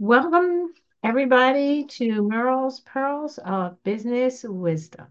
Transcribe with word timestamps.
Welcome, 0.00 0.74
everybody, 1.02 1.84
to 1.84 2.22
Merle's 2.22 2.78
Pearls 2.78 3.38
of 3.38 3.82
Business 3.82 4.44
Wisdom, 4.44 5.08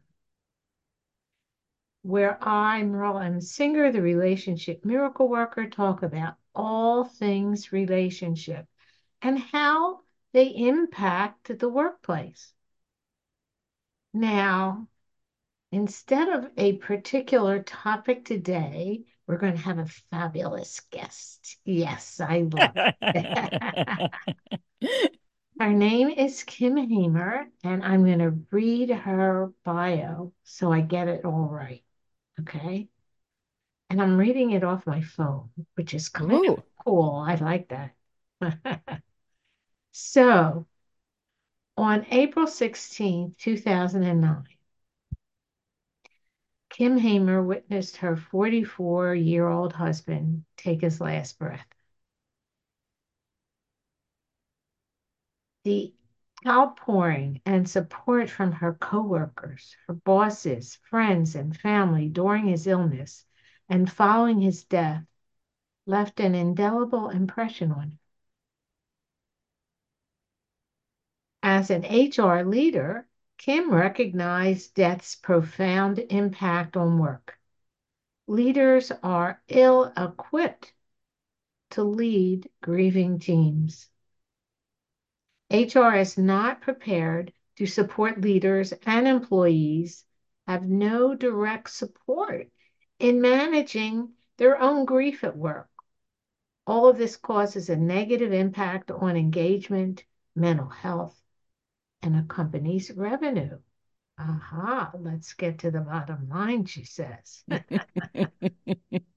where 2.04 2.42
I, 2.42 2.84
Merle 2.84 3.20
M. 3.20 3.42
Singer, 3.42 3.92
the 3.92 4.02
relationship 4.02 4.86
miracle 4.86 5.28
worker, 5.28 5.70
talk 5.70 6.04
about 6.04 6.36
all 6.56 7.04
things 7.04 7.74
relationship 7.74 8.66
and 9.22 9.38
how 9.38 10.00
they 10.32 10.48
impact 10.56 11.60
the 11.60 11.68
workplace. 11.68 12.54
Now, 14.14 14.88
instead 15.70 16.30
of 16.30 16.50
a 16.56 16.78
particular 16.78 17.62
topic 17.62 18.24
today, 18.24 19.04
we're 19.28 19.38
going 19.38 19.54
to 19.54 19.62
have 19.62 19.78
a 19.78 19.86
fabulous 20.10 20.82
guest. 20.92 21.58
Yes, 21.66 22.20
I 22.20 22.40
love 22.54 22.72
it. 23.14 24.12
Her 25.60 25.74
name 25.74 26.10
is 26.10 26.44
Kim 26.44 26.78
Hamer, 26.78 27.48
and 27.64 27.84
I'm 27.84 28.06
going 28.06 28.20
to 28.20 28.40
read 28.52 28.90
her 28.92 29.52
bio 29.66 30.32
so 30.44 30.72
I 30.72 30.82
get 30.82 31.08
it 31.08 31.26
all 31.26 31.50
right. 31.52 31.84
Okay. 32.40 32.88
And 33.90 34.02
I'm 34.02 34.18
reading 34.18 34.52
it 34.52 34.64
off 34.64 34.86
my 34.86 35.02
phone, 35.02 35.50
which 35.76 35.94
is 35.94 36.10
kind 36.10 36.32
Ooh. 36.34 36.54
of 36.54 36.64
cool. 36.86 37.16
I 37.16 37.36
like 37.36 37.70
that. 37.70 37.96
so, 39.92 40.68
on 41.78 42.06
April 42.12 42.48
16, 42.48 43.36
2009, 43.38 44.44
Kim 46.78 47.00
Hamer 47.00 47.42
witnessed 47.42 47.98
her 47.98 48.16
44 48.16 49.16
year 49.16 49.48
old 49.48 49.74
husband 49.74 50.46
take 50.58 50.82
his 50.82 51.02
last 51.02 51.40
breath. 51.40 51.66
The 55.64 55.96
outpouring 56.46 57.42
and 57.48 57.68
support 57.68 58.30
from 58.30 58.52
her 58.52 58.76
coworkers, 58.76 59.76
her 59.88 59.96
bosses, 59.96 60.76
friends, 60.88 61.34
and 61.34 61.58
family 61.58 62.10
during 62.10 62.46
his 62.46 62.68
illness 62.68 63.26
and 63.68 63.92
following 63.92 64.40
his 64.40 64.64
death 64.64 65.04
left 65.88 66.20
an 66.20 66.36
indelible 66.36 67.10
impression 67.10 67.72
on 67.72 67.92
her. 67.92 67.98
As 71.42 71.72
an 71.72 71.84
HR 71.86 72.44
leader, 72.44 73.07
Kim 73.38 73.72
recognized 73.72 74.74
death's 74.74 75.16
profound 75.16 76.00
impact 76.00 76.76
on 76.76 76.98
work. 76.98 77.38
Leaders 78.28 78.92
are 79.04 79.42
ill 79.48 79.94
equipped 79.96 80.74
to 81.70 81.84
lead 81.84 82.50
grieving 82.62 83.20
teams. 83.20 83.90
HR 85.52 85.94
is 85.96 86.18
not 86.18 86.62
prepared 86.62 87.32
to 87.58 87.66
support 87.66 88.22
leaders 88.22 88.74
and 88.86 89.08
employees 89.08 90.04
have 90.48 90.68
no 90.68 91.14
direct 91.16 91.70
support 91.70 92.50
in 93.00 93.22
managing 93.22 94.14
their 94.38 94.60
own 94.60 94.86
grief 94.86 95.24
at 95.24 95.38
work. 95.38 95.70
All 96.66 96.88
of 96.88 96.98
this 96.98 97.16
causes 97.16 97.70
a 97.70 97.76
negative 97.76 98.34
impact 98.34 98.92
on 98.92 99.16
engagement, 99.16 100.04
mental 100.36 100.70
health, 100.70 101.22
and 102.02 102.16
a 102.16 102.24
company's 102.24 102.92
revenue. 102.92 103.60
Aha, 104.20 104.92
let's 105.00 105.34
get 105.34 105.60
to 105.60 105.72
the 105.72 105.82
bottom 105.82 106.28
line, 106.30 106.66
she 106.66 106.84
says. 106.84 107.44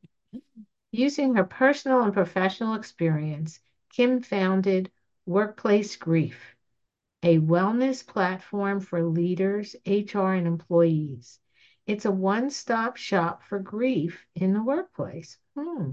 Using 0.93 1.35
her 1.35 1.45
personal 1.45 2.03
and 2.03 2.13
professional 2.13 2.75
experience, 2.75 3.61
Kim 3.91 4.23
founded 4.23 4.91
Workplace 5.25 5.97
Grief, 5.97 6.57
a 7.23 7.39
wellness 7.39 8.07
platform 8.07 8.81
for 8.81 9.03
leaders, 9.03 9.77
HR, 9.87 10.33
and 10.33 10.47
employees. 10.47 11.39
It's 11.87 12.05
a 12.05 12.11
one 12.11 12.51
stop 12.51 12.97
shop 12.97 13.43
for 13.45 13.59
grief 13.59 14.27
in 14.35 14.53
the 14.53 14.63
workplace. 14.63 15.39
Hmm. 15.57 15.91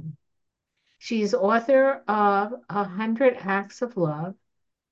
She's 0.97 1.33
author 1.33 2.03
of 2.07 2.53
A 2.69 2.83
Hundred 2.83 3.35
Acts 3.39 3.81
of 3.81 3.97
Love, 3.97 4.35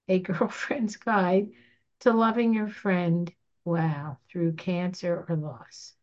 a 0.08 0.20
girlfriend's 0.20 0.98
guide 0.98 1.52
to 2.06 2.14
loving 2.14 2.54
your 2.54 2.68
friend, 2.68 3.34
wow, 3.64 4.20
through 4.30 4.54
cancer 4.54 5.26
or 5.28 5.36
loss. 5.36 5.96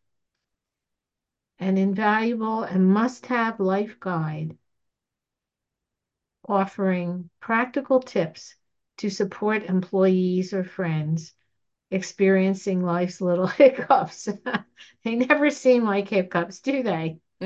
An 1.59 1.77
invaluable 1.77 2.63
and 2.63 2.85
must 2.93 3.27
have 3.27 3.61
life 3.61 3.97
guide 4.01 4.57
offering 6.45 7.29
practical 7.39 8.01
tips 8.01 8.55
to 8.97 9.09
support 9.09 9.63
employees 9.63 10.53
or 10.53 10.65
friends 10.65 11.33
experiencing 11.89 12.83
life's 12.83 13.21
little 13.21 13.47
hiccups. 13.59 14.27
they 15.05 15.15
never 15.15 15.49
seem 15.49 15.85
like 15.85 16.09
hiccups, 16.09 16.59
do 16.59 16.83
they? 16.83 17.19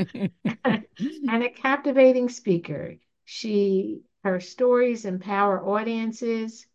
and 0.66 1.44
a 1.44 1.50
captivating 1.52 2.28
speaker. 2.28 2.96
She 3.24 4.02
her 4.24 4.40
stories 4.40 5.06
empower 5.06 5.64
audiences 5.64 6.66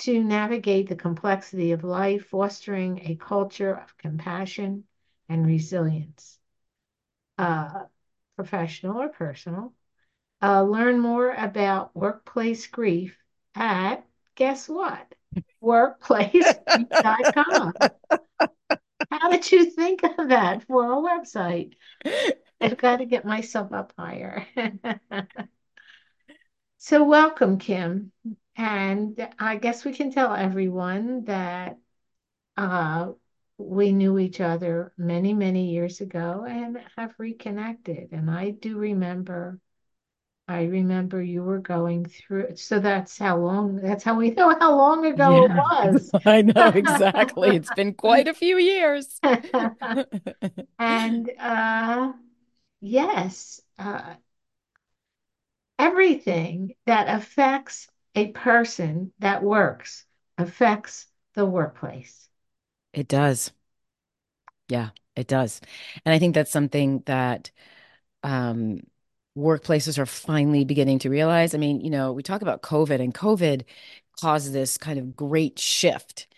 to 0.00 0.22
navigate 0.24 0.88
the 0.88 0.96
complexity 0.96 1.72
of 1.72 1.84
life, 1.84 2.26
fostering 2.26 3.00
a 3.08 3.16
culture 3.16 3.74
of 3.74 3.96
compassion 3.98 4.84
and 5.28 5.46
resilience, 5.46 6.38
uh, 7.38 7.84
professional 8.36 9.00
or 9.00 9.08
personal. 9.08 9.72
Uh, 10.42 10.62
learn 10.62 10.98
more 10.98 11.32
about 11.32 11.94
workplace 11.94 12.66
grief 12.66 13.16
at 13.54 14.04
guess 14.36 14.68
what? 14.68 15.14
Workplacegrief.com. 15.62 17.74
How 19.10 19.30
did 19.30 19.50
you 19.52 19.70
think 19.70 20.02
of 20.02 20.28
that 20.28 20.64
for 20.64 20.84
a 20.84 20.96
website? 20.96 21.74
I've 22.60 22.76
got 22.78 22.98
to 22.98 23.06
get 23.06 23.24
myself 23.24 23.72
up 23.72 23.92
higher. 23.98 24.46
so, 26.80 27.04
welcome, 27.04 27.58
Kim. 27.58 28.10
And 28.56 29.28
I 29.38 29.56
guess 29.56 29.84
we 29.84 29.92
can 29.92 30.10
tell 30.10 30.34
everyone 30.34 31.24
that 31.24 31.78
uh, 32.56 33.12
we 33.58 33.92
knew 33.92 34.18
each 34.18 34.40
other 34.40 34.92
many, 34.98 35.34
many 35.34 35.70
years 35.70 36.00
ago 36.00 36.46
and 36.48 36.78
have 36.96 37.14
reconnected. 37.18 38.08
And 38.12 38.30
I 38.30 38.50
do 38.50 38.78
remember 38.78 39.60
I 40.48 40.64
remember 40.64 41.22
you 41.22 41.44
were 41.44 41.60
going 41.60 42.06
through, 42.06 42.56
so 42.56 42.80
that's 42.80 43.16
how 43.16 43.38
long, 43.38 43.76
that's 43.76 44.02
how 44.02 44.16
we 44.16 44.30
know 44.30 44.56
how 44.58 44.74
long 44.76 45.06
ago 45.06 45.44
it 45.44 45.52
was. 45.52 46.10
I 46.26 46.42
know 46.42 46.66
exactly. 46.74 47.54
It's 47.54 47.70
been 47.70 47.94
quite 47.94 48.26
a 48.26 48.34
few 48.34 48.58
years. 48.58 49.20
And 50.80 51.30
uh, 51.38 52.12
yes, 52.80 53.60
uh, 53.78 54.14
everything 55.80 56.74
that 56.84 57.08
affects 57.08 57.88
a 58.14 58.28
person 58.28 59.12
that 59.18 59.42
works 59.42 60.04
affects 60.36 61.06
the 61.34 61.46
workplace. 61.46 62.28
It 62.92 63.08
does. 63.08 63.50
Yeah, 64.68 64.90
it 65.16 65.26
does. 65.26 65.60
And 66.04 66.14
I 66.14 66.18
think 66.18 66.34
that's 66.34 66.50
something 66.50 67.02
that 67.06 67.50
um, 68.22 68.80
workplaces 69.36 69.98
are 69.98 70.06
finally 70.06 70.64
beginning 70.64 70.98
to 71.00 71.10
realize. 71.10 71.54
I 71.54 71.58
mean, 71.58 71.80
you 71.80 71.90
know, 71.90 72.12
we 72.12 72.22
talk 72.22 72.42
about 72.42 72.62
COVID, 72.62 73.00
and 73.00 73.14
COVID 73.14 73.64
caused 74.20 74.52
this 74.52 74.76
kind 74.76 74.98
of 74.98 75.16
great 75.16 75.58
shift 75.58 76.28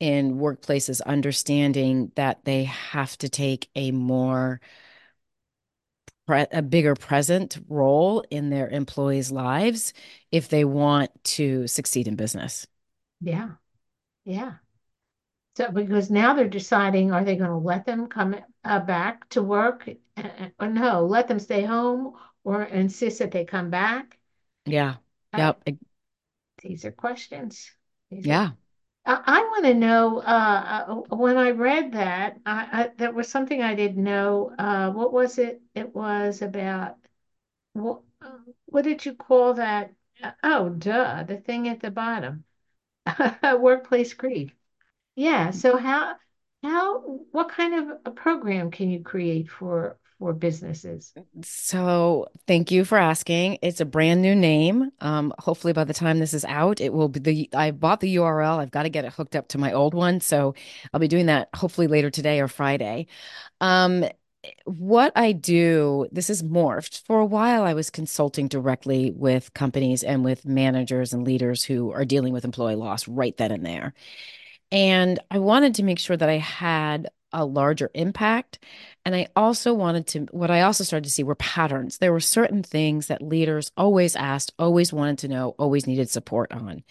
in 0.00 0.38
workplaces 0.38 1.02
understanding 1.04 2.12
that 2.16 2.44
they 2.44 2.64
have 2.64 3.16
to 3.18 3.28
take 3.28 3.68
a 3.74 3.90
more 3.90 4.60
pre- 6.26 6.46
a 6.52 6.62
bigger 6.62 6.94
present 6.94 7.58
role 7.68 8.24
in 8.30 8.50
their 8.50 8.68
employees' 8.68 9.32
lives 9.32 9.92
if 10.32 10.48
they 10.48 10.64
want 10.64 11.10
to 11.24 11.66
succeed 11.66 12.08
in 12.08 12.16
business. 12.16 12.66
Yeah, 13.20 13.56
yeah. 14.24 14.58
So 15.56 15.70
because 15.72 16.08
now 16.10 16.34
they're 16.34 16.48
deciding, 16.48 17.10
are 17.12 17.24
they 17.24 17.36
going 17.36 17.50
to 17.50 17.56
let 17.56 17.84
them 17.86 18.06
come 18.08 18.36
uh, 18.64 18.80
back 18.80 19.28
to 19.30 19.42
work 19.42 19.88
uh, 20.16 20.48
or 20.60 20.68
no, 20.68 21.04
let 21.06 21.26
them 21.28 21.38
stay 21.40 21.62
home 21.64 22.16
or 22.44 22.62
insist 22.64 23.18
that 23.20 23.32
they 23.32 23.44
come 23.44 23.70
back? 23.70 24.18
Yeah. 24.64 24.96
Uh, 25.32 25.46
Yep. 25.46 25.62
e- 25.68 25.78
these 26.62 26.84
are 26.84 26.92
questions. 26.92 27.70
These 28.10 28.28
are. 28.28 28.38
I, 29.06 29.40
want 29.42 29.64
to 29.66 29.74
know. 29.74 30.18
Uh, 30.18 30.84
uh, 30.88 31.16
when 31.16 31.36
I 31.36 31.50
read 31.50 31.92
that, 31.92 32.38
I, 32.44 32.68
I 32.72 32.90
there 32.96 33.12
was 33.12 33.28
something 33.28 33.62
I 33.62 33.74
didn't 33.74 34.02
know. 34.02 34.52
Uh, 34.58 34.90
what 34.90 35.12
was 35.12 35.38
it? 35.38 35.62
It 35.74 35.94
was 35.94 36.42
about 36.42 36.96
what? 37.74 38.02
uh, 38.22 38.38
What 38.66 38.82
did 38.84 39.04
you 39.06 39.14
call 39.14 39.54
that? 39.54 39.94
Uh, 40.22 40.32
oh, 40.42 40.68
duh, 40.70 41.22
the 41.24 41.38
thing 41.38 41.68
at 41.68 41.80
the 41.80 41.90
bottom. 41.90 42.44
Workplace 43.60 44.14
grief. 44.14 44.52
Yeah. 45.16 45.50
So 45.52 45.76
how 45.76 46.16
how 46.62 47.00
what 47.32 47.50
kind 47.50 47.74
of 47.74 47.98
a 48.06 48.10
program 48.10 48.70
can 48.70 48.90
you 48.90 49.02
create 49.02 49.50
for 49.50 49.98
for 50.18 50.32
businesses? 50.32 51.12
So 51.42 52.26
thank 52.46 52.70
you 52.70 52.84
for 52.84 52.98
asking. 52.98 53.58
It's 53.62 53.80
a 53.80 53.84
brand 53.84 54.22
new 54.22 54.34
name. 54.34 54.90
Um, 55.00 55.34
hopefully 55.38 55.72
by 55.72 55.84
the 55.84 55.94
time 55.94 56.18
this 56.18 56.34
is 56.34 56.44
out, 56.44 56.80
it 56.80 56.92
will 56.92 57.08
be 57.08 57.20
the 57.20 57.50
I 57.54 57.70
bought 57.70 58.00
the 58.00 58.16
URL. 58.16 58.58
I've 58.58 58.70
got 58.70 58.84
to 58.84 58.88
get 58.88 59.04
it 59.04 59.12
hooked 59.12 59.36
up 59.36 59.48
to 59.48 59.58
my 59.58 59.72
old 59.72 59.94
one. 59.94 60.20
So 60.20 60.54
I'll 60.92 61.00
be 61.00 61.08
doing 61.08 61.26
that 61.26 61.48
hopefully 61.54 61.86
later 61.86 62.10
today 62.10 62.40
or 62.40 62.48
Friday. 62.48 63.06
Um, 63.60 64.04
what 64.64 65.12
I 65.16 65.32
do, 65.32 66.06
this 66.12 66.30
is 66.30 66.42
morphed. 66.42 67.04
For 67.04 67.18
a 67.18 67.26
while, 67.26 67.62
I 67.64 67.74
was 67.74 67.90
consulting 67.90 68.48
directly 68.48 69.10
with 69.10 69.52
companies 69.54 70.02
and 70.04 70.24
with 70.24 70.46
managers 70.46 71.12
and 71.12 71.24
leaders 71.24 71.64
who 71.64 71.92
are 71.92 72.04
dealing 72.04 72.32
with 72.32 72.44
employee 72.44 72.76
loss 72.76 73.08
right 73.08 73.36
then 73.36 73.50
and 73.50 73.66
there. 73.66 73.94
And 74.72 75.18
I 75.30 75.38
wanted 75.38 75.74
to 75.76 75.82
make 75.82 75.98
sure 75.98 76.16
that 76.16 76.28
I 76.28 76.38
had 76.38 77.08
a 77.32 77.44
larger 77.44 77.90
impact. 77.94 78.58
And 79.06 79.14
I 79.14 79.28
also 79.36 79.72
wanted 79.72 80.08
to, 80.08 80.20
what 80.32 80.50
I 80.50 80.62
also 80.62 80.82
started 80.82 81.04
to 81.04 81.12
see 81.12 81.22
were 81.22 81.36
patterns. 81.36 81.98
There 81.98 82.12
were 82.12 82.18
certain 82.18 82.64
things 82.64 83.06
that 83.06 83.22
leaders 83.22 83.70
always 83.76 84.16
asked, 84.16 84.52
always 84.58 84.92
wanted 84.92 85.18
to 85.18 85.28
know, 85.28 85.54
always 85.60 85.86
needed 85.86 86.10
support 86.10 86.50
on. 86.50 86.82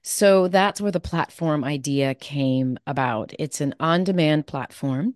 So 0.00 0.48
that's 0.48 0.80
where 0.80 0.90
the 0.90 0.98
platform 0.98 1.62
idea 1.62 2.14
came 2.14 2.78
about. 2.86 3.34
It's 3.38 3.60
an 3.60 3.74
on 3.78 4.02
demand 4.02 4.46
platform 4.46 5.14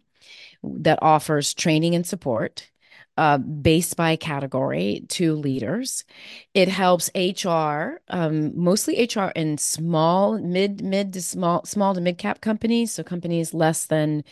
that 0.62 0.98
offers 1.00 1.54
training 1.54 1.94
and 1.94 2.06
support 2.06 2.70
uh, 3.16 3.38
based 3.38 3.96
by 3.96 4.16
category 4.16 5.06
to 5.08 5.36
leaders. 5.36 6.04
It 6.52 6.68
helps 6.68 7.10
HR, 7.14 8.02
um, 8.08 8.52
mostly 8.62 9.02
HR 9.02 9.32
in 9.34 9.56
small, 9.56 10.38
mid, 10.38 10.82
mid 10.84 11.14
to 11.14 11.22
small, 11.22 11.64
small 11.64 11.94
to 11.94 12.00
mid 12.02 12.18
cap 12.18 12.42
companies. 12.42 12.92
So 12.92 13.02
companies 13.02 13.54
less 13.54 13.86
than, 13.86 14.22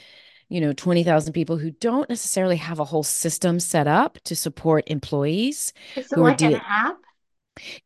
you 0.49 0.61
know, 0.61 0.73
20,000 0.73 1.33
people 1.33 1.59
who 1.59 1.71
don't 1.73 2.09
necessarily 2.09 2.57
have 2.57 2.79
a 2.81 2.85
whole 2.85 3.03
system 3.03 3.61
set 3.61 3.87
up 3.87 4.19
to 4.25 4.37
support 4.37 4.85
employees 4.89 5.73
Is 5.97 6.13
it 6.13 6.17
who 6.17 6.25
are 6.25 6.31
like 6.31 6.43
an 6.43 6.55
app? 6.55 7.01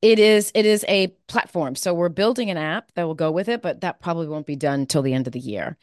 It 0.01 0.19
is 0.19 0.51
it 0.55 0.65
is 0.67 0.85
a 0.89 1.09
platform. 1.27 1.75
So 1.75 1.93
we're 1.95 2.09
building 2.09 2.51
an 2.51 2.57
app 2.57 2.93
that 2.95 3.05
will 3.05 3.15
go 3.15 3.31
with 3.31 3.49
it, 3.49 3.63
but 3.63 3.81
that 3.83 4.01
probably 4.01 4.27
won't 4.27 4.47
be 4.47 4.57
done 4.57 4.87
till 4.87 5.03
the 5.03 5.13
end 5.13 5.27
of 5.27 5.33
the 5.33 5.39
year. 5.41 5.77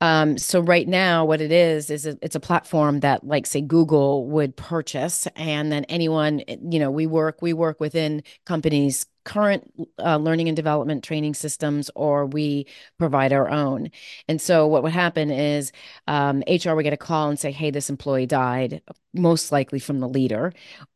Um, 0.00 0.38
so 0.38 0.60
right 0.60 0.88
now, 0.88 1.24
what 1.26 1.40
it 1.42 1.52
is 1.52 1.90
is 1.90 2.06
a, 2.06 2.18
it's 2.22 2.36
a 2.36 2.40
platform 2.40 3.00
that, 3.00 3.26
like, 3.26 3.46
say, 3.46 3.60
Google 3.60 4.26
would 4.28 4.56
purchase, 4.56 5.28
and 5.36 5.72
then 5.72 5.84
anyone, 5.86 6.42
you 6.48 6.78
know, 6.80 6.90
we 6.90 7.06
work 7.06 7.42
we 7.42 7.52
work 7.52 7.80
within 7.80 8.22
companies' 8.46 9.06
current 9.28 9.70
uh, 9.98 10.16
learning 10.16 10.48
and 10.48 10.56
development 10.56 11.04
training 11.04 11.34
systems, 11.34 11.90
or 11.94 12.26
we 12.26 12.66
provide 12.98 13.32
our 13.32 13.48
own. 13.50 13.90
And 14.26 14.40
so 14.40 14.66
what 14.66 14.82
would 14.82 14.92
happen 14.92 15.30
is 15.30 15.70
um, 16.06 16.42
HR 16.48 16.72
would 16.72 16.84
get 16.84 16.94
a 16.94 16.96
call 16.96 17.28
and 17.28 17.38
say, 17.38 17.52
"Hey, 17.52 17.70
this 17.70 17.90
employee 17.90 18.26
died." 18.26 18.82
Most 19.14 19.52
likely 19.52 19.78
from 19.80 20.00
the 20.00 20.08
leader, 20.08 20.52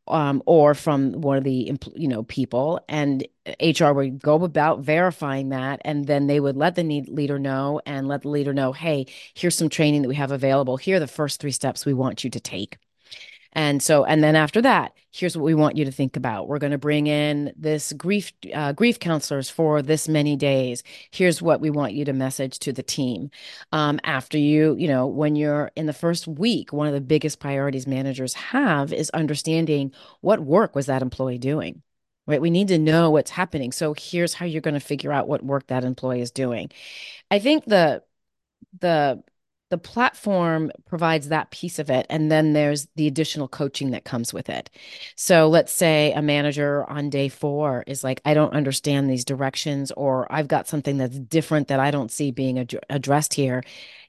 um, 0.08 0.42
or 0.46 0.74
from 0.74 1.12
one 1.12 1.38
of 1.38 1.44
the 1.44 1.72
you 1.94 2.08
know 2.08 2.22
people, 2.24 2.80
and 2.88 3.26
HR 3.60 3.92
would 3.92 4.22
go 4.22 4.42
about 4.44 4.80
verifying 4.80 5.50
that, 5.50 5.80
and 5.84 6.06
then 6.06 6.26
they 6.26 6.40
would 6.40 6.56
let 6.56 6.74
the 6.74 6.82
leader 7.08 7.38
know 7.38 7.80
and 7.86 8.08
let 8.08 8.22
the 8.22 8.28
leader 8.28 8.54
know, 8.54 8.72
hey, 8.72 9.06
here's 9.34 9.56
some 9.56 9.68
training 9.68 10.02
that 10.02 10.08
we 10.08 10.14
have 10.16 10.32
available. 10.32 10.76
Here 10.76 10.96
are 10.96 11.00
the 11.00 11.06
first 11.06 11.40
three 11.40 11.52
steps 11.52 11.84
we 11.86 11.94
want 11.94 12.24
you 12.24 12.30
to 12.30 12.40
take. 12.40 12.78
And 13.52 13.82
so, 13.82 14.04
and 14.04 14.24
then 14.24 14.34
after 14.36 14.62
that, 14.62 14.92
here's 15.10 15.36
what 15.36 15.44
we 15.44 15.54
want 15.54 15.76
you 15.76 15.84
to 15.84 15.92
think 15.92 16.16
about. 16.16 16.48
We're 16.48 16.58
going 16.58 16.72
to 16.72 16.78
bring 16.78 17.06
in 17.06 17.52
this 17.56 17.92
grief 17.92 18.32
uh, 18.54 18.72
grief 18.72 18.98
counselors 18.98 19.50
for 19.50 19.82
this 19.82 20.08
many 20.08 20.36
days. 20.36 20.82
Here's 21.10 21.42
what 21.42 21.60
we 21.60 21.70
want 21.70 21.92
you 21.92 22.04
to 22.06 22.12
message 22.12 22.58
to 22.60 22.72
the 22.72 22.82
team. 22.82 23.30
Um, 23.72 24.00
after 24.04 24.38
you, 24.38 24.74
you 24.76 24.88
know, 24.88 25.06
when 25.06 25.36
you're 25.36 25.70
in 25.76 25.86
the 25.86 25.92
first 25.92 26.26
week, 26.26 26.72
one 26.72 26.86
of 26.86 26.94
the 26.94 27.00
biggest 27.00 27.40
priorities 27.40 27.86
managers 27.86 28.34
have 28.34 28.92
is 28.92 29.10
understanding 29.10 29.92
what 30.20 30.40
work 30.40 30.74
was 30.74 30.86
that 30.86 31.02
employee 31.02 31.38
doing. 31.38 31.82
Right. 32.26 32.40
We 32.40 32.50
need 32.50 32.68
to 32.68 32.78
know 32.78 33.10
what's 33.10 33.32
happening. 33.32 33.72
So 33.72 33.94
here's 33.98 34.32
how 34.32 34.46
you're 34.46 34.60
going 34.60 34.74
to 34.74 34.80
figure 34.80 35.12
out 35.12 35.26
what 35.26 35.44
work 35.44 35.66
that 35.66 35.82
employee 35.84 36.20
is 36.20 36.30
doing. 36.30 36.70
I 37.30 37.40
think 37.40 37.64
the 37.64 38.04
the 38.80 39.22
the 39.72 39.78
platform 39.78 40.70
provides 40.84 41.28
that 41.28 41.50
piece 41.50 41.78
of 41.78 41.88
it 41.88 42.04
and 42.10 42.30
then 42.30 42.52
there's 42.52 42.88
the 42.96 43.06
additional 43.06 43.48
coaching 43.48 43.92
that 43.92 44.04
comes 44.04 44.30
with 44.30 44.50
it. 44.50 44.68
So 45.16 45.48
let's 45.48 45.72
say 45.72 46.12
a 46.12 46.20
manager 46.20 46.84
on 46.90 47.08
day 47.08 47.30
four 47.30 47.82
is 47.86 48.04
like 48.04 48.20
i 48.26 48.34
don't 48.34 48.52
understand 48.52 49.08
these 49.08 49.24
directions 49.24 49.90
or 49.92 50.30
i've 50.30 50.46
got 50.46 50.68
something 50.68 50.98
that's 50.98 51.18
different 51.18 51.68
that 51.68 51.80
i 51.80 51.90
don't 51.90 52.12
see 52.12 52.30
being 52.30 52.58
ad- 52.58 52.84
addressed 52.90 53.32
here. 53.32 53.62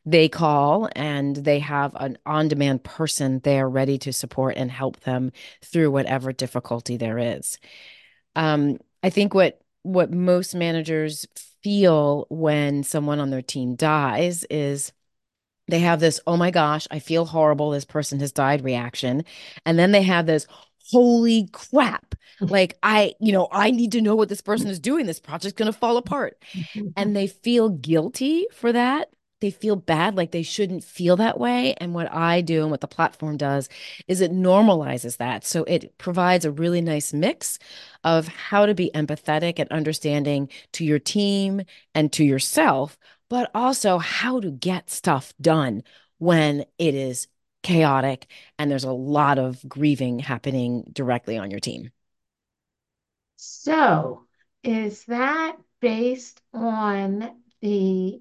They 0.06 0.27
call 0.27 0.89
and 0.98 1.33
they 1.38 1.60
have 1.60 1.95
an 1.95 2.18
on-demand 2.25 2.83
person 2.83 3.39
there 3.45 3.69
ready 3.69 3.98
to 4.00 4.12
support 4.12 4.57
and 4.57 4.69
help 4.69 5.00
them 5.00 5.31
through 5.63 5.92
whatever 5.92 6.33
difficulty 6.33 6.98
there 6.98 7.18
is. 7.18 7.57
Um, 8.36 8.80
i 9.01 9.09
think 9.09 9.33
what 9.33 9.62
what 9.83 10.12
most 10.12 10.56
managers 10.56 11.25
feel 11.63 12.27
when 12.30 12.83
someone 12.83 13.21
on 13.21 13.30
their 13.30 13.42
team 13.42 13.75
dies 13.75 14.44
is 14.50 14.92
they 15.68 15.80
have 15.80 16.00
this, 16.00 16.19
oh 16.27 16.38
my 16.38 16.51
gosh, 16.51 16.88
I 16.92 17.00
feel 17.00 17.25
horrible. 17.25 17.71
This 17.71 17.86
person 17.86 18.19
has 18.19 18.31
died 18.31 18.63
reaction. 18.63 19.24
And 19.65 19.80
then 19.80 19.92
they 19.92 20.04
have 20.04 20.25
this, 20.25 20.48
holy 20.92 21.48
crap. 21.51 22.15
Like, 22.42 22.77
I, 22.83 23.13
you 23.21 23.31
know, 23.31 23.48
I 23.51 23.71
need 23.71 23.94
to 23.94 24.01
know 24.01 24.15
what 24.15 24.27
this 24.27 24.42
person 24.42 24.68
is 24.68 24.80
doing. 24.80 25.06
This 25.06 25.19
project's 25.19 25.56
going 25.56 25.71
to 25.71 25.77
fall 25.77 25.95
apart. 25.95 26.44
And 26.98 27.15
they 27.15 27.27
feel 27.27 27.69
guilty 27.69 28.48
for 28.51 28.74
that. 28.74 29.10
They 29.39 29.51
feel 29.51 29.75
bad, 29.75 30.15
like 30.15 30.31
they 30.31 30.42
shouldn't 30.42 30.83
feel 30.83 31.15
that 31.18 31.39
way. 31.39 31.74
And 31.75 31.94
what 31.94 32.12
I 32.12 32.42
do 32.42 32.62
and 32.62 32.71
what 32.71 32.81
the 32.81 32.88
platform 32.88 33.38
does 33.38 33.69
is 34.07 34.19
it 34.19 34.31
normalizes 34.31 35.18
that. 35.18 35.45
So 35.45 35.63
it 35.66 35.98
provides 35.98 36.44
a 36.44 36.51
really 36.51 36.81
nice 36.81 37.13
mix 37.13 37.59
of 38.04 38.27
how 38.27 38.66
to 38.66 38.74
be 38.74 38.89
empathetic 38.95 39.59
and 39.59 39.69
understanding 39.71 40.50
to 40.74 40.83
your 40.83 41.00
team 41.00 41.62
and 41.94 42.12
to 42.13 42.24
yourself 42.24 42.98
but 43.30 43.50
also 43.54 43.98
how 43.98 44.40
to 44.40 44.52
get 44.52 44.90
stuff 44.90 45.34
done 45.42 45.84
when 46.20 46.66
it 46.78 46.96
is 46.96 47.28
chaotic 47.64 48.28
and 48.60 48.70
there's 48.70 48.84
a 48.84 48.92
lot 48.92 49.40
of 49.40 49.68
grieving 49.68 50.20
happening 50.20 50.84
directly 50.94 51.38
on 51.38 51.50
your 51.52 51.60
team. 51.60 51.92
So, 53.38 54.25
is 54.64 55.06
that 55.06 55.58
based 55.80 56.42
on 56.52 57.40
the 57.62 58.20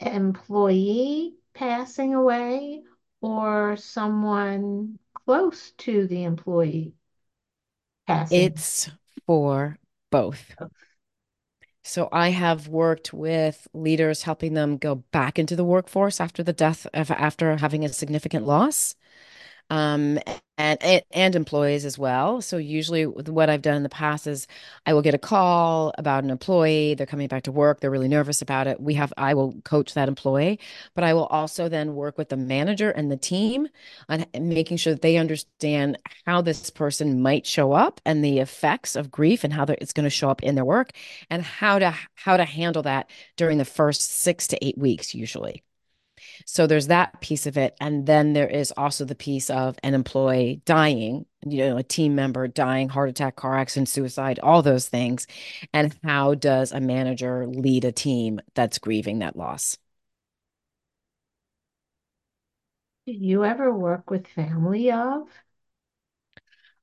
employee 0.00 1.34
passing 1.54 2.14
away 2.14 2.82
or 3.22 3.74
someone 3.78 4.98
close 5.14 5.70
to 5.78 6.06
the 6.06 6.24
employee 6.24 6.94
passing? 8.06 8.54
It's 8.54 8.90
for 9.26 9.78
both. 10.10 10.56
So 11.82 12.08
I 12.12 12.30
have 12.30 12.68
worked 12.68 13.12
with 13.12 13.66
leaders 13.74 14.22
helping 14.22 14.54
them 14.54 14.76
go 14.76 14.96
back 14.96 15.38
into 15.38 15.56
the 15.56 15.64
workforce 15.64 16.20
after 16.20 16.42
the 16.42 16.52
death 16.52 16.86
of 16.94 17.10
after 17.10 17.56
having 17.56 17.84
a 17.84 17.88
significant 17.88 18.46
loss 18.46 18.94
um, 19.70 20.18
and, 20.58 21.02
and 21.10 21.34
employees 21.34 21.84
as 21.84 21.98
well. 21.98 22.40
So 22.40 22.56
usually, 22.56 23.06
what 23.06 23.50
I've 23.50 23.62
done 23.62 23.76
in 23.76 23.82
the 23.82 23.88
past 23.88 24.26
is 24.26 24.46
I 24.86 24.92
will 24.94 25.02
get 25.02 25.14
a 25.14 25.18
call 25.18 25.92
about 25.98 26.24
an 26.24 26.30
employee. 26.30 26.94
They're 26.94 27.06
coming 27.06 27.28
back 27.28 27.44
to 27.44 27.52
work. 27.52 27.80
They're 27.80 27.90
really 27.90 28.08
nervous 28.08 28.42
about 28.42 28.66
it. 28.66 28.80
We 28.80 28.94
have 28.94 29.12
I 29.16 29.34
will 29.34 29.54
coach 29.64 29.94
that 29.94 30.08
employee, 30.08 30.60
but 30.94 31.04
I 31.04 31.14
will 31.14 31.26
also 31.26 31.68
then 31.68 31.94
work 31.94 32.18
with 32.18 32.28
the 32.28 32.36
manager 32.36 32.90
and 32.90 33.10
the 33.10 33.16
team 33.16 33.68
on 34.08 34.26
making 34.38 34.76
sure 34.76 34.92
that 34.92 35.02
they 35.02 35.16
understand 35.16 35.98
how 36.26 36.42
this 36.42 36.70
person 36.70 37.22
might 37.22 37.46
show 37.46 37.72
up 37.72 38.00
and 38.04 38.24
the 38.24 38.38
effects 38.38 38.94
of 38.96 39.10
grief 39.10 39.44
and 39.44 39.52
how 39.52 39.64
it's 39.64 39.92
going 39.92 40.04
to 40.04 40.10
show 40.10 40.30
up 40.30 40.42
in 40.42 40.54
their 40.54 40.64
work 40.64 40.92
and 41.30 41.42
how 41.42 41.78
to 41.78 41.94
how 42.14 42.36
to 42.36 42.44
handle 42.44 42.82
that 42.82 43.10
during 43.36 43.58
the 43.58 43.64
first 43.64 44.02
six 44.02 44.46
to 44.48 44.64
eight 44.64 44.78
weeks 44.78 45.14
usually. 45.14 45.62
So 46.46 46.66
there's 46.66 46.88
that 46.88 47.20
piece 47.20 47.46
of 47.46 47.56
it. 47.56 47.76
And 47.80 48.06
then 48.06 48.32
there 48.32 48.48
is 48.48 48.72
also 48.76 49.04
the 49.04 49.14
piece 49.14 49.50
of 49.50 49.78
an 49.82 49.94
employee 49.94 50.62
dying, 50.64 51.26
you 51.46 51.58
know, 51.58 51.76
a 51.76 51.82
team 51.82 52.14
member 52.14 52.48
dying, 52.48 52.88
heart 52.88 53.10
attack, 53.10 53.36
car 53.36 53.56
accident, 53.58 53.88
suicide, 53.88 54.38
all 54.42 54.62
those 54.62 54.88
things. 54.88 55.26
And 55.72 55.94
how 56.04 56.34
does 56.34 56.72
a 56.72 56.80
manager 56.80 57.46
lead 57.46 57.84
a 57.84 57.92
team 57.92 58.40
that's 58.54 58.78
grieving 58.78 59.20
that 59.20 59.36
loss? 59.36 59.76
Do 63.06 63.12
you 63.12 63.44
ever 63.44 63.72
work 63.72 64.10
with 64.10 64.26
family 64.26 64.90
of? 64.90 65.28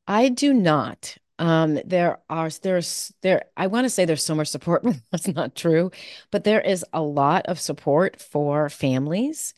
I 0.08 0.28
do 0.28 0.54
not. 0.54 1.18
Um, 1.40 1.80
there 1.86 2.20
are 2.30 2.50
there's 2.62 3.14
there 3.22 3.46
I 3.58 3.68
want 3.68 3.86
to 3.86 3.90
say 3.90 4.06
there's 4.06 4.24
so 4.24 4.36
much 4.36 4.50
support, 4.50 4.84
but 4.84 4.98
that's 5.12 5.28
not 5.28 5.56
true. 5.56 5.92
But 6.32 6.44
there 6.44 6.62
is 6.62 6.86
a 6.94 7.02
lot 7.02 7.46
of 7.48 7.60
support 7.60 8.22
for 8.22 8.70
families. 8.70 9.54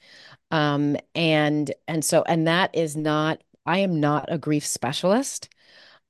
Um, 0.51 0.97
and 1.15 1.73
and 1.87 2.05
so 2.05 2.23
and 2.27 2.47
that 2.47 2.75
is 2.75 2.95
not 2.95 3.43
I 3.65 3.79
am 3.79 3.99
not 3.99 4.25
a 4.29 4.37
grief 4.37 4.65
specialist. 4.65 5.49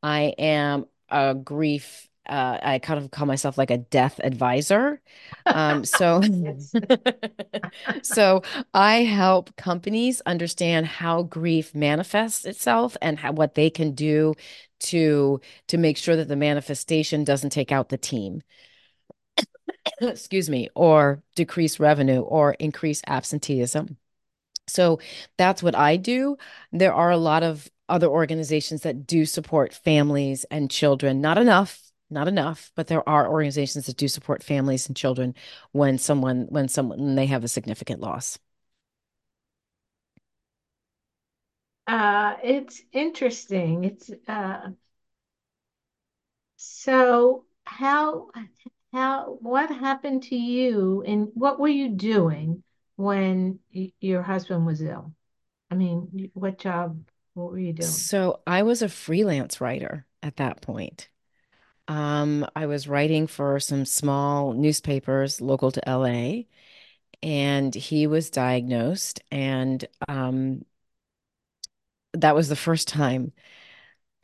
I 0.04 0.34
am 0.38 0.86
a 1.10 1.36
grief 1.36 2.10
uh, 2.28 2.60
I 2.62 2.80
kind 2.80 3.04
of 3.04 3.12
call 3.12 3.26
myself 3.26 3.58
like 3.58 3.72
a 3.72 3.78
death 3.78 4.20
advisor. 4.24 5.02
Um, 5.48 5.84
so, 5.84 6.22
so 8.04 8.44
I 8.74 9.04
help 9.04 9.56
companies 9.58 10.22
understand 10.26 10.86
how 10.86 11.24
grief 11.24 11.74
manifests 11.76 12.46
itself 12.46 12.96
and 13.02 13.18
how, 13.20 13.32
what 13.34 13.56
they 13.56 13.70
can 13.70 13.94
do 13.94 14.36
to 14.82 15.42
to 15.68 15.78
make 15.78 15.98
sure 15.98 16.16
that 16.16 16.28
the 16.28 16.36
manifestation 16.36 17.24
doesn't 17.24 17.52
take 17.52 17.72
out 17.72 17.90
the 17.90 17.98
team. 17.98 18.42
Excuse 20.02 20.50
me, 20.50 20.70
or 20.76 21.24
decrease 21.36 21.80
revenue 21.80 22.22
or 22.22 22.54
increase 22.54 23.02
absenteeism. 23.08 23.98
So 24.68 25.00
that's 25.38 25.64
what 25.64 25.76
I 25.76 25.98
do. 25.98 26.38
There 26.72 26.94
are 26.94 27.12
a 27.12 27.18
lot 27.18 27.44
of 27.44 27.70
other 27.90 28.08
organizations 28.08 28.84
that 28.84 29.06
do 29.06 29.26
support 29.26 29.74
families 29.74 30.46
and 30.46 30.72
children. 30.72 31.20
Not 31.22 31.38
enough, 31.38 31.82
not 32.10 32.28
enough, 32.28 32.72
but 32.76 32.88
there 32.88 33.08
are 33.08 33.30
organizations 33.30 33.86
that 33.88 33.98
do 33.98 34.08
support 34.08 34.44
families 34.44 34.88
and 34.88 34.96
children 34.96 35.36
when 35.72 35.98
someone 35.98 36.48
when 36.50 36.68
someone 36.70 37.00
when 37.00 37.16
they 37.16 37.26
have 37.28 37.44
a 37.44 37.50
significant 37.50 38.00
loss. 38.02 38.40
Uh, 41.92 42.38
it's 42.42 42.82
interesting. 42.94 43.84
It's 43.84 44.10
uh, 44.26 44.70
so 46.56 47.44
how 47.66 48.30
how 48.94 49.38
what 49.42 49.70
happened 49.70 50.24
to 50.24 50.36
you 50.38 51.04
and 51.06 51.28
what 51.34 51.60
were 51.60 51.68
you 51.68 51.90
doing 51.90 52.64
when 52.96 53.60
y 53.76 53.92
your 54.00 54.22
husband 54.22 54.66
was 54.66 54.82
ill? 54.82 55.14
I 55.70 55.76
mean, 55.76 56.32
what 56.34 56.60
job, 56.60 57.04
what 57.34 57.52
were 57.52 57.60
you 57.60 57.74
doing? 57.74 58.10
So 58.10 58.42
I 58.48 58.64
was 58.64 58.82
a 58.82 58.90
freelance 58.90 59.60
writer 59.60 60.06
at 60.24 60.38
that 60.38 60.62
point. 60.62 61.10
Um, 61.88 62.48
I 62.56 62.68
was 62.68 62.88
writing 62.88 63.28
for 63.28 63.60
some 63.60 63.86
small 63.86 64.54
newspapers 64.54 65.42
local 65.42 65.72
to 65.72 65.90
LA, 65.90 66.48
and 67.24 67.76
he 67.76 68.08
was 68.08 68.30
diagnosed, 68.30 69.22
and 69.32 69.86
um, 70.08 70.66
that 72.14 72.36
was 72.36 72.50
the 72.50 72.56
first 72.56 72.88
time 72.88 73.34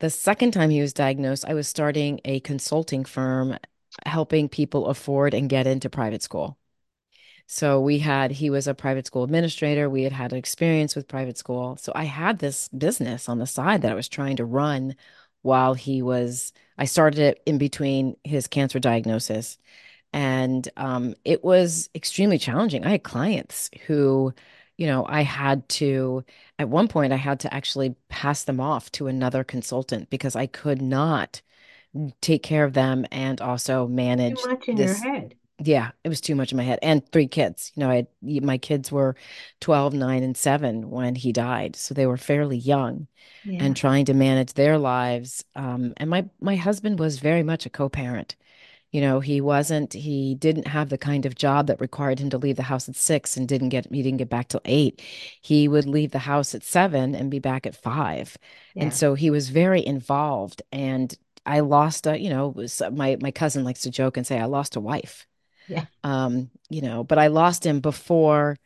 The 0.00 0.10
second 0.10 0.52
time 0.52 0.70
he 0.70 0.80
was 0.80 0.92
diagnosed, 0.92 1.44
I 1.46 1.54
was 1.54 1.68
starting 1.68 2.20
a 2.24 2.40
consulting 2.40 3.04
firm 3.04 3.58
helping 4.06 4.48
people 4.48 4.86
afford 4.88 5.34
and 5.34 5.48
get 5.50 5.66
into 5.66 5.90
private 5.90 6.22
school. 6.22 6.58
So 7.46 7.80
we 7.80 7.98
had, 8.00 8.32
he 8.32 8.50
was 8.50 8.66
a 8.68 8.74
private 8.74 9.06
school 9.06 9.24
administrator. 9.24 9.90
We 9.90 10.02
had 10.04 10.12
had 10.12 10.32
experience 10.32 10.96
with 10.96 11.08
private 11.08 11.38
school. 11.38 11.76
So 11.78 11.92
I 11.94 12.04
had 12.04 12.38
this 12.38 12.68
business 12.70 13.28
on 13.28 13.38
the 13.38 13.46
side 13.46 13.82
that 13.82 13.92
I 13.92 13.94
was 13.96 14.08
trying 14.08 14.36
to 14.36 14.44
run 14.44 14.96
while 15.42 15.74
he 15.74 16.02
was, 16.02 16.52
I 16.78 16.86
started 16.86 17.20
it 17.20 17.42
in 17.46 17.58
between 17.58 18.16
his 18.24 18.48
cancer 18.48 18.78
diagnosis. 18.80 19.58
And 20.12 20.68
um, 20.76 21.14
it 21.24 21.44
was 21.44 21.90
extremely 21.94 22.38
challenging. 22.38 22.84
I 22.86 22.90
had 22.90 23.04
clients 23.04 23.70
who, 23.86 24.34
you 24.78 24.86
know, 24.86 25.04
I 25.06 25.22
had 25.22 25.68
to, 25.70 26.24
at 26.58 26.68
one 26.70 26.88
point, 26.88 27.12
I 27.12 27.16
had 27.16 27.40
to 27.40 27.54
actually 27.54 27.96
pass 28.08 28.44
them 28.44 28.60
off 28.60 28.90
to 28.92 29.08
another 29.08 29.44
consultant 29.44 30.10
because 30.10 30.36
I 30.36 30.46
could 30.46 30.80
not 30.82 31.42
take 32.20 32.42
care 32.42 32.64
of 32.64 32.74
them 32.74 33.06
and 33.10 33.40
also 33.40 33.86
manage 33.88 34.42
Too 34.42 34.48
much 34.50 34.68
in 34.68 34.76
your 34.76 34.94
head. 34.94 35.34
Yeah, 35.60 35.90
it 36.04 36.08
was 36.08 36.20
too 36.20 36.36
much 36.36 36.52
in 36.52 36.56
my 36.56 36.62
head. 36.62 36.78
And 36.82 37.06
three 37.10 37.26
kids. 37.26 37.72
You 37.74 37.80
know, 37.80 37.90
I 37.90 37.96
had, 37.96 38.06
my 38.44 38.58
kids 38.58 38.92
were 38.92 39.16
12, 39.60 39.92
9, 39.92 40.22
and 40.22 40.36
7 40.36 40.88
when 40.90 41.16
he 41.16 41.32
died. 41.32 41.74
So 41.74 41.94
they 41.94 42.06
were 42.06 42.16
fairly 42.16 42.56
young 42.56 43.08
and 43.58 43.76
trying 43.76 44.04
to 44.06 44.14
manage 44.14 44.52
their 44.52 44.78
lives. 44.78 45.44
Um, 45.56 45.94
and 45.96 46.08
my 46.10 46.26
my 46.40 46.54
husband 46.56 47.00
was 47.00 47.18
very 47.18 47.42
much 47.42 47.66
a 47.66 47.70
co-parent. 47.70 48.36
You 48.90 49.00
know, 49.00 49.20
he 49.20 49.40
wasn't, 49.40 49.92
he 49.92 50.34
didn't 50.34 50.66
have 50.68 50.88
the 50.88 50.98
kind 50.98 51.26
of 51.26 51.34
job 51.34 51.66
that 51.66 51.80
required 51.80 52.18
him 52.18 52.30
to 52.30 52.38
leave 52.38 52.56
the 52.56 52.62
house 52.64 52.88
at 52.88 52.96
six 52.96 53.36
and 53.36 53.46
didn't 53.48 53.68
get, 53.70 53.86
he 53.92 54.02
didn't 54.02 54.18
get 54.18 54.30
back 54.30 54.48
till 54.48 54.60
eight. 54.64 55.02
He 55.42 55.68
would 55.68 55.86
leave 55.86 56.10
the 56.12 56.20
house 56.20 56.54
at 56.54 56.62
seven 56.64 57.14
and 57.14 57.30
be 57.30 57.38
back 57.38 57.66
at 57.66 57.76
five. 57.76 58.36
And 58.80 58.92
so 58.94 59.14
he 59.14 59.30
was 59.30 59.50
very 59.50 59.84
involved. 59.84 60.62
And 60.72 61.14
I 61.46 61.60
lost 61.60 62.06
a, 62.06 62.18
you 62.18 62.30
know, 62.30 62.48
was 62.48 62.82
my 62.92 63.16
my 63.20 63.30
cousin 63.30 63.64
likes 63.64 63.82
to 63.82 63.90
joke 63.90 64.16
and 64.16 64.26
say 64.26 64.38
I 64.38 64.44
lost 64.46 64.76
a 64.76 64.80
wife. 64.80 65.26
yeah, 65.66 65.86
Um, 66.04 66.50
you 66.70 66.82
know, 66.82 67.04
but 67.04 67.18
I 67.18 67.28
lost 67.28 67.66
him 67.66 67.80
before 67.80 68.56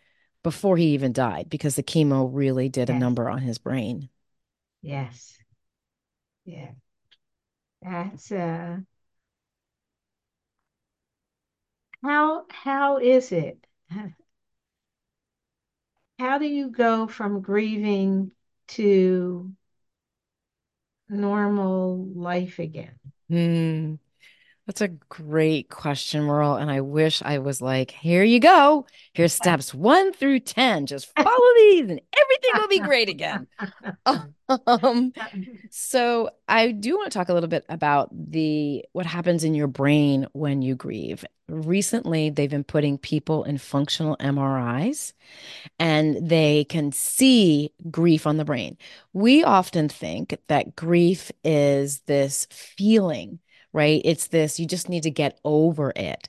before 0.43 0.77
he 0.77 0.95
even 0.95 1.13
died 1.13 1.49
because 1.51 1.77
the 1.77 1.83
chemo 1.83 2.29
really 2.33 2.69
did 2.69 2.91
a 2.91 2.95
number 2.95 3.31
on 3.31 3.41
his 3.43 3.59
brain. 3.59 4.11
yes, 4.83 5.39
yeah. 6.45 6.73
That's 7.83 8.31
uh, 8.33 8.79
how 12.03 12.47
how 12.51 12.99
is 12.99 13.33
it? 13.33 13.67
How 16.19 16.39
do 16.39 16.47
you 16.47 16.71
go 16.71 17.07
from 17.07 17.43
grieving 17.43 18.33
to 18.69 19.55
normal 21.09 22.07
life 22.15 22.59
again? 22.59 22.99
Hmm. 23.29 23.95
That's 24.67 24.81
a 24.81 24.89
great 24.89 25.69
question, 25.71 26.23
Merle. 26.23 26.55
And 26.57 26.71
I 26.71 26.81
wish 26.83 27.21
I 27.23 27.39
was 27.39 27.61
like, 27.61 27.91
here 27.91 28.23
you 28.23 28.39
go. 28.39 28.87
Here's 29.13 29.33
steps 29.35 29.75
one 29.75 30.13
through 30.13 30.41
10. 30.41 30.87
Just 30.87 31.13
follow 31.17 31.55
these 31.57 31.91
and 31.91 32.01
everything 32.19 32.51
will 32.55 32.69
be 32.69 32.79
great 32.81 33.09
again. 33.09 33.47
Um, 34.67 35.15
so 35.71 36.29
I 36.47 36.73
do 36.73 36.97
want 36.97 37.11
to 37.11 37.19
talk 37.19 37.31
a 37.31 37.33
little 37.33 37.49
bit 37.49 37.65
about 37.71 38.11
the 38.13 38.85
what 38.93 39.07
happens 39.07 39.45
in 39.45 39.55
your 39.55 39.69
brain 39.69 40.27
when 40.33 40.61
you 40.61 40.75
grieve. 40.75 41.25
Recently, 41.49 42.29
they've 42.29 42.51
been 42.51 42.65
putting 42.65 42.99
people 42.99 43.45
in 43.45 43.57
functional 43.57 44.17
MRIs 44.19 45.15
and 45.79 46.29
they 46.29 46.65
can 46.65 46.93
see 46.93 47.73
grief 47.91 48.27
on 48.27 48.37
the 48.37 48.45
brain. 48.45 48.77
We 49.13 49.45
often 49.45 49.89
think 49.89 50.39
that 50.49 50.77
grief 50.77 51.31
is 51.45 52.01
this 52.01 52.47
feeling, 52.51 53.39
right? 53.73 54.03
It's 54.05 54.29
this, 54.29 54.61
you 54.61 54.67
just 54.67 54.89
need 54.89 55.03
to 55.05 55.11
get 55.11 55.39
over 55.45 55.93
it. 55.97 56.29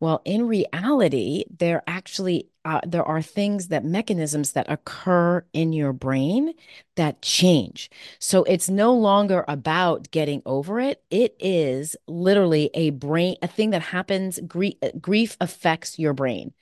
Well, 0.00 0.22
in 0.24 0.46
reality, 0.46 1.44
there 1.58 1.82
actually 1.86 2.48
uh, 2.64 2.80
there 2.86 3.04
are 3.04 3.20
things 3.20 3.68
that 3.68 3.84
mechanisms 3.84 4.52
that 4.52 4.70
occur 4.70 5.44
in 5.52 5.72
your 5.74 5.92
brain 5.92 6.54
that 6.96 7.20
change. 7.20 7.90
So 8.18 8.42
it's 8.44 8.70
no 8.70 8.94
longer 8.94 9.44
about 9.48 10.10
getting 10.10 10.40
over 10.46 10.80
it. 10.80 11.02
It 11.10 11.36
is 11.38 11.94
literally 12.06 12.70
a 12.72 12.90
brain, 12.90 13.36
a 13.42 13.48
thing 13.48 13.70
that 13.70 13.82
happens. 13.82 14.40
Grief, 14.46 14.74
grief 15.00 15.36
affects 15.40 15.98
your 15.98 16.14
brain. 16.14 16.54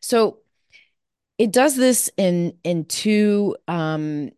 So 0.00 0.38
it 1.38 1.52
does 1.52 1.76
this 1.76 2.10
in 2.16 2.56
in 2.64 2.84
two 2.84 3.56
um 3.68 4.30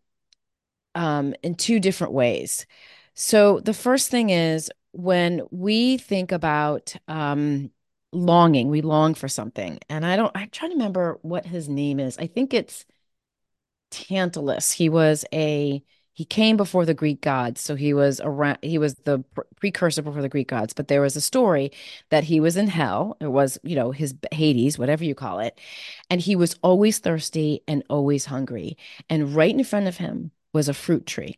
um 0.94 1.34
in 1.42 1.54
two 1.54 1.80
different 1.80 2.12
ways. 2.12 2.66
So 3.14 3.60
the 3.60 3.74
first 3.74 4.10
thing 4.10 4.30
is 4.30 4.70
when 4.94 5.42
we 5.50 5.98
think 5.98 6.32
about 6.32 6.94
um 7.08 7.70
longing, 8.12 8.68
we 8.70 8.82
long 8.82 9.14
for 9.14 9.28
something. 9.28 9.78
And 9.88 10.06
I 10.06 10.16
don't 10.16 10.32
I'm 10.36 10.50
trying 10.50 10.70
to 10.72 10.76
remember 10.76 11.18
what 11.22 11.46
his 11.46 11.68
name 11.68 12.00
is. 12.00 12.18
I 12.18 12.26
think 12.26 12.54
it's 12.54 12.86
Tantalus. 13.90 14.72
He 14.72 14.88
was 14.88 15.24
a 15.32 15.82
he 16.12 16.24
came 16.24 16.56
before 16.56 16.86
the 16.86 16.94
Greek 16.94 17.20
gods, 17.22 17.60
so 17.60 17.74
he 17.74 17.92
was 17.92 18.20
around. 18.22 18.58
He 18.62 18.78
was 18.78 18.94
the 19.04 19.24
precursor 19.56 20.00
before 20.02 20.22
the 20.22 20.28
Greek 20.28 20.48
gods. 20.48 20.72
But 20.72 20.86
there 20.88 21.00
was 21.00 21.16
a 21.16 21.20
story 21.20 21.72
that 22.10 22.24
he 22.24 22.38
was 22.40 22.56
in 22.56 22.68
hell. 22.68 23.16
It 23.20 23.26
was, 23.28 23.58
you 23.64 23.74
know, 23.74 23.90
his 23.90 24.14
Hades, 24.32 24.78
whatever 24.78 25.04
you 25.04 25.14
call 25.16 25.40
it, 25.40 25.60
and 26.10 26.20
he 26.20 26.36
was 26.36 26.56
always 26.62 26.98
thirsty 27.00 27.62
and 27.66 27.82
always 27.90 28.26
hungry. 28.26 28.76
And 29.10 29.34
right 29.34 29.54
in 29.54 29.64
front 29.64 29.88
of 29.88 29.96
him 29.98 30.30
was 30.52 30.68
a 30.68 30.74
fruit 30.74 31.06
tree. 31.06 31.36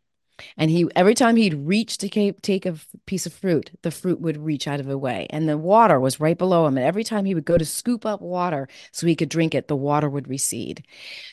And 0.56 0.70
he 0.70 0.86
every 0.94 1.14
time 1.14 1.36
he'd 1.36 1.54
reach 1.54 1.98
to 1.98 2.08
take 2.08 2.66
a 2.66 2.76
piece 3.06 3.26
of 3.26 3.32
fruit, 3.32 3.70
the 3.82 3.90
fruit 3.90 4.20
would 4.20 4.36
reach 4.36 4.68
out 4.68 4.80
of 4.80 4.86
the 4.86 4.98
way. 4.98 5.26
And 5.30 5.48
the 5.48 5.58
water 5.58 5.98
was 6.00 6.20
right 6.20 6.36
below 6.36 6.66
him. 6.66 6.76
And 6.76 6.86
every 6.86 7.04
time 7.04 7.24
he 7.24 7.34
would 7.34 7.44
go 7.44 7.58
to 7.58 7.64
scoop 7.64 8.04
up 8.06 8.20
water 8.20 8.68
so 8.92 9.06
he 9.06 9.16
could 9.16 9.28
drink 9.28 9.54
it, 9.54 9.68
the 9.68 9.76
water 9.76 10.08
would 10.08 10.28
recede. 10.28 10.86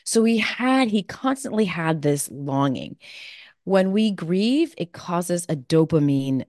So 0.04 0.24
he 0.24 0.38
had, 0.38 0.88
he 0.88 1.02
constantly 1.02 1.66
had 1.66 2.02
this 2.02 2.30
longing. 2.30 2.96
When 3.64 3.92
we 3.92 4.10
grieve, 4.10 4.74
it 4.76 4.92
causes 4.92 5.46
a 5.48 5.56
dopamine 5.56 6.44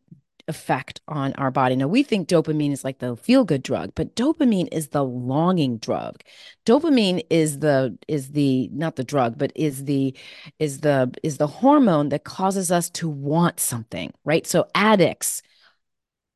effect 0.48 1.02
on 1.08 1.34
our 1.34 1.52
body. 1.52 1.76
Now, 1.76 1.88
we 1.88 2.04
think 2.04 2.28
dopamine 2.28 2.72
is 2.72 2.84
like 2.84 3.00
the 3.00 3.16
feel 3.16 3.44
good 3.44 3.64
drug, 3.64 3.92
but 3.96 4.16
dopamine 4.16 4.68
is 4.72 4.90
the 4.90 5.04
longing 5.04 5.78
drug. 5.78 6.22
Dopamine 6.66 7.26
is 7.30 7.60
the 7.60 7.98
is 8.08 8.32
the 8.32 8.70
not 8.72 8.96
the 8.96 9.04
drug, 9.04 9.38
but 9.38 9.52
is 9.56 9.86
the 9.86 10.16
is 10.60 10.82
the 10.82 11.12
is 11.24 11.38
the 11.38 11.48
hormone 11.48 12.10
that 12.10 12.24
causes 12.24 12.72
us 12.72 12.90
to 12.92 13.10
want 13.10 13.60
something, 13.60 14.14
right? 14.24 14.46
So 14.46 14.68
addicts 14.76 15.42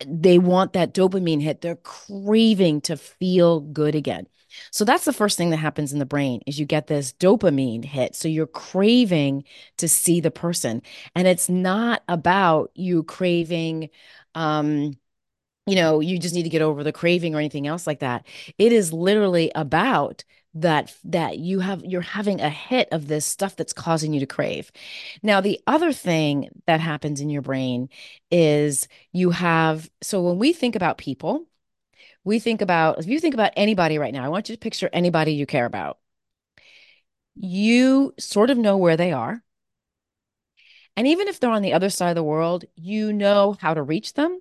they 0.08 0.40
want 0.40 0.74
that 0.74 0.94
dopamine 0.94 1.42
hit. 1.42 1.62
They're 1.62 1.76
craving 1.76 2.82
to 2.82 2.98
feel 2.98 3.60
good 3.60 3.96
again. 3.96 4.28
So 4.72 4.86
that's 4.86 5.06
the 5.06 5.14
first 5.14 5.38
thing 5.38 5.50
that 5.52 5.58
happens 5.58 5.94
in 5.94 6.00
the 6.00 6.06
brain 6.06 6.42
is 6.48 6.60
you 6.60 6.66
get 6.66 6.88
this 6.88 7.14
dopamine 7.14 7.86
hit. 7.86 8.16
So 8.16 8.28
you're 8.28 8.48
craving 8.48 9.44
to 9.78 9.88
see 9.88 10.20
the 10.22 10.32
person. 10.32 10.82
And 11.16 11.28
it's 11.28 11.50
not 11.50 12.04
about 12.08 12.72
you 12.76 13.04
craving 13.04 13.90
um 14.36 14.98
you 15.68 15.76
know, 15.76 16.00
you 16.00 16.18
just 16.18 16.34
need 16.34 16.44
to 16.44 16.50
get 16.50 16.62
over 16.64 16.84
the 16.84 16.92
craving 16.92 17.36
or 17.36 17.40
anything 17.40 17.68
else 17.68 17.86
like 17.86 18.00
that. 18.00 18.26
It 18.58 18.72
is 18.72 18.92
literally 18.92 19.52
about 19.56 20.24
that 20.56 20.96
that 21.04 21.38
you 21.38 21.60
have 21.60 21.84
you're 21.86 22.02
having 22.02 22.42
a 22.42 22.50
hit 22.50 22.88
of 22.92 23.08
this 23.08 23.26
stuff 23.26 23.56
that's 23.56 23.74
causing 23.74 24.14
you 24.14 24.20
to 24.20 24.26
crave. 24.26 24.72
Now, 25.22 25.42
the 25.42 25.60
other 25.68 25.94
thing 25.94 26.50
that 26.66 26.80
happens 26.80 27.22
in 27.22 27.30
your 27.30 27.44
brain 27.44 27.90
is 28.32 28.88
you 29.12 29.30
have 29.32 29.90
so 30.02 30.22
when 30.22 30.40
we 30.40 30.54
think 30.54 30.76
about 30.76 30.98
people, 30.98 31.46
we 32.24 32.40
think 32.40 32.62
about 32.62 33.00
if 33.00 33.08
you 33.08 33.20
think 33.20 33.34
about 33.34 33.54
anybody 33.56 33.98
right 33.98 34.14
now, 34.14 34.26
I 34.26 34.30
want 34.30 34.50
you 34.50 34.56
to 34.56 34.60
picture 34.60 34.90
anybody 34.94 35.34
you 35.34 35.46
care 35.46 35.66
about. 35.66 35.98
You 37.36 38.14
sort 38.20 38.50
of 38.50 38.58
know 38.58 38.78
where 38.78 38.98
they 38.98 39.12
are. 39.14 39.42
And 40.98 41.08
even 41.08 41.28
if 41.28 41.40
they're 41.40 41.50
on 41.50 41.62
the 41.62 41.74
other 41.74 41.90
side 41.90 42.10
of 42.10 42.16
the 42.16 42.24
world, 42.24 42.66
you 42.76 43.14
know 43.14 43.56
how 43.62 43.74
to 43.74 43.82
reach 43.82 44.14
them 44.14 44.40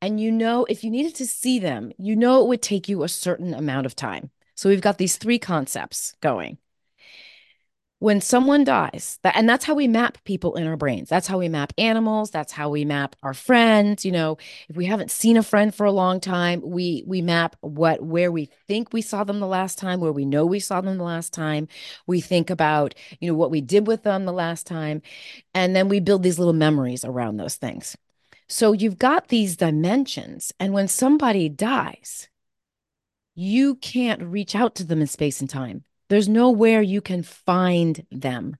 and 0.00 0.20
you 0.20 0.30
know, 0.30 0.64
if 0.68 0.84
you 0.84 0.90
needed 0.90 1.14
to 1.16 1.26
see 1.26 1.58
them, 1.58 1.92
you 1.98 2.14
know 2.14 2.40
it 2.42 2.48
would 2.48 2.62
take 2.62 2.88
you 2.88 3.02
a 3.02 3.08
certain 3.08 3.52
amount 3.52 3.86
of 3.86 3.96
time. 3.96 4.30
So 4.54 4.68
we've 4.68 4.80
got 4.80 4.98
these 4.98 5.16
three 5.16 5.38
concepts 5.38 6.14
going. 6.20 6.58
When 8.00 8.20
someone 8.20 8.62
dies, 8.62 9.18
that, 9.24 9.34
and 9.34 9.48
that's 9.48 9.64
how 9.64 9.74
we 9.74 9.88
map 9.88 10.18
people 10.22 10.54
in 10.54 10.68
our 10.68 10.76
brains. 10.76 11.08
That's 11.08 11.26
how 11.26 11.38
we 11.38 11.48
map 11.48 11.72
animals. 11.78 12.30
That's 12.30 12.52
how 12.52 12.68
we 12.70 12.84
map 12.84 13.16
our 13.24 13.34
friends. 13.34 14.04
You 14.04 14.12
know, 14.12 14.38
if 14.68 14.76
we 14.76 14.86
haven't 14.86 15.10
seen 15.10 15.36
a 15.36 15.42
friend 15.42 15.74
for 15.74 15.84
a 15.84 15.90
long 15.90 16.20
time, 16.20 16.62
we 16.64 17.02
we 17.06 17.22
map 17.22 17.56
what 17.60 18.00
where 18.00 18.30
we 18.30 18.50
think 18.68 18.92
we 18.92 19.02
saw 19.02 19.24
them 19.24 19.40
the 19.40 19.48
last 19.48 19.78
time, 19.78 19.98
where 19.98 20.12
we 20.12 20.24
know 20.24 20.46
we 20.46 20.60
saw 20.60 20.80
them 20.80 20.96
the 20.96 21.04
last 21.04 21.32
time. 21.32 21.66
We 22.06 22.20
think 22.20 22.50
about 22.50 22.94
you 23.20 23.28
know 23.28 23.36
what 23.36 23.50
we 23.50 23.60
did 23.60 23.88
with 23.88 24.04
them 24.04 24.26
the 24.26 24.32
last 24.32 24.66
time, 24.66 25.02
and 25.52 25.74
then 25.74 25.88
we 25.88 25.98
build 25.98 26.22
these 26.22 26.38
little 26.38 26.52
memories 26.52 27.04
around 27.04 27.36
those 27.38 27.56
things. 27.56 27.96
So 28.48 28.72
you've 28.72 28.98
got 28.98 29.28
these 29.28 29.56
dimensions. 29.56 30.52
And 30.58 30.72
when 30.72 30.88
somebody 30.88 31.48
dies, 31.48 32.28
you 33.34 33.76
can't 33.76 34.22
reach 34.22 34.54
out 34.54 34.74
to 34.76 34.84
them 34.84 35.00
in 35.00 35.06
space 35.06 35.40
and 35.40 35.50
time. 35.50 35.84
There's 36.08 36.28
nowhere 36.28 36.82
you 36.82 37.00
can 37.00 37.22
find 37.22 38.04
them. 38.10 38.56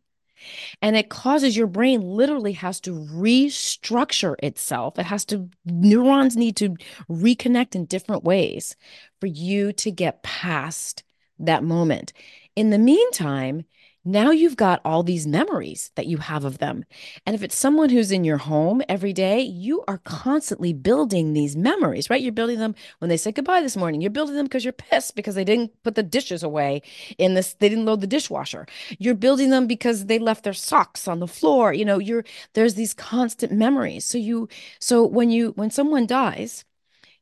And 0.81 0.97
it 0.97 1.09
causes 1.09 1.57
your 1.57 1.67
brain 1.67 2.01
literally 2.01 2.53
has 2.53 2.81
to 2.81 2.93
restructure 2.93 4.37
itself. 4.41 4.99
It 4.99 5.07
has 5.07 5.25
to, 5.27 5.49
neurons 5.65 6.37
need 6.37 6.57
to 6.57 6.77
reconnect 7.11 7.75
in 7.75 7.87
different 7.87 8.25
ways 8.25 8.77
for 9.21 9.27
you 9.27 9.73
to 9.75 9.91
get 9.91 10.23
past 10.23 11.03
that 11.41 11.65
moment. 11.65 12.13
In 12.55 12.71
the 12.71 12.79
meantime, 12.79 13.65
now 14.09 14.31
you've 14.31 14.57
got 14.57 14.81
all 14.85 15.03
these 15.03 15.27
memories 15.27 15.91
that 15.95 16.07
you 16.07 16.17
have 16.17 16.45
of 16.45 16.59
them. 16.59 16.85
And 17.27 17.37
if 17.37 17.43
it's 17.43 17.57
someone 17.57 17.91
who's 17.91 18.11
in 18.11 18.25
your 18.25 18.39
home 18.39 18.81
every 18.89 19.13
day, 19.13 19.41
you 19.41 19.85
are 19.87 19.99
constantly 19.99 20.73
building 20.73 21.35
these 21.35 21.55
memories, 21.55 22.09
right? 22.09 22.23
You're 22.23 22.33
building 22.33 22.59
them 22.59 22.75
when 23.01 23.11
they 23.11 23.19
say 23.19 23.33
goodbye 23.33 23.61
this 23.61 23.77
morning. 23.77 24.01
You're 24.01 24.11
building 24.11 24.35
them 24.35 24.47
because 24.47 24.65
you're 24.65 24.73
pissed 24.73 25.15
because 25.15 25.35
they 25.35 25.45
didn't 25.45 25.73
put 25.83 25.95
the 25.95 26.03
dishes 26.03 26.43
away 26.43 26.81
in 27.19 27.35
this, 27.35 27.53
they 27.55 27.69
didn't 27.69 27.85
load 27.85 28.01
the 28.01 28.07
dishwasher. 28.07 28.67
You're 28.99 29.15
building 29.15 29.51
them 29.51 29.67
because 29.67 30.07
they 30.07 30.19
left 30.19 30.43
their 30.43 30.55
socks 30.55 31.07
on 31.07 31.21
the 31.21 31.29
floor. 31.29 31.75
You 31.75 31.85
know, 31.85 31.99
you're 31.99 32.25
there's 32.55 32.75
these 32.75 32.95
constant 32.95 33.53
memories. 33.53 34.07
So 34.07 34.17
you 34.17 34.49
so 34.79 35.05
when 35.05 35.31
you 35.31 35.53
when 35.57 35.71
someone 35.71 36.07
dies, 36.07 36.65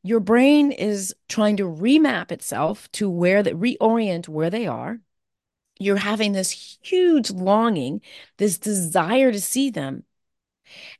your 0.04 0.20
brain 0.20 0.70
is 0.70 1.14
trying 1.28 1.56
to 1.56 1.64
remap 1.64 2.30
itself 2.30 2.90
to 2.92 3.10
where 3.10 3.42
that 3.42 3.58
reorient 3.58 4.28
where 4.28 4.50
they 4.50 4.66
are 4.68 5.00
you're 5.78 5.96
having 5.96 6.32
this 6.32 6.78
huge 6.82 7.30
longing, 7.30 8.00
this 8.38 8.58
desire 8.58 9.32
to 9.32 9.40
see 9.40 9.70
them. 9.70 10.04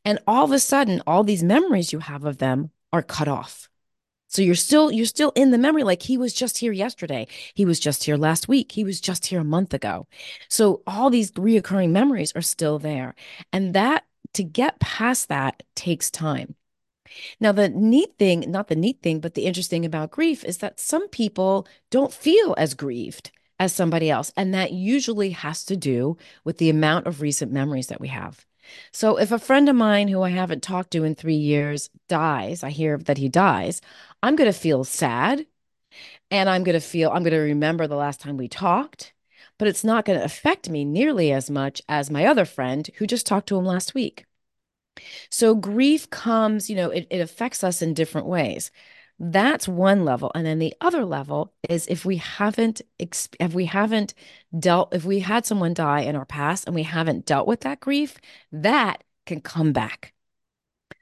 And 0.05 0.19
all 0.27 0.45
of 0.45 0.53
a 0.53 0.59
sudden, 0.59 1.03
all 1.07 1.25
these 1.25 1.43
memories 1.43 1.93
you 1.93 1.99
have 1.99 2.25
of 2.25 2.39
them 2.39 2.71
are 2.93 3.03
cut 3.03 3.29
off. 3.29 3.69
So 4.29 4.43
you're 4.43 4.55
still 4.55 4.91
you're 4.91 5.07
still 5.07 5.33
in 5.35 5.51
the 5.51 5.59
memory 5.59 5.83
like 5.85 6.03
he 6.03 6.19
was 6.19 6.35
just 6.35 6.59
here 6.59 6.73
yesterday. 6.73 7.27
He 7.55 7.65
was 7.65 7.81
just 7.81 8.05
here 8.05 8.17
last 8.17 8.49
week. 8.49 8.73
He 8.73 8.85
was 8.85 9.01
just 9.01 9.27
here 9.27 9.41
a 9.41 9.45
month 9.45 9.73
ago. 9.73 10.09
So 10.49 10.83
all 10.87 11.11
these 11.11 11.31
reoccurring 11.33 11.91
memories 11.91 12.33
are 12.35 12.43
still 12.43 12.79
there. 12.79 13.15
And 13.53 13.75
that 13.75 14.05
to 14.35 14.45
get 14.45 14.81
past 14.81 15.29
that 15.29 15.63
takes 15.75 16.11
time. 16.11 16.55
Now, 17.41 17.53
the 17.53 17.69
neat 17.69 18.19
thing, 18.19 18.51
not 18.51 18.69
the 18.69 18.77
neat 18.77 19.01
thing, 19.03 19.21
but 19.21 19.35
the 19.35 19.47
interesting 19.47 19.85
about 19.85 20.11
grief 20.11 20.45
is 20.45 20.59
that 20.59 20.81
some 20.81 21.09
people 21.09 21.67
don't 21.91 22.13
feel 22.13 22.55
as 22.59 22.75
grieved 22.75 23.31
as 23.59 23.73
somebody 23.73 24.11
else. 24.11 24.33
And 24.37 24.53
that 24.55 24.73
usually 24.73 25.31
has 25.31 25.65
to 25.67 25.77
do 25.77 26.17
with 26.45 26.59
the 26.59 26.71
amount 26.71 27.07
of 27.07 27.21
recent 27.21 27.53
memories 27.53 27.87
that 27.89 28.01
we 28.01 28.09
have. 28.09 28.45
So 28.93 29.17
if 29.17 29.33
a 29.33 29.39
friend 29.39 29.69
of 29.69 29.77
mine 29.77 30.09
who 30.09 30.23
I 30.23 30.31
haven't 30.31 30.63
talked 30.63 30.91
to 30.93 31.05
in 31.05 31.15
three 31.15 31.37
years 31.37 31.89
dies, 32.09 32.63
I 32.63 32.71
hear 32.71 32.99
that 32.99 33.19
he 33.19 33.29
dies, 33.29 33.81
I'm 34.23 34.37
going 34.37 34.51
to 34.51 34.59
feel 34.59 34.85
sad. 34.85 35.47
And 36.31 36.49
I'm 36.49 36.65
going 36.65 36.75
to 36.75 36.81
feel, 36.81 37.11
I'm 37.11 37.23
going 37.23 37.33
to 37.33 37.39
remember 37.39 37.87
the 37.87 37.97
last 37.97 38.21
time 38.21 38.37
we 38.37 38.49
talked, 38.49 39.15
but 39.59 39.69
it's 39.69 39.85
not 39.85 40.05
going 40.05 40.19
to 40.19 40.25
affect 40.25 40.69
me 40.69 40.85
nearly 40.85 41.33
as 41.33 41.49
much 41.49 41.81
as 41.89 42.11
my 42.11 42.27
other 42.27 42.45
friend 42.45 42.91
who 42.97 43.07
just 43.07 43.27
talked 43.27 43.49
to 43.49 43.57
him 43.57 43.65
last 43.65 43.95
week. 43.95 44.25
So 45.31 45.55
grief 45.55 46.11
comes, 46.11 46.69
you 46.69 46.77
know, 46.77 46.91
it, 46.91 47.07
it 47.11 47.21
affects 47.21 47.63
us 47.63 47.81
in 47.81 47.95
different 47.95 48.27
ways. 48.27 48.71
That's 49.19 49.67
one 49.67 50.05
level. 50.05 50.31
And 50.35 50.47
then 50.47 50.59
the 50.59 50.75
other 50.81 51.05
level 51.05 51.55
is 51.69 51.87
if 51.87 52.05
we 52.05 52.17
haven't, 52.17 52.83
if 52.99 53.55
we 53.55 53.65
haven't 53.65 54.15
dealt, 54.59 54.95
if 54.95 55.05
we 55.05 55.21
had 55.21 55.47
someone 55.47 55.73
die 55.75 56.01
in 56.01 56.17
our 56.17 56.27
past 56.27 56.67
and 56.67 56.75
we 56.75 56.83
haven't 56.83 57.25
dealt 57.25 57.49
with 57.49 57.61
that 57.61 57.81
grief, 57.81 58.19
that 58.53 59.03
can 59.25 59.41
come 59.41 59.73
back. 59.73 60.13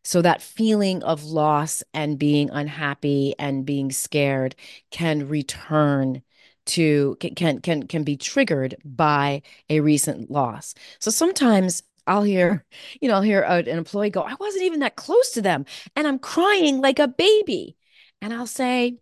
So 0.04 0.22
that 0.22 0.42
feeling 0.42 1.02
of 1.02 1.24
loss 1.24 1.82
and 1.94 2.18
being 2.18 2.50
unhappy 2.50 3.34
and 3.38 3.64
being 3.66 3.90
scared 3.90 4.54
can 4.90 5.28
return 5.28 6.22
to 6.66 7.16
can 7.20 7.60
can 7.60 7.82
can 7.84 8.04
be 8.04 8.16
triggered 8.16 8.76
by 8.84 9.42
a 9.68 9.80
recent 9.80 10.30
loss. 10.30 10.74
So 11.00 11.10
sometimes 11.10 11.82
I'll 12.06 12.22
hear, 12.22 12.64
you 13.00 13.08
know, 13.08 13.14
I'll 13.14 13.22
hear 13.22 13.42
an 13.42 13.66
employee 13.68 14.10
go, 14.10 14.22
I 14.22 14.34
wasn't 14.38 14.64
even 14.64 14.80
that 14.80 14.96
close 14.96 15.30
to 15.32 15.42
them 15.42 15.64
and 15.96 16.06
I'm 16.06 16.18
crying 16.18 16.80
like 16.80 16.98
a 16.98 17.08
baby. 17.08 17.76
And 18.24 18.32
I'll 18.32 18.46
say, 18.46 18.96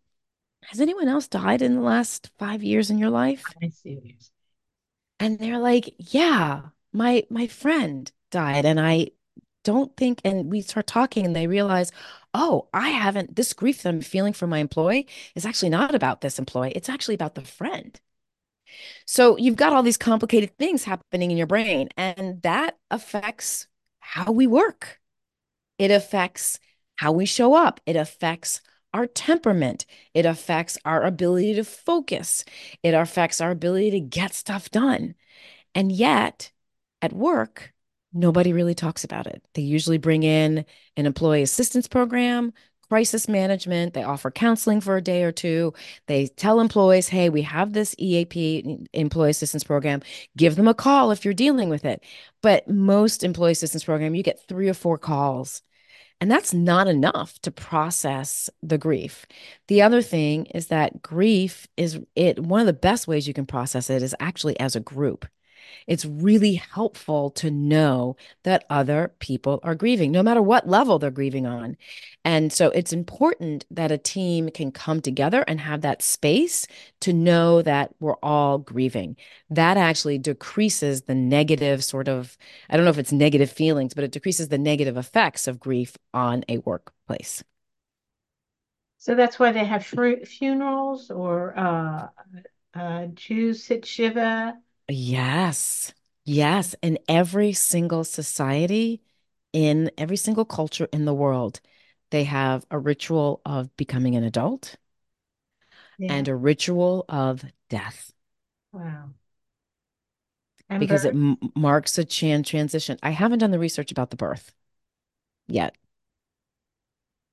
Has 0.65 0.81
anyone 0.81 1.07
else 1.07 1.29
died 1.29 1.63
in 1.63 1.77
the 1.77 1.81
last 1.81 2.33
five 2.41 2.65
years 2.65 2.91
in 2.91 2.99
your 2.99 3.09
life? 3.11 3.45
I 3.63 3.69
see. 3.69 4.17
And 5.21 5.39
they're 5.39 5.61
like, 5.61 5.95
Yeah, 5.97 6.63
my 6.93 7.23
my 7.31 7.47
friend 7.47 8.11
died. 8.33 8.65
And 8.65 8.81
I 8.81 9.11
don't 9.63 9.97
think, 9.97 10.21
and 10.25 10.51
we 10.51 10.61
start 10.61 10.89
talking 10.89 11.25
and 11.25 11.37
they 11.37 11.47
realize, 11.47 11.93
oh, 12.35 12.67
I 12.75 12.89
haven't, 12.89 13.37
this 13.37 13.53
grief 13.53 13.83
that 13.83 13.91
I'm 13.91 14.01
feeling 14.01 14.33
for 14.33 14.49
my 14.49 14.59
employee 14.59 15.07
is 15.37 15.47
actually 15.47 15.69
not 15.69 15.95
about 15.95 16.21
this 16.21 16.41
employee. 16.41 16.73
It's 16.73 16.89
actually 16.89 17.15
about 17.15 17.37
the 17.37 17.43
friend. 17.45 18.01
So 19.07 19.37
you've 19.37 19.55
got 19.55 19.73
all 19.73 19.85
these 19.85 19.97
complicated 19.97 20.59
things 20.59 20.83
happening 20.83 21.31
in 21.31 21.37
your 21.37 21.47
brain, 21.47 21.91
and 21.97 22.43
that 22.43 22.77
affects 22.91 23.69
how 24.01 24.33
we 24.33 24.49
work. 24.49 24.99
It 25.79 25.93
affects 25.93 26.59
how 26.97 27.13
we 27.13 27.27
show 27.27 27.55
up. 27.55 27.81
It 27.87 27.95
affects 27.95 28.61
our 28.93 29.07
temperament. 29.07 29.87
It 30.15 30.27
affects 30.27 30.79
our 30.85 31.03
ability 31.05 31.55
to 31.55 31.65
focus. 31.65 32.45
It 32.83 32.95
affects 32.95 33.41
our 33.41 33.51
ability 33.51 33.93
to 33.93 34.01
get 34.01 34.35
stuff 34.35 34.71
done. 34.71 35.15
And 35.75 35.91
yet, 35.91 36.53
at 37.01 37.13
work, 37.13 37.73
nobody 38.13 38.53
really 38.53 38.75
talks 38.75 39.05
about 39.05 39.27
it. 39.27 39.43
They 39.55 39.63
usually 39.63 39.99
bring 39.99 40.23
in 40.23 40.65
an 40.97 41.07
employee 41.07 41.43
assistance 41.43 41.89
program, 41.89 42.53
crisis 42.89 43.27
management. 43.27 43.95
They 43.95 44.03
offer 44.03 44.31
counseling 44.31 44.83
for 44.83 44.99
a 44.99 45.03
day 45.03 45.23
or 45.23 45.33
two. 45.33 45.73
They 46.09 46.27
tell 46.27 46.61
employees, 46.61 47.09
hey, 47.09 47.31
we 47.31 47.41
have 47.43 47.73
this 47.73 47.95
EAP, 47.99 48.87
employee 48.93 49.31
assistance 49.31 49.65
program. 49.65 50.03
Give 50.37 50.57
them 50.57 50.69
a 50.69 50.75
call 50.75 51.11
if 51.11 51.25
you're 51.25 51.33
dealing 51.33 51.71
with 51.71 51.87
it. 51.87 52.05
But 52.43 52.69
most 52.69 53.25
employee 53.25 53.53
assistance 53.53 53.85
program, 53.85 54.15
you 54.15 54.23
get 54.23 54.47
three 54.47 54.69
or 54.69 54.75
four 54.75 54.99
calls 54.99 55.63
and 56.23 56.31
that's 56.31 56.55
not 56.55 56.87
enough 56.87 57.41
to 57.41 57.51
process 57.51 58.49
the 58.63 58.79
grief. 58.79 59.27
The 59.67 59.83
other 59.83 60.01
thing 60.01 60.47
is 60.55 60.69
that 60.69 61.03
grief 61.03 61.67
is 61.77 61.99
it 62.15 62.39
one 62.39 62.61
of 62.61 62.67
the 62.69 62.73
best 62.73 63.09
ways 63.09 63.27
you 63.27 63.35
can 63.35 63.45
process 63.45 63.91
it 63.91 64.05
is 64.05 64.15
actually 64.21 64.57
as 64.61 64.77
a 64.77 64.81
group 64.81 65.27
it's 65.87 66.05
really 66.05 66.55
helpful 66.55 67.31
to 67.31 67.51
know 67.51 68.17
that 68.43 68.65
other 68.71 69.13
people 69.19 69.61
are 69.63 69.75
grieving, 69.75 70.13
no 70.13 70.23
matter 70.23 70.43
what 70.43 70.69
level 70.69 70.99
they're 70.99 71.11
grieving 71.11 71.47
on. 71.47 71.77
And 72.25 72.53
so 72.53 72.71
it's 72.71 72.93
important 72.93 73.65
that 73.71 73.91
a 73.91 73.99
team 73.99 74.49
can 74.51 74.71
come 74.71 75.01
together 75.01 75.45
and 75.49 75.61
have 75.61 75.81
that 75.83 76.03
space 76.03 76.67
to 77.01 77.13
know 77.13 77.63
that 77.63 77.95
we're 78.01 78.17
all 78.23 78.59
grieving. 78.59 79.17
That 79.51 79.77
actually 79.77 80.19
decreases 80.19 81.03
the 81.03 81.15
negative 81.15 81.83
sort 81.83 82.09
of, 82.09 82.37
I 82.71 82.77
don't 82.77 82.85
know 82.85 82.91
if 82.91 82.99
it's 82.99 83.13
negative 83.13 83.51
feelings, 83.51 83.95
but 83.95 84.05
it 84.05 84.13
decreases 84.13 84.49
the 84.49 84.59
negative 84.59 84.97
effects 84.97 85.49
of 85.49 85.61
grief 85.61 85.97
on 86.15 86.45
a 86.49 86.59
workplace. 86.59 87.43
So 88.99 89.17
that's 89.17 89.37
why 89.37 89.51
they 89.51 89.65
have 89.65 89.85
funerals 89.85 91.11
or 91.11 91.59
uh, 91.59 92.07
uh, 92.73 93.07
Jews 93.07 93.65
sit 93.65 93.85
Shiva 93.85 94.57
Yes. 94.89 95.93
Yes. 96.25 96.75
In 96.83 96.99
every 97.09 97.53
single 97.53 98.05
society, 98.05 99.03
in 99.53 99.91
every 99.99 100.17
single 100.17 100.45
culture 100.45 100.89
in 100.93 101.05
the 101.05 101.15
world, 101.15 101.61
they 102.11 102.25
have 102.25 102.65
a 102.71 102.79
ritual 102.79 103.41
of 103.45 103.75
becoming 103.77 104.17
an 104.17 104.25
adult 104.25 104.77
Yeah. 105.99 106.09
and 106.13 106.29
a 106.29 106.37
ritual 106.37 107.05
of 107.09 107.45
death 107.69 108.13
Wow. 108.73 109.15
And 110.69 110.81
because 110.81 111.05
it 111.05 111.15
m- 111.15 111.39
marks 111.55 111.99
a 111.99 112.05
chan 112.05 112.43
transition. 112.45 112.99
I 113.03 113.11
haven't 113.11 113.39
done 113.41 113.51
the 113.51 113.59
research 113.59 113.91
about 113.93 114.11
the 114.11 114.17
birth 114.17 114.53
yet. 115.49 115.77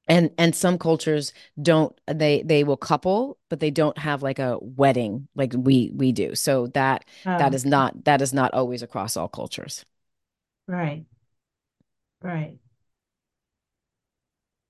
And 0.10 0.32
and 0.39 0.56
some 0.56 0.80
cultures 0.80 1.34
don't 1.62 1.98
they 2.08 2.41
they 2.43 2.63
will 2.63 2.78
couple, 2.78 3.38
but 3.50 3.60
they 3.60 3.69
don't 3.72 3.98
have 4.00 4.24
like 4.24 4.39
a 4.39 4.58
wedding 4.62 5.28
like 5.36 5.54
we 5.56 5.91
we 5.95 6.12
do. 6.12 6.36
So 6.36 6.67
that 6.67 7.06
that 7.38 7.54
Oh, 7.54 7.56
is 7.56 7.63
not 7.65 8.06
that 8.06 8.22
is 8.22 8.34
not 8.34 8.54
always 8.54 8.82
across 8.82 9.15
all 9.15 9.28
cultures. 9.30 9.86
right. 10.67 11.06
Right. 12.22 12.60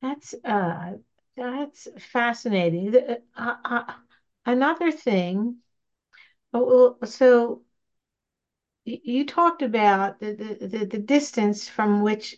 That's 0.01 0.33
uh 0.43 0.97
that's 1.37 1.87
fascinating. 1.99 2.91
The- 2.91 3.21
uh, 3.37 3.55
uh, 3.63 3.93
another 4.45 4.91
thing, 4.91 5.57
oh, 6.53 6.97
so 7.05 7.63
you 8.85 9.25
talked 9.25 9.61
about 9.61 10.19
the, 10.19 10.33
the, 10.61 10.85
the 10.85 10.99
distance 10.99 11.67
from 11.69 12.01
which 12.01 12.37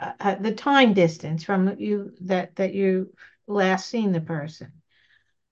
uh, 0.00 0.34
the 0.36 0.52
time 0.54 0.94
distance 0.94 1.44
from 1.44 1.78
you 1.78 2.12
that 2.22 2.56
that 2.56 2.74
you 2.74 3.12
last 3.46 3.88
seen 3.88 4.12
the 4.12 4.20
person. 4.20 4.72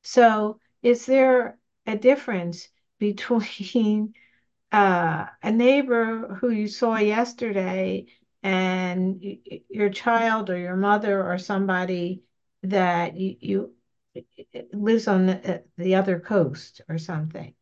So 0.02 0.60
is 0.82 1.06
there 1.06 1.58
a 1.86 1.96
difference 1.96 2.68
between 2.98 4.14
uh, 4.72 5.26
a 5.42 5.50
neighbor 5.50 6.38
who 6.40 6.50
you 6.50 6.68
saw 6.68 6.96
yesterday 6.96 8.06
and 8.42 9.22
your 9.68 9.90
child 9.90 10.50
or 10.50 10.56
your 10.56 10.76
mother 10.76 11.22
or 11.22 11.38
somebody 11.38 12.22
that 12.62 13.16
you, 13.16 13.36
you 13.40 13.74
lives 14.72 15.08
on 15.08 15.26
the, 15.26 15.54
uh, 15.54 15.58
the 15.76 15.96
other 15.96 16.20
coast 16.20 16.80
or 16.88 16.98
something? 16.98 17.54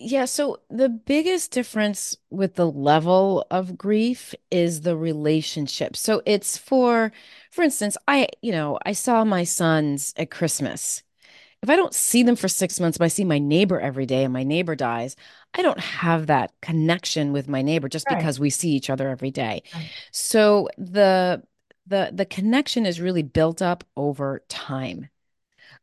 Yeah, 0.00 0.26
so 0.26 0.60
the 0.70 0.88
biggest 0.88 1.50
difference 1.50 2.16
with 2.30 2.54
the 2.54 2.70
level 2.70 3.44
of 3.50 3.76
grief 3.76 4.32
is 4.50 4.82
the 4.82 4.96
relationship. 4.96 5.96
So 5.96 6.22
it's 6.24 6.56
for, 6.56 7.10
for 7.50 7.62
instance, 7.62 7.96
I, 8.06 8.28
you 8.40 8.52
know, 8.52 8.78
I 8.86 8.92
saw 8.92 9.24
my 9.24 9.42
sons 9.44 10.14
at 10.16 10.30
Christmas. 10.30 11.02
If 11.62 11.70
I 11.70 11.76
don't 11.76 11.94
see 11.94 12.22
them 12.22 12.36
for 12.36 12.48
six 12.48 12.80
months, 12.80 12.98
but 12.98 13.06
I 13.06 13.08
see 13.08 13.24
my 13.24 13.38
neighbor 13.38 13.80
every 13.80 14.06
day 14.06 14.24
and 14.24 14.32
my 14.32 14.44
neighbor 14.44 14.76
dies, 14.76 15.16
I 15.54 15.62
don't 15.62 15.80
have 15.80 16.26
that 16.28 16.52
connection 16.62 17.32
with 17.32 17.48
my 17.48 17.62
neighbor 17.62 17.88
just 17.88 18.08
Right, 18.08 18.08
because 18.08 18.40
we 18.40 18.50
see 18.50 18.70
each 18.70 18.90
other 18.90 19.08
every 19.10 19.30
day. 19.32 19.62
right, 19.72 19.92
So 20.12 20.68
the 20.78 21.42
the 21.86 22.10
the 22.14 22.26
connection 22.26 22.86
is 22.86 23.00
really 23.00 23.22
built 23.24 23.62
up 23.62 23.84
over 23.96 24.44
time. 24.48 25.08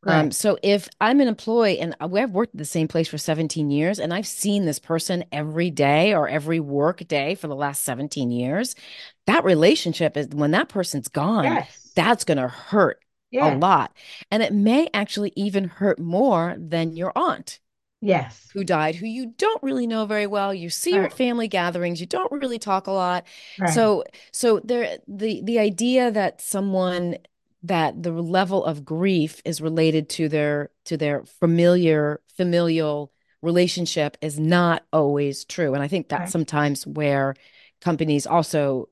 Um, 0.07 0.31
so 0.31 0.57
if 0.61 0.87
I'm 1.01 1.19
an 1.19 1.27
employee 1.27 1.79
and 1.79 1.95
I've 1.99 2.31
worked 2.31 2.53
at 2.55 2.59
the 2.59 2.65
same 2.65 2.87
place 2.87 3.07
for 3.07 3.17
17 3.17 3.71
years 3.71 3.99
and 3.99 4.13
I've 4.13 4.27
seen 4.27 4.65
this 4.65 4.79
person 4.79 5.23
every 5.31 5.71
day 5.71 6.13
or 6.13 6.27
every 6.27 6.59
work 6.59 7.07
day 7.07 7.35
for 7.35 7.47
the 7.47 7.55
last 7.55 7.83
17 7.83 8.29
years, 8.31 8.75
that 9.25 9.43
relationship 9.43 10.15
is 10.17 10.27
when 10.29 10.51
that 10.51 10.69
person's 10.69 11.07
gone, 11.07 11.59
yes, 11.59 11.95
that's 11.95 12.23
going 12.23 12.37
to 12.37 12.47
hurt 12.47 13.03
a 13.39 13.49
lot. 13.49 13.95
And 14.31 14.43
it 14.43 14.53
may 14.53 14.89
actually 14.93 15.33
even 15.35 15.65
hurt 15.67 15.99
more 15.99 16.55
than 16.59 16.95
your 16.95 17.11
aunt 17.15 17.59
yes, 18.01 18.53
who 18.53 18.63
died, 18.63 18.95
who 18.95 19.05
you 19.05 19.27
don't 19.37 19.61
really 19.63 19.85
know 19.85 20.05
very 20.05 20.27
well. 20.27 20.53
You 20.53 20.69
see 20.69 20.95
her 20.95 21.03
right, 21.03 21.05
at 21.05 21.13
family 21.13 21.47
gatherings, 21.49 21.99
you 21.99 22.07
don't 22.07 22.31
really 22.31 22.57
talk 22.59 22.87
a 22.87 22.91
lot. 22.91 23.25
right, 23.57 23.69
So, 23.73 24.03
so 24.31 24.61
there, 24.63 24.97
the 25.07 25.41
the 25.43 25.59
idea 25.59 26.09
that 26.11 26.41
someone 26.41 27.17
that 27.67 28.03
the 28.03 28.11
level 28.11 28.63
of 28.65 28.85
grief 28.85 29.41
is 29.45 29.61
related 29.61 30.09
to 30.09 30.29
their 30.29 30.71
to 30.85 30.97
their 30.97 31.23
familiar 31.25 32.21
familial 32.37 33.11
relationship 33.41 34.17
is 34.21 34.39
not 34.39 34.83
always 34.93 35.45
true. 35.45 35.73
And 35.73 35.83
I 35.83 35.87
think 35.87 36.09
that's 36.09 36.25
right, 36.25 36.29
sometimes 36.31 36.85
where 36.87 37.35
companies 37.81 38.25
also 38.27 38.89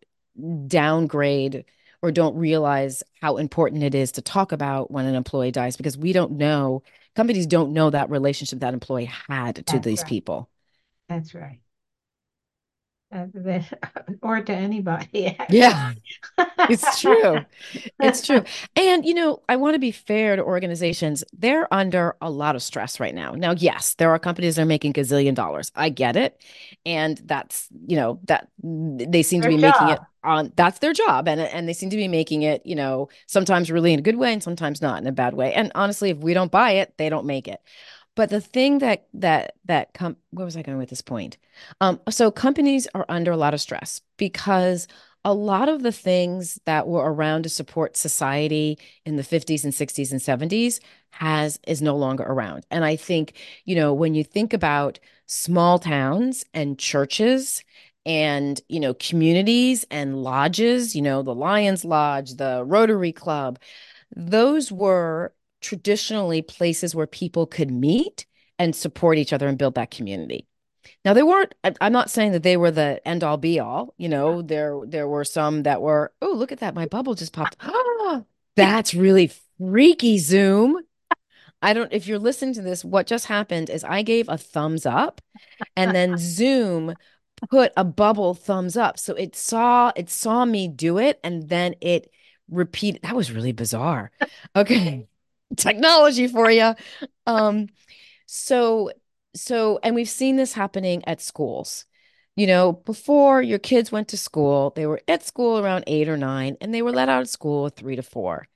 downgrade 0.68 1.66
or 2.02 2.12
don't 2.12 2.36
realize 2.36 3.04
how 3.22 3.38
important 3.38 3.84
it 3.84 3.96
is 3.96 4.12
to 4.14 4.22
talk 4.22 4.52
about 4.52 4.92
when 4.92 5.06
an 5.06 5.16
employee 5.16 5.52
dies 5.52 5.78
because 5.78 5.98
we 5.98 6.14
don't 6.14 6.34
know, 6.34 6.84
companies 7.16 7.48
don't 7.48 7.74
know 7.74 7.90
that 7.90 8.10
relationship 8.10 8.60
that 8.60 8.74
employee 8.74 9.06
had 9.28 9.66
to 9.68 9.80
that's 9.80 9.86
these 9.86 10.02
right, 10.02 10.08
people. 10.10 10.50
that's 11.10 11.34
right. 11.34 11.60
Uh, 13.14 13.28
or 14.22 14.42
to 14.42 14.52
anybody, 14.52 15.38
Yeah, 15.50 15.94
it's 16.70 17.00
true. 17.00 17.46
It's 18.00 18.26
true. 18.26 18.44
And, 18.76 19.06
you 19.06 19.14
know, 19.14 19.42
I 19.48 19.56
want 19.56 19.76
to 19.76 19.80
be 19.80 19.92
fair 19.92 20.36
to 20.36 20.44
organizations. 20.44 21.24
They're 21.32 21.72
under 21.74 22.16
a 22.22 22.30
lot 22.30 22.56
of 22.56 22.64
stress 22.64 23.00
right 23.00 23.14
now. 23.14 23.34
Now, 23.34 23.52
yes, 23.52 23.94
there 23.96 24.10
are 24.10 24.20
companies 24.20 24.56
that 24.56 24.64
are 24.64 24.66
making 24.66 24.94
gazillion 24.94 25.36
dollars. 25.36 25.72
I 25.76 25.90
get 25.90 26.16
it. 26.16 26.42
And 26.86 27.22
that's, 27.26 27.68
you 27.88 27.96
know, 27.96 28.20
that 28.26 28.48
they 28.64 29.22
seem 29.22 29.42
to 29.42 29.48
Their 29.48 29.58
be 29.58 29.62
making 29.62 29.90
it 29.90 30.00
on 30.24 30.52
that's 30.56 30.80
their 30.80 30.94
job. 30.94 31.28
And 31.28 31.40
and 31.40 31.68
they 31.68 31.74
seem 31.74 31.90
to 31.92 31.98
be 31.98 32.08
making 32.08 32.42
it, 32.42 32.66
you 32.66 32.76
know, 32.76 33.10
sometimes 33.28 33.70
really 33.72 33.94
in 33.94 34.00
a 34.00 34.04
good 34.04 34.16
way 34.16 34.34
and 34.34 34.42
sometimes 34.42 34.82
not 34.82 35.02
in 35.02 35.08
a 35.08 35.12
bad 35.12 35.34
way. 35.34 35.54
And 35.54 35.72
honestly, 35.76 36.10
if 36.10 36.18
we 36.18 36.34
don't 36.34 36.52
buy 36.52 36.72
it, 36.72 36.94
they 36.98 37.10
don't 37.10 37.26
make 37.26 37.48
it. 37.48 37.60
But 38.16 38.30
the 38.30 38.42
thing 38.42 38.80
that 38.80 39.08
that 39.14 39.56
that 39.66 39.94
com 39.94 40.18
where 40.32 40.46
was 40.46 40.56
I 40.56 40.62
going 40.62 40.78
with 40.78 40.90
this 40.90 41.02
point? 41.02 41.38
Um, 41.82 42.00
so 42.10 42.32
companies 42.32 42.88
are 42.94 43.06
under 43.10 43.32
a 43.32 43.38
lot 43.38 43.54
of 43.54 43.62
stress 43.62 44.02
because 44.18 44.88
a 45.26 45.34
lot 45.34 45.70
of 45.70 45.84
the 45.84 45.92
things 45.92 46.60
that 46.66 46.88
were 46.88 47.12
around 47.12 47.44
to 47.44 47.50
support 47.50 47.96
society 47.96 48.78
in 49.06 49.16
the 49.16 49.24
50s 49.24 49.64
and 49.64 49.74
60s 49.74 50.12
and 50.12 50.22
70s 50.22 50.80
has 51.12 51.60
is 51.66 51.82
no 51.82 51.96
longer 51.96 52.24
around. 52.24 52.66
And 52.70 52.84
I 52.84 52.96
think, 52.98 53.34
you 53.66 53.76
know, 53.76 53.94
when 53.94 54.16
you 54.16 54.24
think 54.24 54.54
about 54.54 55.00
small 55.26 55.80
towns 55.80 56.46
and 56.54 56.78
churches 56.78 57.64
and, 58.06 58.60
you 58.68 58.80
know, 58.80 58.94
communities 58.96 59.86
and 59.90 60.22
lodges, 60.22 60.96
you 60.96 61.02
know, 61.02 61.22
the 61.22 61.34
Lions 61.36 61.86
Lodge, 61.86 62.34
the 62.36 62.64
Rotary 62.66 63.14
Club, 63.14 63.60
those 64.16 64.72
were 64.72 65.34
traditionally 65.64 66.42
places 66.42 66.94
where 66.94 67.08
people 67.08 67.48
could 67.48 67.72
meet 67.72 68.26
and 68.60 68.76
support 68.76 69.18
each 69.18 69.34
other 69.34 69.48
and 69.48 69.58
build 69.58 69.76
that 69.76 69.92
community. 69.92 70.48
Now 71.06 71.14
they 71.14 71.24
weren't, 71.24 71.56
I'm 71.82 71.94
not 71.94 72.10
saying 72.10 72.34
that 72.34 72.44
they 72.44 72.58
were 72.58 72.72
the 72.72 73.06
end 73.08 73.24
all 73.24 73.38
be 73.38 73.60
all. 73.60 73.94
You 73.98 74.10
know, 74.10 74.42
there 74.42 74.80
there 74.86 75.08
were 75.08 75.24
some 75.24 75.64
that 75.64 75.82
were, 75.82 76.14
oh, 76.22 76.34
look 76.34 76.52
at 76.52 76.60
that. 76.60 76.76
My 76.76 76.86
bubble 76.86 77.16
just 77.16 77.34
popped. 77.34 77.58
That's 78.56 78.94
really 78.94 79.32
freaky, 79.58 80.20
Zoom. 80.20 80.80
I 81.62 81.74
don't, 81.74 81.92
if 81.94 82.08
you're 82.08 82.20
listening 82.20 82.54
to 82.56 82.62
this, 82.62 82.84
what 82.84 83.08
just 83.08 83.26
happened 83.26 83.70
is 83.70 83.86
I 83.86 84.02
gave 84.02 84.28
a 84.28 84.38
thumbs 84.38 84.86
up 84.86 85.22
and 85.78 85.96
then 85.96 86.18
Zoom 86.18 86.94
put 87.50 87.72
a 87.78 87.84
bubble 87.84 88.34
thumbs 88.34 88.78
up. 88.78 89.00
So 89.00 89.14
it 89.16 89.36
saw 89.36 89.92
it 89.96 90.10
saw 90.10 90.46
me 90.46 90.68
do 90.68 90.98
it 90.98 91.20
and 91.24 91.48
then 91.50 91.76
it 91.82 92.12
repeated. 92.50 93.04
That 93.04 93.16
was 93.16 93.32
really 93.32 93.54
bizarre. 93.54 94.12
Okay. 94.56 95.08
Technology 95.58 96.28
for 96.28 96.50
you. 96.50 96.74
Um 97.28 97.68
so 98.28 98.92
so 99.36 99.80
and 99.84 99.96
we've 99.96 100.10
seen 100.10 100.36
this 100.38 100.54
happening 100.54 101.04
at 101.08 101.22
schools. 101.22 101.86
You 102.36 102.48
know, 102.48 102.74
before 102.74 103.42
your 103.44 103.60
kids 103.60 103.92
went 103.92 104.08
to 104.10 104.18
school, 104.18 104.74
they 104.76 104.88
were 104.88 105.02
at 105.08 105.24
school 105.24 105.60
around 105.60 105.84
8 105.88 106.10
or 106.10 106.18
9 106.18 106.58
and 106.62 106.74
they 106.74 106.82
were 106.82 106.92
let 106.92 107.10
out 107.10 107.22
of 107.22 107.30
school 107.30 107.70
3 107.70 107.96
to 107.96 108.04
4. 108.04 108.48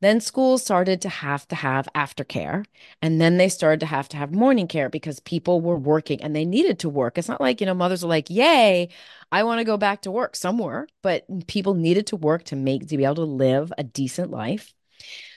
Then 0.00 0.20
schools 0.20 0.62
started 0.62 1.00
to 1.02 1.08
have 1.08 1.46
to 1.48 1.54
have 1.56 1.88
aftercare. 1.94 2.64
And 3.02 3.20
then 3.20 3.36
they 3.36 3.48
started 3.48 3.80
to 3.80 3.86
have 3.86 4.08
to 4.10 4.16
have 4.16 4.34
morning 4.34 4.66
care 4.68 4.88
because 4.90 5.20
people 5.20 5.60
were 5.60 5.76
working 5.78 6.22
and 6.22 6.34
they 6.34 6.44
needed 6.44 6.80
to 6.80 6.88
work. 6.88 7.18
It's 7.18 7.28
not 7.28 7.40
like, 7.40 7.60
you 7.60 7.66
know, 7.66 7.74
mothers 7.74 8.04
are 8.04 8.08
like, 8.08 8.30
yay, 8.30 8.88
I 9.32 9.44
want 9.44 9.60
to 9.60 9.64
go 9.64 9.76
back 9.76 10.02
to 10.02 10.10
work 10.10 10.34
somewhere, 10.36 10.88
but 11.02 11.24
people 11.46 11.74
needed 11.74 12.08
to 12.08 12.16
work 12.16 12.44
to 12.46 12.56
make, 12.56 12.88
to 12.88 12.96
be 12.96 13.04
able 13.04 13.16
to 13.16 13.22
live 13.24 13.72
a 13.78 13.84
decent 13.84 14.30
life. 14.32 14.74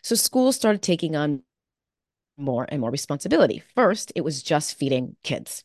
So 0.04 0.16
schools 0.16 0.56
started 0.56 0.82
taking 0.82 1.16
on 1.16 1.44
more 2.38 2.66
and 2.70 2.82
more 2.82 2.92
responsibility. 2.92 3.64
First, 3.76 4.12
it 4.16 4.22
was 4.22 4.44
just 4.44 4.76
feeding 4.76 5.16
kids. 5.24 5.64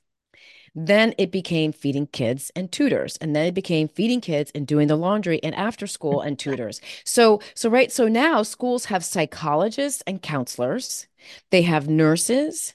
Then 0.75 1.15
it 1.19 1.33
became 1.33 1.73
feeding 1.73 2.07
kids 2.07 2.53
and 2.55 2.71
tutors. 2.71 3.17
And 3.17 3.35
then 3.35 3.47
it 3.47 3.55
became 3.55 3.89
feeding 3.89 4.21
kids 4.21 4.53
and 4.55 4.67
doing 4.67 4.89
the 4.89 4.97
laundry 4.97 5.43
and 5.43 5.55
after 5.55 5.87
school 5.87 6.21
and 6.21 6.39
tutors. 6.39 6.81
So, 7.05 7.41
so 7.55 7.71
right. 7.71 7.91
So 7.91 8.07
now 8.09 8.43
schools 8.43 8.87
have 8.87 9.05
psychologists 9.05 10.03
and 10.07 10.23
counselors. 10.23 11.07
They 11.51 11.63
have 11.63 11.89
nurses. 11.89 12.75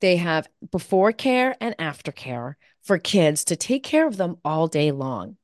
They 0.00 0.16
have 0.16 0.48
before 0.70 1.12
care 1.12 1.56
and 1.60 1.74
after 1.78 2.12
care 2.12 2.56
for 2.82 2.98
kids 2.98 3.44
to 3.44 3.56
take 3.56 3.84
care 3.84 4.06
of 4.06 4.16
them 4.16 4.38
all 4.44 4.66
day 4.66 4.90
long. 4.90 5.36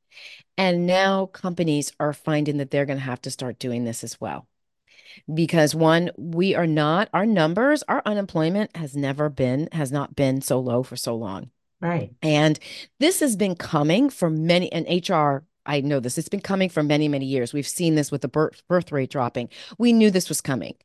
And 0.58 0.86
now 0.86 1.26
companies 1.26 1.92
are 2.00 2.12
finding 2.12 2.56
that 2.56 2.70
they're 2.70 2.86
going 2.86 2.98
to 2.98 3.04
have 3.04 3.20
to 3.22 3.30
start 3.30 3.58
doing 3.58 3.84
this 3.84 4.02
as 4.02 4.20
well. 4.20 4.48
Because 5.32 5.74
one, 5.74 6.10
we 6.16 6.54
are 6.54 6.66
not, 6.66 7.08
our 7.12 7.26
numbers, 7.26 7.82
our 7.88 8.02
unemployment 8.04 8.76
has 8.76 8.96
never 8.96 9.28
been, 9.28 9.68
has 9.72 9.92
not 9.92 10.16
been 10.16 10.40
so 10.40 10.60
low 10.60 10.82
for 10.82 10.96
so 10.96 11.14
long. 11.14 11.50
Right. 11.80 12.12
And 12.22 12.58
this 13.00 13.20
has 13.20 13.36
been 13.36 13.54
coming 13.54 14.10
for 14.10 14.30
many, 14.30 14.72
and 14.72 14.86
HR 14.86 15.44
I 15.66 15.80
know 15.80 16.00
this. 16.00 16.16
It's 16.16 16.28
been 16.28 16.40
coming 16.40 16.68
for 16.68 16.82
many, 16.82 17.08
many 17.08 17.26
years. 17.26 17.52
We've 17.52 17.66
seen 17.66 17.96
this 17.96 18.10
with 18.10 18.22
the 18.22 18.28
birth, 18.28 18.62
birth 18.68 18.92
rate 18.92 19.10
dropping. 19.10 19.50
We 19.78 19.92
knew 19.92 20.10
this 20.10 20.28
was 20.28 20.40
coming. 20.40 20.76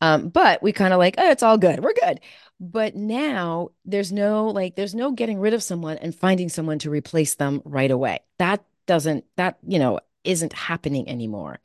Um, 0.00 0.28
but 0.28 0.62
we 0.62 0.72
kind 0.72 0.92
of 0.92 0.98
like, 0.98 1.14
oh, 1.18 1.30
it's 1.30 1.42
all 1.42 1.58
good. 1.58 1.80
We're 1.80 1.94
good. 1.94 2.20
But 2.60 2.96
now 2.96 3.70
there's 3.84 4.12
no 4.12 4.48
like, 4.48 4.76
there's 4.76 4.94
no 4.94 5.12
getting 5.12 5.38
rid 5.38 5.54
of 5.54 5.62
someone 5.62 5.98
and 5.98 6.14
finding 6.14 6.48
someone 6.48 6.78
to 6.80 6.90
replace 6.90 7.34
them 7.34 7.62
right 7.64 7.90
away. 7.90 8.20
That 8.38 8.64
doesn't, 8.86 9.24
that, 9.36 9.58
you 9.66 9.78
know, 9.78 10.00
isn't 10.24 10.52
happening 10.52 11.08
anymore. 11.08 11.60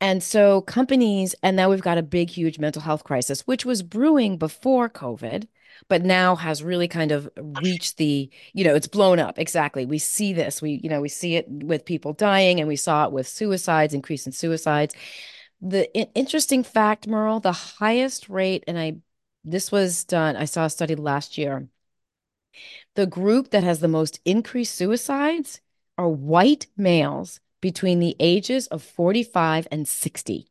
And 0.00 0.22
so 0.22 0.60
companies, 0.60 1.34
and 1.42 1.56
now 1.56 1.70
we've 1.70 1.80
got 1.80 1.98
a 1.98 2.02
big, 2.02 2.28
huge 2.28 2.58
mental 2.58 2.82
health 2.82 3.04
crisis, 3.04 3.42
which 3.42 3.64
was 3.64 3.82
brewing 3.82 4.36
before 4.36 4.88
COVID, 4.88 5.46
but 5.88 6.02
now 6.02 6.36
has 6.36 6.62
really 6.62 6.88
kind 6.88 7.10
of 7.12 7.28
reached 7.62 7.96
the, 7.96 8.30
you 8.52 8.64
know, 8.64 8.74
it's 8.74 8.86
blown 8.86 9.18
up. 9.18 9.38
Exactly. 9.38 9.86
We 9.86 9.98
see 9.98 10.32
this. 10.32 10.60
We, 10.60 10.80
you 10.82 10.90
know, 10.90 11.00
we 11.00 11.08
see 11.08 11.36
it 11.36 11.46
with 11.48 11.84
people 11.84 12.12
dying 12.12 12.60
and 12.60 12.68
we 12.68 12.76
saw 12.76 13.06
it 13.06 13.12
with 13.12 13.26
suicides, 13.26 13.94
increase 13.94 14.26
in 14.26 14.32
suicides. 14.32 14.94
The 15.60 15.92
interesting 16.14 16.62
fact, 16.62 17.06
Merle, 17.06 17.40
the 17.40 17.52
highest 17.52 18.28
rate, 18.28 18.64
and 18.66 18.78
I, 18.78 18.96
this 19.44 19.72
was 19.72 20.04
done, 20.04 20.36
I 20.36 20.44
saw 20.44 20.66
a 20.66 20.70
study 20.70 20.94
last 20.94 21.38
year. 21.38 21.68
The 22.94 23.06
group 23.06 23.50
that 23.50 23.64
has 23.64 23.80
the 23.80 23.88
most 23.88 24.20
increased 24.24 24.74
suicides 24.74 25.60
are 25.96 26.08
white 26.08 26.66
males 26.76 27.40
between 27.64 27.98
the 27.98 28.14
ages 28.20 28.66
of 28.66 28.82
45 28.82 29.66
and 29.72 29.88
60. 29.88 30.46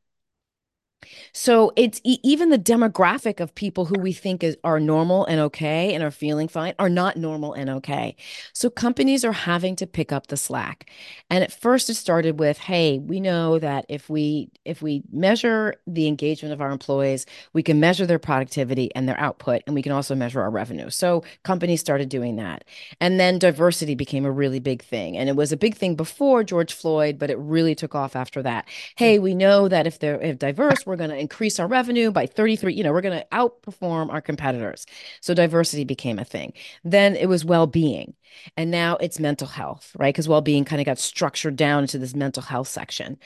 So 1.33 1.71
it's 1.75 1.99
e- 2.03 2.19
even 2.23 2.49
the 2.49 2.59
demographic 2.59 3.39
of 3.39 3.55
people 3.55 3.85
who 3.85 3.99
we 3.99 4.13
think 4.13 4.43
is 4.43 4.57
are 4.63 4.79
normal 4.79 5.25
and 5.25 5.39
okay 5.41 5.93
and 5.93 6.03
are 6.03 6.11
feeling 6.11 6.47
fine 6.47 6.73
are 6.79 6.89
not 6.89 7.17
normal 7.17 7.53
and 7.53 7.69
okay. 7.69 8.15
So 8.53 8.69
companies 8.69 9.25
are 9.25 9.31
having 9.31 9.75
to 9.77 9.87
pick 9.87 10.11
up 10.11 10.27
the 10.27 10.37
slack. 10.37 10.89
And 11.29 11.43
at 11.43 11.51
first 11.51 11.89
it 11.89 11.95
started 11.95 12.39
with, 12.39 12.57
hey, 12.57 12.99
we 12.99 13.19
know 13.19 13.59
that 13.59 13.85
if 13.89 14.09
we 14.09 14.49
if 14.65 14.81
we 14.81 15.03
measure 15.11 15.75
the 15.87 16.07
engagement 16.07 16.53
of 16.53 16.61
our 16.61 16.71
employees, 16.71 17.25
we 17.53 17.63
can 17.63 17.79
measure 17.79 18.05
their 18.05 18.19
productivity 18.19 18.93
and 18.95 19.07
their 19.07 19.19
output 19.19 19.61
and 19.65 19.75
we 19.75 19.81
can 19.81 19.91
also 19.91 20.15
measure 20.15 20.41
our 20.41 20.51
revenue. 20.51 20.89
So 20.89 21.23
companies 21.43 21.81
started 21.81 22.09
doing 22.09 22.35
that. 22.37 22.63
And 22.99 23.19
then 23.19 23.39
diversity 23.39 23.95
became 23.95 24.25
a 24.25 24.31
really 24.31 24.59
big 24.59 24.83
thing. 24.83 25.17
And 25.17 25.29
it 25.29 25.35
was 25.35 25.51
a 25.51 25.57
big 25.57 25.75
thing 25.75 25.95
before 25.95 26.43
George 26.43 26.73
Floyd, 26.73 27.17
but 27.19 27.29
it 27.29 27.37
really 27.37 27.75
took 27.75 27.95
off 27.95 28.15
after 28.15 28.41
that. 28.43 28.65
Hmm. 28.97 29.03
Hey, 29.03 29.19
we 29.19 29.35
know 29.35 29.67
that 29.67 29.87
if 29.87 29.99
they're 29.99 30.21
if 30.21 30.39
diverse, 30.39 30.85
we're 30.85 30.92
going 30.95 31.09
to 31.09 31.17
increase 31.17 31.59
our 31.59 31.67
revenue 31.67 32.11
by 32.11 32.25
33 32.25 32.73
you 32.73 32.83
know 32.83 32.91
we're 32.91 33.01
going 33.01 33.19
to 33.19 33.27
outperform 33.31 34.11
our 34.11 34.21
competitors. 34.21 34.85
So 35.21 35.33
diversity 35.33 35.83
became 35.83 36.19
a 36.19 36.25
thing. 36.25 36.53
Then 36.83 37.15
it 37.15 37.27
was 37.27 37.45
well-being 37.45 38.13
and 38.57 38.71
now 38.71 38.97
it's 38.97 39.19
mental 39.19 39.47
health 39.47 39.95
right? 39.97 40.13
Because 40.13 40.27
well-being 40.27 40.65
kind 40.65 40.81
of 40.81 40.85
got 40.85 40.99
structured 40.99 41.55
down 41.55 41.83
into 41.83 41.97
this 41.97 42.15
mental 42.15 42.43
health 42.43 42.67
section. 42.67 43.17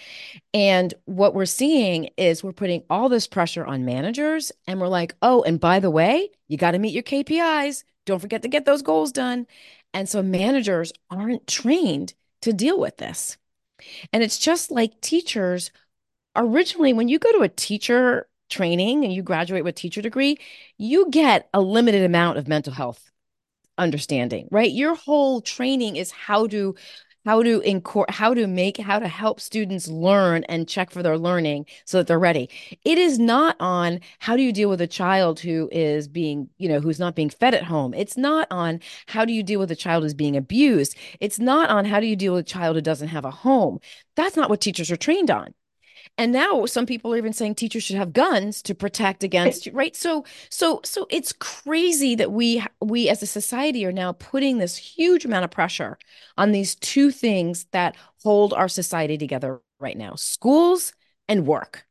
And 0.54 0.94
what 1.06 1.34
we're 1.34 1.46
seeing 1.46 2.10
is 2.18 2.44
we're 2.44 2.52
putting 2.52 2.84
all 2.90 3.10
this 3.10 3.28
pressure 3.28 3.66
on 3.66 3.86
managers 3.86 4.52
and 4.68 4.80
we're 4.82 4.88
like 4.88 5.16
oh 5.22 5.44
and 5.44 5.60
by 5.60 5.80
the 5.80 5.92
way 5.92 6.30
you 6.48 6.58
got 6.58 6.72
to 6.72 6.80
meet 6.80 6.94
your 6.94 7.04
kpis 7.04 7.84
don't 8.08 8.20
forget 8.20 8.42
to 8.42 8.48
get 8.48 8.66
those 8.66 8.82
goals 8.82 9.12
done. 9.12 9.46
And 9.94 10.10
so 10.10 10.24
managers 10.24 10.92
aren't 11.12 11.46
trained 11.46 12.16
to 12.42 12.54
deal 12.54 12.80
with 12.80 12.98
this. 12.98 13.38
And 14.12 14.24
it's 14.24 14.40
just 14.40 14.72
like 14.72 15.02
teachers 15.02 15.72
originally 16.38 16.94
when 16.94 17.08
you 17.08 17.20
go 17.20 17.32
to 17.34 17.42
a 17.42 17.50
teacher 17.50 18.28
training 18.50 19.04
and 19.04 19.14
you 19.14 19.22
graduate 19.22 19.64
with 19.64 19.76
teacher 19.76 20.02
degree, 20.02 20.38
you 20.78 21.10
get 21.10 21.50
a 21.54 21.62
limited 21.62 22.04
amount 22.04 22.38
of 22.38 22.48
mental 22.48 22.74
health 22.74 23.12
understanding, 23.78 24.48
right? 24.52 24.72
Your 24.72 24.96
whole 24.96 25.42
training 25.42 25.96
is 25.96 26.12
how 26.12 26.48
to 26.48 26.76
how 27.26 27.44
to 27.44 27.60
incor- 27.60 28.10
how 28.10 28.34
to 28.34 28.48
make 28.48 28.78
how 28.78 29.00
to 29.00 29.08
help 29.08 29.42
students 29.42 29.90
learn 29.90 30.46
and 30.46 30.68
check 30.68 30.90
for 30.90 31.04
their 31.04 31.18
learning 31.18 31.66
so 31.84 31.98
that 31.98 32.08
they're 32.08 32.18
ready. 32.18 32.50
It 32.86 32.98
is 32.98 33.20
not 33.20 33.58
on 33.60 34.00
how 34.20 34.38
do 34.38 34.42
you 34.44 34.54
deal 34.54 34.70
with 34.70 34.80
a 34.80 34.88
child 34.88 35.42
who 35.42 35.68
is 35.72 36.08
being 36.08 36.50
you 36.58 36.70
know 36.70 36.80
who's 36.80 37.00
not 37.00 37.16
being 37.16 37.30
fed 37.30 37.54
at 37.54 37.64
home. 37.64 37.94
It's 37.94 38.16
not 38.18 38.48
on 38.50 38.80
how 39.08 39.26
do 39.26 39.34
you 39.34 39.44
deal 39.44 39.60
with 39.60 39.72
a 39.72 39.76
child 39.76 40.04
who's 40.04 40.14
being 40.14 40.38
abused. 40.38 40.96
It's 41.20 41.38
not 41.38 41.70
on 41.70 41.84
how 41.86 42.00
do 42.00 42.08
you 42.08 42.16
deal 42.16 42.34
with 42.34 42.46
a 42.46 42.50
child 42.50 42.78
who 42.78 42.82
doesn't 42.82 43.10
have 43.10 43.26
a 43.26 43.32
home. 43.32 43.80
That's 44.16 44.38
not 44.38 44.50
what 44.50 44.62
teachers 44.62 44.90
are 44.90 44.96
trained 44.98 45.30
on 45.30 45.54
and 46.18 46.32
now 46.32 46.66
some 46.66 46.86
people 46.86 47.14
are 47.14 47.18
even 47.18 47.34
saying 47.34 47.56
teachers 47.56 47.84
should 47.84 47.96
have 47.96 48.12
guns 48.14 48.62
to 48.64 48.74
protect 48.74 49.24
against 49.24 49.68
right? 49.74 49.96
So 49.96 50.26
so 50.50 50.82
so 50.84 51.06
it's 51.10 51.32
crazy 51.34 52.16
that 52.16 52.32
we 52.32 52.64
we 52.82 53.10
as 53.10 53.22
a 53.22 53.28
society 53.28 53.86
are 53.86 53.92
now 53.92 54.14
putting 54.14 54.58
this 54.58 54.78
huge 54.78 55.26
amount 55.26 55.46
of 55.46 55.52
pressure 55.52 55.98
on 56.38 56.52
these 56.52 56.76
two 56.76 57.12
things 57.12 57.66
that 57.72 57.96
hold 58.24 58.54
our 58.54 58.68
society 58.68 59.18
together 59.18 59.62
right 59.80 59.98
now 59.98 60.16
schools 60.16 60.94
and 61.28 61.46
work. 61.46 61.86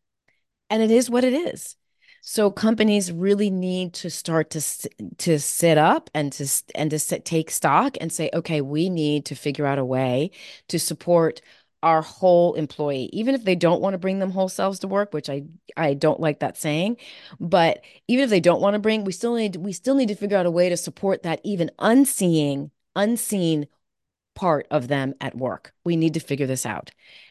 And 0.70 0.82
it 0.82 0.90
is 0.90 1.08
what 1.08 1.24
it 1.24 1.32
is. 1.32 1.76
So 2.22 2.50
companies 2.50 3.12
really 3.12 3.50
need 3.50 3.94
to 3.94 4.10
start 4.10 4.50
to 4.50 4.60
to 5.18 5.38
sit 5.38 5.78
up 5.78 6.10
and 6.12 6.32
to 6.32 6.48
and 6.74 6.90
to 6.90 6.98
sit, 6.98 7.24
take 7.24 7.52
stock 7.52 7.96
and 8.00 8.12
say 8.12 8.30
okay 8.34 8.60
we 8.60 8.90
need 8.90 9.26
to 9.26 9.36
figure 9.36 9.64
out 9.66 9.78
a 9.78 9.84
way 9.84 10.32
to 10.68 10.80
support 10.80 11.40
our 11.82 12.02
whole 12.02 12.54
employee, 12.54 13.10
even 13.12 13.34
if 13.34 13.44
they 13.44 13.54
don't 13.54 13.80
want 13.80 13.94
to 13.94 13.98
bring 13.98 14.18
them 14.18 14.30
whole 14.30 14.48
selves 14.48 14.78
to 14.80 14.88
work, 14.88 15.12
which 15.12 15.30
I 15.30 15.44
I 15.76 15.94
don't 15.94 16.20
like 16.20 16.40
that 16.40 16.56
saying, 16.56 16.96
but 17.40 17.82
even 18.08 18.24
if 18.24 18.30
they 18.30 18.40
don't 18.40 18.60
want 18.60 18.74
to 18.74 18.80
bring, 18.80 19.04
we 19.04 19.12
still 19.12 19.34
need 19.34 19.56
we 19.56 19.72
still 19.72 19.94
need 19.94 20.08
to 20.08 20.14
figure 20.16 20.36
out 20.38 20.46
a 20.46 20.50
way 20.50 20.68
to 20.68 20.76
support 20.76 21.22
that 21.22 21.40
even 21.44 21.70
unseeing 21.78 22.70
unseen 22.96 23.66
part 24.34 24.66
of 24.70 24.88
them 24.88 25.14
at 25.20 25.36
work. 25.36 25.72
We 25.84 25.96
need 25.96 26.14
to 26.14 26.20
figure 26.20 26.46
this 26.46 26.66
out. 26.66 26.90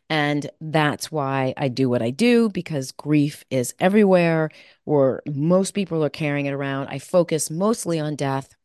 And 0.09 0.49
that's 0.61 1.11
why 1.11 1.53
I 1.57 1.67
do 1.67 1.89
what 1.89 2.01
I 2.01 2.11
do 2.11 2.49
because 2.49 2.91
grief 2.91 3.43
is 3.49 3.73
everywhere, 3.79 4.49
or 4.85 5.23
most 5.27 5.73
people 5.73 6.03
are 6.03 6.09
carrying 6.09 6.45
it 6.47 6.53
around. 6.53 6.87
I 6.89 6.99
focus 6.99 7.49
mostly 7.49 7.99
on 7.99 8.15
death 8.15 8.55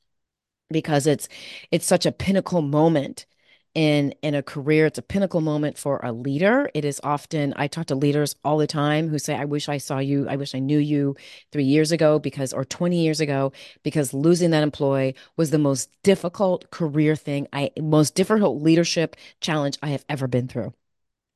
because 0.71 1.07
it's 1.07 1.29
it's 1.71 1.87
such 1.87 2.07
a 2.07 2.12
pinnacle 2.12 2.62
moment 2.62 3.27
in 3.74 4.12
in 4.22 4.35
a 4.35 4.42
career 4.42 4.87
it's 4.87 4.98
a 4.98 5.02
pinnacle 5.02 5.40
moment 5.40 5.78
for 5.78 6.00
a 6.02 6.12
leader. 6.12 6.68
It 6.74 6.85
is 6.85 7.00
often 7.04 7.54
i 7.56 7.68
talk 7.68 7.87
to 7.87 7.94
leaders 7.94 8.35
all 8.44 8.59
the 8.59 8.66
time 8.66 9.09
who 9.09 9.18
say 9.18 9.35
i 9.37 9.44
wish 9.44 9.68
i 9.68 9.78
saw 9.78 9.98
you. 9.98 10.28
I 10.28 10.37
wish 10.37 10.54
i 10.54 10.59
knew 10.59 10.78
you 10.78 11.16
3 11.52 11.64
years 11.64 11.92
ago 11.92 12.18
because 12.18 12.52
or 12.52 12.64
20 12.64 13.00
years 13.02 13.20
ago 13.20 13.52
because 13.85 14.12
losing 14.12 14.50
that 14.50 14.62
employee 14.64 15.14
was 15.37 15.50
the 15.50 15.59
most 15.59 15.90
difficult 16.02 16.70
career 16.70 17.14
thing 17.16 17.46
i 17.52 17.70
most 17.80 18.14
difficult 18.14 18.61
leadership 18.62 19.16
challenge 19.40 19.78
i 19.83 19.88
have 19.90 20.04
ever 20.09 20.26
been 20.26 20.48
through. 20.48 20.74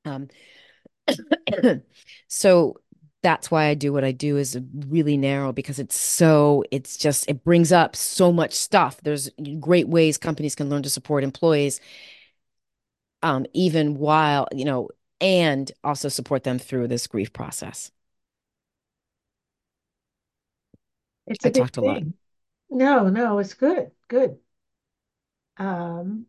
Um 0.05 0.29
so 2.29 2.77
that's 3.23 3.51
why 3.51 3.67
I 3.67 3.75
do 3.75 3.93
what 3.93 4.05
I 4.05 4.13
do 4.13 4.37
is 4.37 4.59
really 4.89 5.17
narrow 5.17 5.53
because 5.53 5.79
it's 5.79 5.97
so 5.97 6.63
it's 6.71 6.97
just 6.97 7.29
it 7.29 7.43
brings 7.43 7.73
up 7.73 7.97
so 7.97 8.33
much 8.33 8.53
stuff. 8.55 9.01
There's 9.03 9.31
great 9.61 9.89
ways 9.89 10.19
companies 10.19 10.55
can 10.55 10.69
learn 10.69 10.83
to 10.83 10.91
support 10.91 11.25
employees 11.25 11.81
um, 13.25 13.47
even 13.55 13.97
while, 13.99 14.47
you 14.53 14.65
know, 14.67 14.91
and 15.21 15.73
also 15.83 16.09
support 16.09 16.45
them 16.45 16.59
through 16.61 16.89
this 16.89 17.09
grief 17.09 17.33
process. 17.33 17.91
It's 21.27 21.45
I 21.45 21.51
talked 21.51 21.77
a 21.77 21.83
lot. 21.83 22.03
No, 22.71 23.09
no, 23.09 23.39
it's 23.39 23.55
good. 23.55 23.93
Good. 24.09 24.39
Um, 25.57 26.27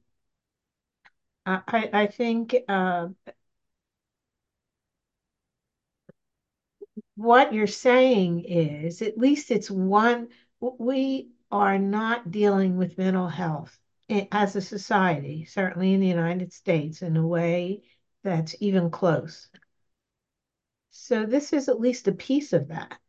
I, 1.46 1.62
I 1.68 1.90
I 2.04 2.08
think 2.08 2.56
uh, 2.68 3.10
what 7.16 7.54
you're 7.54 7.68
saying 7.68 8.46
is 8.46 9.02
at 9.02 9.18
least 9.18 9.52
it's 9.52 9.70
one, 9.72 10.30
we 10.60 11.30
are 11.52 11.78
not 11.80 12.32
dealing 12.32 12.78
with 12.78 12.98
mental 12.98 13.28
health 13.28 13.80
Eh, 14.10 14.26
as 14.32 14.56
a 14.56 14.62
society, 14.62 15.46
certainly 15.46 15.94
in 15.94 16.00
the 16.00 16.08
United 16.08 16.54
States, 16.54 17.02
in 17.02 17.18
a 17.18 17.26
way 17.26 17.82
that's 18.24 18.56
even 18.60 18.90
close. 18.92 19.50
So 20.92 21.26
this 21.26 21.54
is 21.54 21.70
at 21.70 21.80
least 21.80 22.08
a 22.08 22.12
piece 22.12 22.54
of 22.54 22.68
that. 22.68 23.00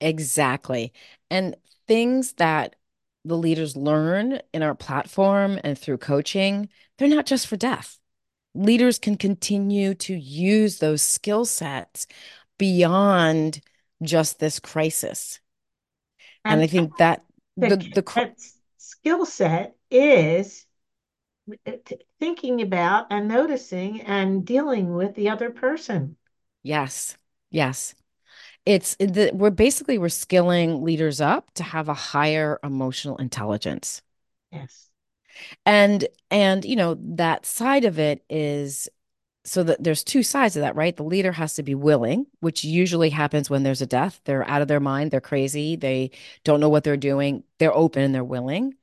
Exactly. 0.00 0.92
And 1.30 1.56
things 1.86 2.34
that 2.34 2.76
the 3.24 3.36
leaders 3.36 3.76
learn 3.76 4.40
in 4.52 4.62
our 4.62 4.74
platform 4.74 5.58
and 5.62 5.78
through 5.78 5.98
coaching, 5.98 6.68
they're 6.98 7.08
not 7.08 7.26
just 7.26 7.46
for 7.46 7.56
death. 7.56 7.98
Leaders 8.54 8.98
can 8.98 9.16
continue 9.16 9.94
to 9.94 10.14
use 10.14 10.78
those 10.78 11.02
skill 11.02 11.44
sets 11.44 12.06
beyond 12.58 13.60
just 14.02 14.38
this 14.38 14.58
crisis. 14.58 15.40
And, 16.44 16.54
and 16.54 16.62
I 16.62 16.66
think 16.66 16.96
that 16.98 17.22
the 17.56 17.76
the, 17.76 17.90
the 17.94 18.02
skill 19.02 19.26
set 19.26 19.74
is 19.90 20.66
thinking 22.20 22.62
about 22.62 23.06
and 23.10 23.26
noticing 23.26 24.00
and 24.02 24.44
dealing 24.46 24.94
with 24.94 25.14
the 25.14 25.28
other 25.28 25.50
person. 25.50 26.16
Yes. 26.62 27.16
Yes. 27.50 27.94
It's 28.64 28.94
the, 28.96 29.32
we're 29.34 29.50
basically 29.50 29.98
we're 29.98 30.08
skilling 30.08 30.84
leaders 30.84 31.20
up 31.20 31.52
to 31.54 31.64
have 31.64 31.88
a 31.88 31.94
higher 31.94 32.60
emotional 32.62 33.16
intelligence. 33.16 34.02
Yes. 34.52 34.88
And 35.66 36.06
and 36.30 36.64
you 36.64 36.76
know, 36.76 36.96
that 37.00 37.44
side 37.44 37.84
of 37.84 37.98
it 37.98 38.24
is 38.30 38.88
so 39.44 39.64
that 39.64 39.82
there's 39.82 40.04
two 40.04 40.22
sides 40.22 40.54
of 40.54 40.60
that, 40.62 40.76
right? 40.76 40.96
The 40.96 41.02
leader 41.02 41.32
has 41.32 41.54
to 41.54 41.64
be 41.64 41.74
willing, 41.74 42.26
which 42.38 42.62
usually 42.62 43.10
happens 43.10 43.50
when 43.50 43.64
there's 43.64 43.82
a 43.82 43.86
death. 43.86 44.20
They're 44.24 44.48
out 44.48 44.62
of 44.62 44.68
their 44.68 44.78
mind, 44.78 45.10
they're 45.10 45.20
crazy, 45.20 45.74
they 45.74 46.12
don't 46.44 46.60
know 46.60 46.68
what 46.68 46.84
they're 46.84 46.96
doing. 46.96 47.42
They're 47.58 47.74
open 47.74 48.02
and 48.02 48.14
they're 48.14 48.22
willing. 48.22 48.74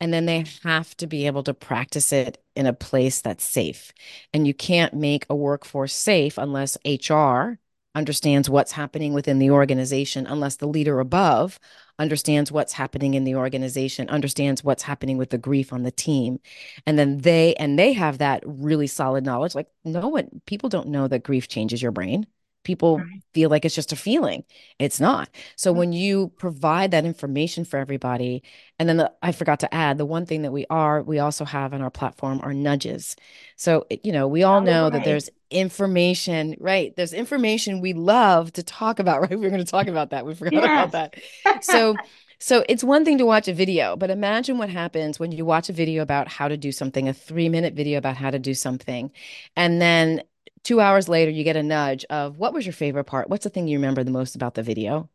And 0.00 0.12
then 0.12 0.26
they 0.26 0.44
have 0.62 0.96
to 0.98 1.06
be 1.06 1.26
able 1.26 1.42
to 1.44 1.54
practice 1.54 2.12
it 2.12 2.42
in 2.56 2.66
a 2.66 2.72
place 2.72 3.20
that's 3.20 3.44
safe. 3.44 3.92
And 4.32 4.46
you 4.46 4.54
can't 4.54 4.94
make 4.94 5.26
a 5.30 5.36
workforce 5.36 5.94
safe 5.94 6.36
unless 6.36 6.76
HR 6.84 7.58
understands 7.94 8.50
what's 8.50 8.72
happening 8.72 9.14
within 9.14 9.38
the 9.38 9.50
organization, 9.50 10.26
unless 10.26 10.56
the 10.56 10.66
leader 10.66 10.98
above 11.00 11.60
understands 11.98 12.50
what's 12.50 12.72
happening 12.72 13.14
in 13.14 13.24
the 13.24 13.36
organization, 13.36 14.08
understands 14.08 14.64
what's 14.64 14.82
happening 14.82 15.16
with 15.16 15.30
the 15.30 15.38
grief 15.38 15.72
on 15.72 15.84
the 15.84 15.92
team. 15.92 16.40
And 16.86 16.98
then 16.98 17.18
they 17.18 17.54
and 17.54 17.78
they 17.78 17.92
have 17.92 18.18
that 18.18 18.42
really 18.46 18.88
solid 18.88 19.24
knowledge. 19.24 19.54
Like 19.54 19.68
no 19.84 20.08
one 20.08 20.42
people 20.46 20.68
don't 20.68 20.88
know 20.88 21.06
that 21.08 21.22
grief 21.22 21.48
changes 21.48 21.80
your 21.82 21.92
brain. 21.92 22.26
People 22.64 23.00
Right. 23.00 23.22
feel 23.34 23.50
like 23.50 23.64
it's 23.64 23.74
just 23.74 23.92
a 23.92 23.96
feeling. 23.96 24.44
It's 24.78 25.00
not. 25.00 25.28
So 25.56 25.72
mm-hmm. 25.72 25.78
when 25.78 25.92
you 25.92 26.32
provide 26.38 26.90
that 26.92 27.04
information 27.04 27.64
for 27.64 27.78
everybody, 27.78 28.42
and 28.78 28.88
then 28.88 28.96
the, 28.98 29.12
I 29.22 29.32
forgot 29.32 29.60
to 29.60 29.74
add 29.74 29.98
the 29.98 30.06
one 30.06 30.26
thing 30.26 30.42
that 30.42 30.52
we 30.52 30.66
are, 30.70 31.02
we 31.02 31.18
also 31.18 31.44
have 31.44 31.74
on 31.74 31.82
our 31.82 31.90
platform 31.90 32.40
are 32.42 32.54
nudges. 32.54 33.16
So, 33.56 33.86
you 34.02 34.12
know, 34.12 34.28
we 34.28 34.42
all 34.42 34.60
Oh, 34.60 34.60
know 34.60 34.90
that 34.90 35.04
there's 35.04 35.30
information, 35.50 36.56
right? 36.60 36.94
There's 36.96 37.12
information 37.12 37.80
we 37.80 37.92
love 37.92 38.52
to 38.54 38.62
talk 38.62 38.98
about, 38.98 39.20
right? 39.22 39.38
We 39.38 39.46
are 39.46 39.50
going 39.50 39.64
to 39.64 39.70
talk 39.70 39.86
about 39.88 40.10
that. 40.10 40.26
We 40.26 40.34
forgot 40.34 40.64
about 40.64 40.92
that. 40.92 41.14
So, 41.60 42.00
so 42.38 42.64
it's 42.68 42.84
one 42.84 43.04
thing 43.04 43.18
to 43.18 43.26
watch 43.26 43.48
a 43.48 43.54
video, 43.54 43.96
but 43.96 44.10
imagine 44.10 44.58
what 44.58 44.68
happens 44.70 45.18
when 45.18 45.32
you 45.32 45.44
watch 45.44 45.68
a 45.68 45.72
video 45.72 46.02
about 46.02 46.28
how 46.28 46.48
to 46.48 46.56
do 46.56 46.72
something, 46.72 47.08
a 47.08 47.14
three 47.14 47.48
minute 47.48 47.74
video 47.74 47.98
about 47.98 48.16
how 48.16 48.30
to 48.30 48.38
do 48.38 48.54
something. 48.54 49.10
And 49.56 49.80
then 49.80 50.22
two 50.64 50.80
hours 50.80 51.08
later, 51.08 51.30
you 51.30 51.44
get 51.44 51.56
a 51.56 51.62
nudge 51.62 52.04
of 52.10 52.38
what 52.38 52.52
was 52.52 52.66
your 52.66 52.72
favorite 52.72 53.04
part? 53.04 53.30
What's 53.30 53.44
the 53.44 53.50
thing 53.50 53.68
you 53.68 53.78
remember 53.78 54.02
the 54.02 54.10
most 54.10 54.34
about 54.34 54.54
the 54.54 54.62
video? 54.62 55.08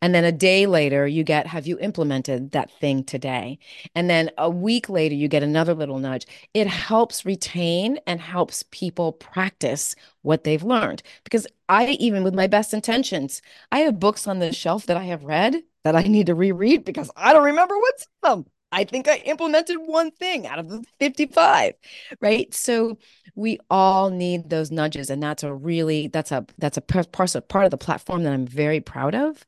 And 0.00 0.14
then 0.14 0.24
a 0.24 0.32
day 0.32 0.66
later, 0.66 1.06
you 1.06 1.24
get, 1.24 1.46
have 1.46 1.66
you 1.66 1.78
implemented 1.78 2.52
that 2.52 2.70
thing 2.70 3.04
today? 3.04 3.58
And 3.94 4.08
then 4.08 4.30
a 4.38 4.48
week 4.48 4.88
later, 4.88 5.14
you 5.14 5.28
get 5.28 5.42
another 5.42 5.74
little 5.74 5.98
nudge. 5.98 6.26
It 6.54 6.66
helps 6.66 7.24
retain 7.24 7.98
and 8.06 8.20
helps 8.20 8.64
people 8.70 9.12
practice 9.12 9.94
what 10.22 10.44
they've 10.44 10.62
learned. 10.62 11.02
Because 11.24 11.46
I, 11.68 11.86
even 12.00 12.22
with 12.24 12.34
my 12.34 12.46
best 12.46 12.72
intentions, 12.74 13.42
I 13.72 13.80
have 13.80 14.00
books 14.00 14.26
on 14.26 14.38
the 14.38 14.52
shelf 14.52 14.86
that 14.86 14.96
I 14.96 15.04
have 15.04 15.24
read 15.24 15.62
that 15.84 15.96
I 15.96 16.02
need 16.02 16.26
to 16.26 16.34
reread 16.34 16.84
because 16.84 17.10
I 17.16 17.32
don't 17.32 17.44
remember 17.44 17.76
what's 17.76 18.04
in 18.04 18.30
them. 18.30 18.46
I 18.76 18.84
think 18.84 19.08
I 19.08 19.16
implemented 19.24 19.78
one 19.78 20.10
thing 20.10 20.46
out 20.46 20.58
of 20.58 20.68
the 20.68 20.84
55, 21.00 21.72
right? 22.20 22.52
So 22.52 22.98
we 23.34 23.58
all 23.70 24.10
need 24.10 24.50
those 24.50 24.70
nudges. 24.70 25.08
And 25.08 25.22
that's 25.22 25.42
a 25.42 25.54
really, 25.54 26.08
that's 26.08 26.30
a, 26.30 26.44
that's 26.58 26.76
a 26.76 26.82
part, 26.82 27.34
of, 27.34 27.48
part 27.48 27.64
of 27.64 27.70
the 27.70 27.78
platform 27.78 28.22
that 28.24 28.34
I'm 28.34 28.46
very 28.46 28.80
proud 28.80 29.14
of 29.14 29.46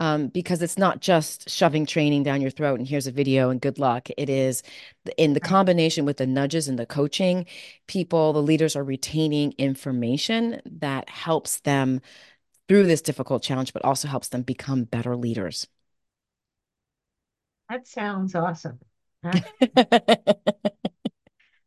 um, 0.00 0.28
because 0.28 0.62
it's 0.62 0.78
not 0.78 1.00
just 1.00 1.50
shoving 1.50 1.84
training 1.84 2.22
down 2.22 2.40
your 2.40 2.50
throat 2.50 2.78
and 2.78 2.88
here's 2.88 3.06
a 3.06 3.12
video 3.12 3.50
and 3.50 3.60
good 3.60 3.78
luck. 3.78 4.08
It 4.16 4.30
is 4.30 4.62
in 5.18 5.34
the 5.34 5.40
combination 5.40 6.06
with 6.06 6.16
the 6.16 6.26
nudges 6.26 6.66
and 6.66 6.78
the 6.78 6.86
coaching, 6.86 7.44
people, 7.86 8.32
the 8.32 8.42
leaders 8.42 8.76
are 8.76 8.84
retaining 8.84 9.52
information 9.58 10.62
that 10.64 11.10
helps 11.10 11.60
them 11.60 12.00
through 12.66 12.84
this 12.84 13.02
difficult 13.02 13.42
challenge, 13.42 13.74
but 13.74 13.84
also 13.84 14.08
helps 14.08 14.28
them 14.28 14.40
become 14.40 14.84
better 14.84 15.16
leaders. 15.16 15.68
That 17.70 17.86
sounds 17.86 18.34
awesome. 18.34 18.80
Huh? 19.24 19.40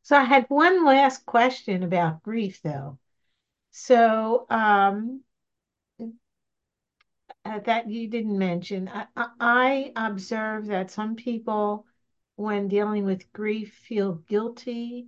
So 0.04 0.16
I 0.18 0.24
had 0.26 0.46
one 0.50 0.86
last 0.86 1.26
question 1.26 1.82
about 1.82 2.22
grief, 2.22 2.62
though. 2.62 3.00
So 3.72 4.48
um, 4.50 5.24
uh, 7.46 7.60
that 7.60 7.90
you 7.90 8.08
didn't 8.10 8.38
mention, 8.38 8.90
I, 8.90 9.08
I 9.16 9.94
I 9.96 10.08
observe 10.08 10.66
that 10.68 10.92
some 10.92 11.16
people, 11.16 11.86
when 12.36 12.68
dealing 12.68 13.06
with 13.06 13.32
grief, 13.32 13.74
feel 13.88 14.16
guilty 14.16 15.08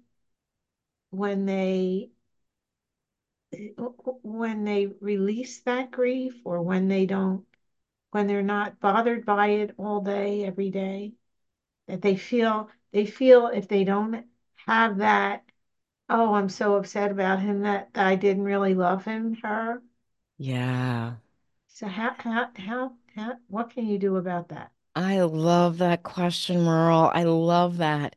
when 1.12 1.46
they 1.48 2.12
when 4.24 4.64
they 4.66 4.88
release 5.02 5.62
that 5.62 5.92
grief 5.92 6.42
or 6.46 6.62
when 6.62 6.88
they 6.88 7.06
don't 7.06 7.46
when 8.16 8.28
they're 8.28 8.42
not 8.42 8.80
bothered 8.80 9.26
by 9.26 9.48
it 9.50 9.74
all 9.78 10.02
day 10.02 10.46
every 10.46 10.72
day 10.72 11.14
that 11.88 12.02
they 12.02 12.16
feel 12.16 12.70
they 12.94 13.06
feel 13.06 13.48
if 13.48 13.68
they 13.68 13.84
don't 13.84 14.26
have 14.68 15.00
that 15.00 15.44
oh 16.10 16.34
i'm 16.36 16.50
so 16.50 16.76
upset 16.76 17.12
about 17.12 17.40
him 17.42 17.62
that 17.62 17.90
i 17.96 18.16
didn't 18.16 18.44
really 18.44 18.74
love 18.76 19.06
him 19.06 19.36
her 19.44 19.82
Yeah, 20.38 21.16
so 21.68 21.88
how 21.88 22.16
how 22.18 22.50
how, 22.56 22.94
how 23.16 23.34
what 23.48 23.70
can 23.70 23.86
you 23.88 24.00
do 24.00 24.16
about 24.16 24.50
that 24.50 24.72
I 24.96 25.22
love 25.22 25.78
that 25.80 26.04
question, 26.04 26.64
Merle. 26.64 27.12
I 27.14 27.24
love 27.24 27.78
that 27.78 28.16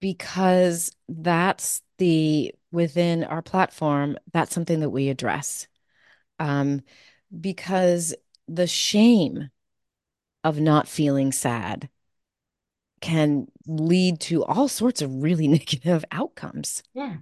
because 0.00 0.90
that's 1.08 1.82
the 1.98 2.54
within 2.72 3.24
our 3.24 3.42
platform, 3.42 4.16
that's 4.32 4.54
something 4.54 4.80
that 4.80 4.90
we 4.90 5.08
address. 5.08 5.66
Um, 6.38 6.82
because 7.40 8.14
the 8.48 8.66
shame 8.66 9.50
of 10.44 10.60
not 10.60 10.88
feeling 10.88 11.32
sad 11.32 11.88
can 13.00 13.46
lead 13.66 14.20
to 14.20 14.44
all 14.44 14.68
sorts 14.68 15.02
of 15.02 15.22
really 15.22 15.48
negative 15.58 16.04
outcomes. 16.10 16.82
yeah 16.94 17.16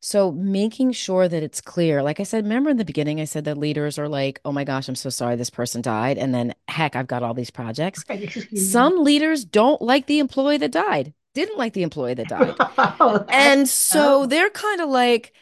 So 0.00 0.30
making 0.30 0.92
sure 0.92 1.28
that 1.28 1.42
it's 1.42 1.60
clear, 1.60 2.02
like 2.02 2.20
I 2.20 2.22
said, 2.22 2.44
remember 2.44 2.70
in 2.70 2.76
the 2.76 2.84
beginning, 2.84 3.20
I 3.20 3.24
said 3.24 3.44
that 3.46 3.58
leaders 3.58 3.98
are 3.98 4.08
like, 4.08 4.40
oh 4.44 4.52
my 4.52 4.62
gosh, 4.64 4.88
I'm 4.88 4.94
so 4.94 5.10
sorry 5.10 5.34
this 5.36 5.50
person 5.50 5.82
died. 5.82 6.18
And 6.18 6.32
then 6.32 6.54
heck, 6.68 6.94
I've 6.94 7.08
got 7.08 7.22
all 7.24 7.34
these 7.34 7.50
projects. 7.50 8.04
right 8.08 8.22
excuse 8.22 8.50
me 8.52 8.58
Some 8.60 9.02
leaders 9.02 9.44
don't 9.44 9.82
like 9.82 10.06
the 10.06 10.20
employee 10.20 10.58
that 10.58 10.70
died, 10.72 11.14
didn't 11.34 11.58
like 11.58 11.72
the 11.72 11.82
employee 11.82 12.14
that 12.14 12.28
died. 12.28 12.56
oh 12.78 13.24
And 13.28 13.68
so 13.68 14.24
oh 14.24 14.26
they're 14.26 14.50
kind 14.50 14.80
of 14.80 14.88
like, 14.88 15.32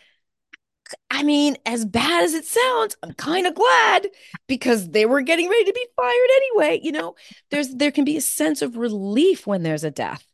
I 1.11 1.23
mean, 1.23 1.57
as 1.67 1.85
bad 1.85 2.25
as 2.25 2.35
it 2.35 2.45
sounds, 2.45 2.97
I'm 3.03 3.13
kind 3.15 3.47
of 3.47 3.55
glad 3.55 4.09
because 4.47 4.91
they 4.91 5.07
were 5.07 5.23
getting 5.23 5.49
ready 5.49 5.65
to 5.65 5.73
be 5.73 5.87
fired 5.97 6.29
anyway. 6.37 6.81
You 6.83 6.93
know, 6.93 7.15
there's 7.51 7.75
there 7.75 7.91
can 7.91 8.05
be 8.05 8.17
a 8.17 8.21
sense 8.21 8.63
of 8.63 8.77
relief 8.77 9.47
when 9.47 9.63
there's 9.63 9.85
a 9.85 9.91
death. 9.91 10.25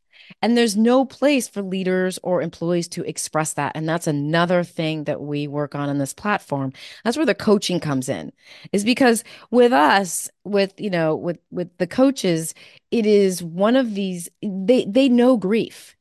And 0.41 0.57
there's 0.57 0.77
no 0.77 1.05
place 1.05 1.47
for 1.49 1.63
leaders 1.63 2.19
or 2.23 2.41
employees 2.41 2.89
to 2.89 3.05
express 3.05 3.53
that. 3.55 3.73
And 3.75 3.89
that's 3.89 4.07
another 4.07 4.65
thing 4.65 5.05
that 5.05 5.21
we 5.21 5.47
work 5.47 5.75
on 5.75 5.91
in 5.91 5.99
this 5.99 6.15
platform. 6.15 6.73
That's 7.05 7.17
where 7.17 7.27
the 7.27 7.35
coaching 7.35 7.81
comes 7.81 8.09
in. 8.09 8.33
Is 8.73 8.85
because 8.85 9.25
with 9.51 9.73
us, 9.73 10.31
with 10.45 10.81
you 10.81 10.91
know, 10.91 11.15
with 11.15 11.39
with 11.51 11.77
the 11.79 11.87
coaches, 11.87 12.55
it 12.91 13.05
is 13.07 13.43
one 13.43 13.77
of 13.77 13.95
these 13.95 14.29
they 14.43 14.85
they 14.87 15.09
know 15.09 15.37
grief 15.37 15.97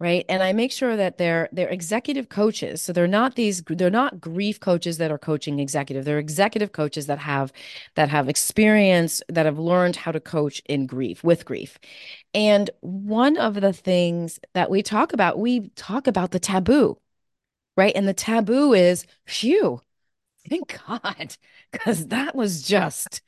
right? 0.00 0.24
And 0.28 0.42
i 0.42 0.52
make 0.52 0.72
sure 0.72 0.96
that 0.96 1.18
they're 1.18 1.48
they're 1.52 1.68
executive 1.68 2.28
coaches. 2.28 2.82
So 2.82 2.92
they're 2.92 3.06
not 3.06 3.36
these 3.36 3.62
they're 3.66 3.90
not 3.90 4.20
grief 4.20 4.60
coaches 4.60 4.98
that 4.98 5.10
are 5.12 5.18
coaching 5.18 5.58
executive. 5.60 6.04
They're 6.04 6.18
executive 6.18 6.72
coaches 6.72 7.06
that 7.06 7.18
have 7.20 7.52
that 7.96 8.08
have 8.08 8.28
experience 8.28 9.22
that 9.28 9.46
have 9.46 9.58
learned 9.58 9.96
how 9.96 10.12
to 10.12 10.20
coach 10.20 10.62
in 10.66 10.86
grief 10.86 11.22
with 11.24 11.44
grief. 11.44 11.78
And 12.34 12.70
one 12.80 13.36
of 13.36 13.54
the 13.60 13.72
things 13.72 14.40
that 14.54 14.70
we 14.70 14.82
talk 14.82 15.12
about 15.12 15.38
we 15.38 15.70
talk 15.70 16.06
about 16.06 16.32
the 16.32 16.40
taboo 16.40 16.98
right? 17.76 17.92
And 17.94 18.06
the 18.08 18.14
taboo 18.14 18.72
is 18.72 19.06
phew 19.26 19.80
thank 20.50 20.80
god 20.88 21.36
because 21.72 22.08
that 22.08 22.34
was 22.36 22.62
just 22.62 23.22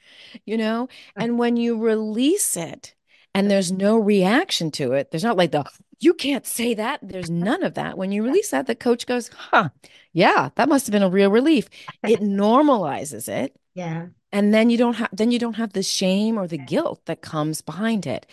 you 0.47 0.59
know? 0.59 0.89
And 1.19 1.39
when 1.39 1.57
you 1.59 1.79
release 1.79 2.57
it 2.59 2.96
and 3.37 3.51
there's 3.51 3.71
no 3.71 3.99
reaction 3.99 4.71
to 4.73 4.95
it. 4.95 5.11
There's 5.11 5.23
not 5.23 5.37
like 5.37 5.53
the 5.53 5.65
you 5.99 6.15
can't 6.15 6.47
say 6.47 6.75
that. 6.75 7.01
There's 7.03 7.31
none 7.31 7.63
of 7.63 7.75
that. 7.75 7.97
When 7.99 8.13
you 8.13 8.23
release 8.25 8.51
that 8.51 8.67
the 8.67 8.75
coach 8.75 9.07
goes 9.07 9.29
huh. 9.29 9.69
Yeah 10.13 10.51
that 10.57 10.69
must 10.69 10.87
have 10.87 10.93
been 10.93 11.03
a 11.03 11.11
real 11.11 11.31
relief. 11.31 11.69
It 12.03 12.21
normalizes 12.21 13.29
it. 13.29 13.55
Yeah. 13.75 14.07
And 14.33 14.55
then 14.55 14.71
you 14.71 14.79
don't 14.79 14.95
have 14.95 15.11
then 15.13 15.31
you 15.31 15.39
don't 15.39 15.57
have 15.57 15.75
the 15.75 15.83
shame 15.83 16.39
or 16.39 16.47
the 16.47 16.59
guilt 16.59 17.03
that 17.07 17.21
comes 17.21 17.61
behind 17.61 18.07
it. 18.07 18.27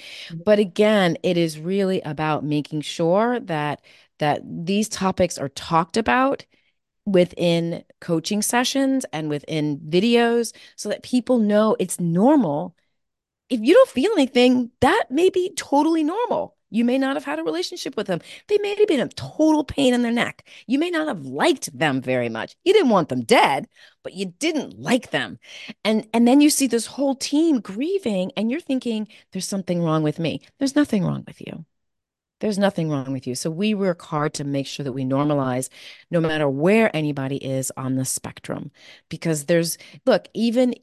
But 0.46 0.60
again 0.60 1.18
it 1.22 1.38
is 1.38 1.60
really 1.60 2.02
about 2.02 2.46
making 2.46 2.82
sure 2.82 3.40
that 3.42 3.82
that 4.20 4.42
these 4.46 4.88
topics 4.88 5.38
are 5.38 5.50
talked 5.50 5.98
about 5.98 6.46
within 7.06 7.84
coaching 8.00 8.42
sessions 8.42 9.06
and 9.12 9.30
within 9.30 9.80
videos 9.80 10.56
so 10.78 10.88
that 10.90 11.04
people 11.04 11.38
know 11.40 11.76
it's 11.80 12.00
normal. 12.00 12.76
If 13.50 13.60
you 13.62 13.74
don't 13.74 13.90
feel 13.90 14.12
anything, 14.14 14.72
that 14.82 15.06
may 15.10 15.30
be 15.30 15.54
totally 15.56 16.04
normal. 16.04 16.56
You 16.74 16.84
may 16.84 16.98
not 16.98 17.16
have 17.16 17.24
had 17.24 17.38
a 17.38 17.44
relationship 17.44 17.96
with 17.96 18.08
them. 18.08 18.20
They 18.48 18.58
may 18.58 18.74
have 18.76 18.88
been 18.88 19.00
a 19.00 19.08
total 19.10 19.64
pain 19.64 19.94
in 19.94 20.02
their 20.02 20.12
neck. 20.12 20.48
You 20.66 20.80
may 20.80 20.90
not 20.90 21.08
have 21.08 21.24
liked 21.24 21.78
them 21.78 22.02
very 22.02 22.30
much. 22.30 22.56
You 22.64 22.74
didn't 22.74 22.90
want 22.90 23.10
them 23.10 23.24
dead, 23.24 23.68
but 24.02 24.14
you 24.14 24.34
didn't 24.40 24.80
like 24.80 25.12
them. 25.12 25.38
And 25.86 26.08
and 26.14 26.28
then 26.28 26.42
you 26.42 26.50
see 26.50 26.66
this 26.66 26.88
whole 26.88 27.14
team 27.14 27.60
grieving 27.60 28.32
and 28.36 28.50
you're 28.50 28.60
thinking 28.60 29.08
there's 29.32 29.48
something 29.48 29.84
wrong 29.84 30.02
with 30.02 30.18
me. 30.18 30.42
There's 30.58 30.76
nothing 30.76 31.06
wrong 31.06 31.24
with 31.28 31.42
you. 31.42 31.64
There's 32.40 32.58
nothing 32.58 32.90
wrong 32.90 33.14
with 33.14 33.28
you. 33.28 33.36
So 33.36 33.52
we 33.52 33.76
work 33.76 34.02
hard 34.02 34.34
to 34.34 34.44
make 34.44 34.66
sure 34.66 34.84
that 34.84 34.92
we 34.94 35.06
normalize 35.06 35.70
no 36.10 36.20
matter 36.20 36.50
where 36.50 36.94
anybody 36.96 37.38
is 37.38 37.72
on 37.78 37.96
the 37.96 38.04
spectrum. 38.04 38.72
Because 39.10 39.46
there's, 39.46 39.78
look, 40.06 40.28
even 40.34 40.74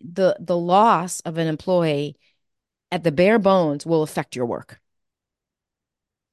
the 0.00 0.36
the 0.40 0.56
loss 0.56 1.20
of 1.20 1.38
an 1.38 1.46
employee 1.46 2.16
at 2.92 3.04
the 3.04 3.12
bare 3.12 3.38
bones 3.38 3.86
will 3.86 4.02
affect 4.02 4.36
your 4.36 4.46
work 4.46 4.80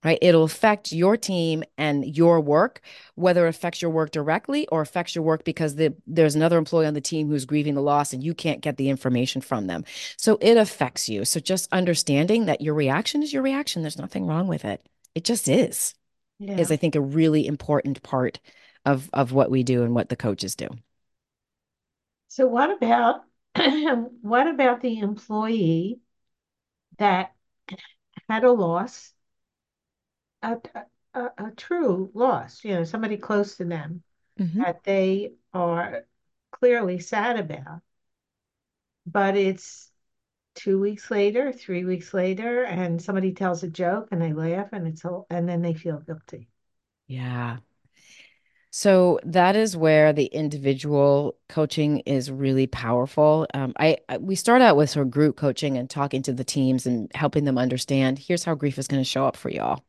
right? 0.04 0.20
It'll 0.22 0.44
affect 0.44 0.92
your 0.92 1.16
team 1.18 1.64
and 1.78 2.06
your 2.06 2.42
work, 2.42 2.82
whether 3.16 3.46
it 3.46 3.50
affects 3.50 3.82
your 3.82 3.92
work 3.92 4.12
directly 4.12 4.68
or 4.68 4.82
affects 4.82 5.16
your 5.16 5.24
work 5.24 5.44
because 5.44 5.76
the, 5.76 5.96
there's 6.06 6.36
another 6.36 6.58
employee 6.58 6.86
on 6.86 6.94
the 6.94 7.02
team 7.02 7.30
who's 7.30 7.46
grieving 7.46 7.74
the 7.74 7.82
loss 7.82 8.14
and 8.14 8.24
you 8.24 8.34
can't 8.34 8.62
get 8.62 8.78
the 8.78 8.90
information 8.90 9.42
from 9.42 9.68
them. 9.68 9.86
So 10.18 10.38
it 10.42 10.58
affects 10.58 11.08
you. 11.08 11.26
So 11.26 11.40
just 11.40 11.72
understanding 11.72 12.46
that 12.46 12.62
your 12.62 12.74
reaction 12.74 13.24
is 13.24 13.32
your 13.32 13.44
reaction, 13.44 13.82
there's 13.82 13.98
nothing 13.98 14.26
wrong 14.28 14.48
with 14.48 14.66
it. 14.66 14.86
It 15.16 15.24
just 15.24 15.48
is, 15.48 15.94
is 16.58 16.72
I 16.72 16.76
think 16.76 16.96
a 16.96 17.02
really 17.02 17.48
important 17.48 18.04
part 18.04 18.40
of 18.86 19.10
of 19.14 19.32
what 19.32 19.50
we 19.50 19.64
do 19.64 19.84
and 19.84 19.96
what 19.96 20.10
the 20.10 20.16
coaches 20.18 20.56
do. 20.56 20.68
So 22.28 22.48
what 22.48 22.70
about 22.72 23.24
what 24.22 24.48
about 24.48 24.82
the 24.82 25.00
employee 25.00 26.00
that 27.00 27.36
had 28.30 28.44
a 28.46 28.52
loss, 28.52 29.14
a, 30.42 30.58
a, 31.14 31.32
a 31.38 31.52
true 31.58 32.12
loss, 32.14 32.64
you 32.64 32.74
know, 32.74 32.84
somebody 32.84 33.18
close 33.18 33.58
to 33.58 33.66
them 33.66 34.04
hmm 34.38 34.64
that 34.64 34.84
they 34.86 35.34
are 35.54 36.06
clearly 36.52 37.00
sad 37.00 37.38
about, 37.40 37.82
but 39.06 39.36
it's 39.38 39.92
two 40.56 40.80
weeks 40.80 41.12
later, 41.12 41.52
three 41.54 41.86
weeks 41.86 42.14
later, 42.14 42.64
and 42.66 43.02
somebody 43.02 43.34
tells 43.34 43.64
a 43.64 43.70
joke 43.70 44.10
and 44.12 44.22
they 44.22 44.34
laugh 44.34 44.70
and 44.74 44.88
it's 44.88 45.06
all, 45.06 45.28
and 45.30 45.50
then 45.50 45.62
they 45.64 45.74
feel 45.76 46.00
guilty. 46.00 46.50
Yeah. 47.08 47.60
So 48.76 49.20
that 49.24 49.56
is 49.56 49.78
where 49.78 50.14
the 50.14 50.26
individual 50.26 51.38
coaching 51.48 52.00
is 52.08 52.32
really 52.32 52.66
powerful. 52.66 53.46
Um, 53.54 53.74
I, 53.78 53.98
I 54.10 54.18
we 54.18 54.34
start 54.34 54.64
out 54.64 54.76
with 54.76 54.90
sort 54.90 55.06
of 55.06 55.12
group 55.12 55.38
coaching 55.38 55.78
and 55.78 55.88
talking 55.88 56.24
to 56.24 56.34
the 56.34 56.44
teams 56.44 56.88
and 56.88 57.12
helping 57.14 57.44
them 57.44 57.60
understand 57.60 58.18
here's 58.18 58.44
how 58.44 58.56
grief 58.56 58.80
is 58.80 58.88
going 58.88 59.00
to 59.00 59.08
show 59.08 59.28
up 59.28 59.38
for 59.38 59.52
y'all. 59.52 59.84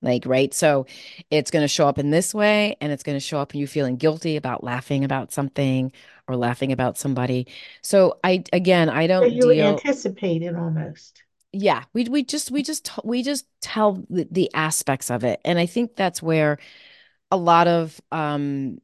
Like, 0.00 0.24
right? 0.24 0.52
So 0.54 0.86
it's 1.30 1.50
going 1.50 1.62
to 1.62 1.68
show 1.68 1.86
up 1.86 1.98
in 1.98 2.08
this 2.08 2.34
way, 2.34 2.74
and 2.80 2.90
it's 2.90 3.02
going 3.02 3.16
to 3.16 3.20
show 3.20 3.38
up 3.38 3.52
in 3.52 3.60
you 3.60 3.66
feeling 3.66 3.96
guilty 3.96 4.36
about 4.36 4.64
laughing 4.64 5.04
about 5.04 5.30
something 5.30 5.92
or 6.26 6.34
laughing 6.34 6.72
about 6.72 6.96
somebody. 6.96 7.46
So 7.82 8.18
I 8.24 8.44
again, 8.54 8.88
I 8.88 9.08
don't 9.08 9.30
you 9.30 9.42
deal. 9.42 9.66
anticipate 9.66 10.42
it 10.42 10.56
almost. 10.56 11.22
Yeah, 11.52 11.84
we 11.92 12.04
we 12.04 12.24
just 12.24 12.50
we 12.50 12.62
just 12.62 12.88
we 13.04 13.22
just 13.22 13.44
tell 13.60 14.02
the, 14.08 14.26
the 14.30 14.50
aspects 14.54 15.10
of 15.10 15.22
it, 15.22 15.38
and 15.44 15.58
I 15.58 15.66
think 15.66 15.96
that's 15.96 16.22
where 16.22 16.58
a 17.32 17.36
lot 17.36 17.66
of 17.66 18.00
um 18.12 18.78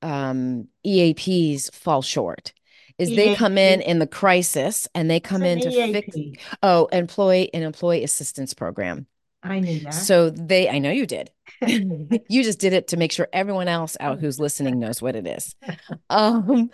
um, 0.00 0.68
EAPs 0.84 1.72
fall 1.72 2.02
short 2.02 2.52
is 2.98 3.10
they 3.10 3.34
come 3.36 3.56
in 3.56 3.80
in 3.80 3.98
the 3.98 4.06
crisis 4.06 4.88
and 4.94 5.10
they 5.10 5.20
come 5.20 5.42
an 5.42 5.58
in 5.58 5.70
to 5.70 5.92
fix 5.92 6.16
oh 6.62 6.86
employee 6.86 7.52
an 7.54 7.62
employee 7.62 8.02
assistance 8.02 8.54
program 8.54 9.06
I 9.42 9.60
knew 9.60 9.80
that. 9.80 9.94
so 9.94 10.30
they 10.30 10.68
I 10.68 10.78
know 10.78 10.90
you 10.90 11.06
did 11.06 11.30
you 11.66 12.42
just 12.42 12.58
did 12.58 12.72
it 12.72 12.88
to 12.88 12.96
make 12.96 13.12
sure 13.12 13.28
everyone 13.32 13.68
else 13.68 13.96
out 14.00 14.18
who's 14.18 14.40
listening 14.40 14.78
knows 14.80 15.00
what 15.00 15.14
it 15.14 15.26
is 15.26 15.54
um 16.10 16.70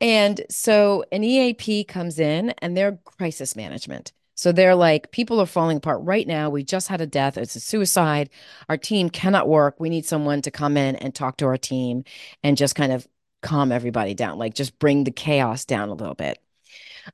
and 0.00 0.42
so 0.50 1.04
an 1.12 1.24
EAP 1.24 1.84
comes 1.84 2.18
in 2.18 2.50
and 2.58 2.76
they're 2.76 2.98
crisis 3.04 3.56
management. 3.56 4.12
So 4.36 4.52
they're 4.52 4.76
like, 4.76 5.10
people 5.10 5.40
are 5.40 5.46
falling 5.46 5.78
apart 5.78 6.02
right 6.02 6.26
now. 6.26 6.50
We 6.50 6.62
just 6.62 6.88
had 6.88 7.00
a 7.00 7.06
death. 7.06 7.36
It's 7.36 7.56
a 7.56 7.60
suicide. 7.60 8.30
Our 8.68 8.76
team 8.76 9.10
cannot 9.10 9.48
work. 9.48 9.80
We 9.80 9.88
need 9.88 10.06
someone 10.06 10.42
to 10.42 10.50
come 10.50 10.76
in 10.76 10.94
and 10.96 11.14
talk 11.14 11.38
to 11.38 11.46
our 11.46 11.56
team 11.56 12.04
and 12.44 12.56
just 12.56 12.76
kind 12.76 12.92
of 12.92 13.08
calm 13.42 13.72
everybody 13.72 14.14
down, 14.14 14.38
like 14.38 14.54
just 14.54 14.78
bring 14.78 15.04
the 15.04 15.10
chaos 15.10 15.64
down 15.64 15.88
a 15.88 15.94
little 15.94 16.14
bit. 16.14 16.38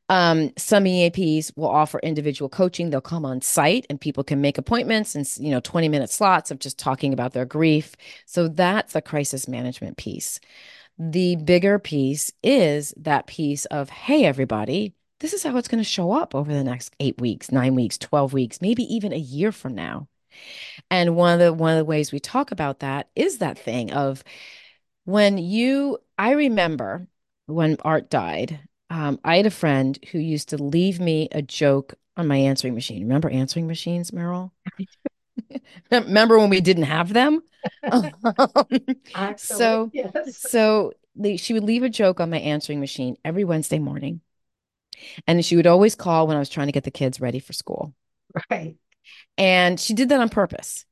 Um, 0.09 0.51
some 0.57 0.85
EAPs 0.85 1.53
will 1.57 1.69
offer 1.69 2.01
individual 2.01 2.49
coaching. 2.49 2.91
They'll 2.91 3.01
come 3.01 3.25
on 3.25 3.41
site 3.41 3.87
and 3.91 4.01
people 4.01 4.25
can 4.25 4.41
make 4.41 4.59
appointments 4.59 5.15
and, 5.15 5.27
you 5.39 5.51
know, 5.51 5.61
20 5.61 5.89
minute 5.89 6.11
slots 6.11 6.51
of 6.51 6.59
just 6.59 6.79
talking 6.79 7.13
about 7.13 7.33
their 7.33 7.45
grief. 7.45 7.95
So 8.27 8.49
that's 8.49 8.95
the 8.95 9.03
crisis 9.03 9.47
management 9.49 9.97
piece. 9.97 10.41
The 10.99 11.37
bigger 11.37 11.79
piece 11.79 12.33
is 12.43 12.95
that 12.97 13.27
piece 13.27 13.65
of, 13.67 13.91
hey, 13.91 14.25
everybody, 14.25 14.95
this 15.23 15.33
is 15.33 15.45
how 15.45 15.57
it's 15.57 15.69
going 15.69 15.83
to 15.83 15.89
show 15.89 16.11
up 16.11 16.35
over 16.35 16.53
the 16.53 16.65
next 16.65 16.95
eight 16.99 17.21
weeks, 17.21 17.53
nine 17.53 17.77
weeks, 17.77 17.97
12 17.97 18.33
weeks, 18.33 18.61
maybe 18.61 18.83
even 18.93 19.13
a 19.13 19.17
year 19.17 19.53
from 19.53 19.75
now. 19.75 20.09
And 20.91 21.15
one 21.15 21.35
of 21.35 21.39
the 21.39 21.53
one 21.53 21.73
of 21.73 21.79
the 21.79 21.85
ways 21.85 22.11
we 22.11 22.19
talk 22.19 22.51
about 22.51 22.81
that 22.81 23.09
is 23.15 23.39
that 23.39 23.59
thing 23.59 23.93
of 23.93 24.25
when 25.05 25.39
you, 25.39 25.99
I 26.19 26.33
remember 26.33 27.07
when 27.47 27.77
Art 27.83 28.11
died, 28.11 28.61
um, 28.91 29.21
I 29.25 29.37
had 29.37 29.47
a 29.47 29.51
friend 29.51 29.97
who 30.11 30.19
used 30.19 30.49
to 30.51 30.63
leave 30.63 31.01
me 31.01 31.29
a 31.31 31.41
joke 31.41 31.95
on 32.17 32.27
my 32.27 32.37
answering 32.37 32.75
machine. 32.75 33.03
Remember 33.03 33.31
answering 33.31 33.69
machines, 33.69 34.13
Merle? 34.13 34.53
Remember 35.91 36.39
when 36.39 36.51
we 36.51 36.61
didn't 36.61 36.85
have 36.85 37.13
them? 37.13 37.43
So, 39.37 39.91
yes. 39.93 40.37
so 40.37 40.93
she 41.37 41.53
would 41.53 41.65
leave 41.65 41.85
a 41.85 41.89
joke 41.89 42.19
on 42.21 42.31
my 42.31 42.39
answering 42.39 42.81
machine 42.81 43.17
every 43.25 43.45
Wednesday 43.45 43.79
morning. 43.79 44.21
And 45.27 45.45
she 45.45 45.57
would 45.57 45.67
always 45.67 45.95
call 45.95 46.27
when 46.27 46.37
I 46.37 46.41
was 46.41 46.49
trying 46.49 46.69
to 46.69 46.73
get 46.73 46.85
the 46.85 46.91
kids 46.91 47.21
ready 47.21 47.39
for 47.39 47.53
school. 47.53 47.95
Right. 48.51 48.77
And 49.37 49.79
she 49.79 49.95
did 49.95 50.09
that 50.11 50.21
on 50.21 50.29
purpose. 50.29 50.85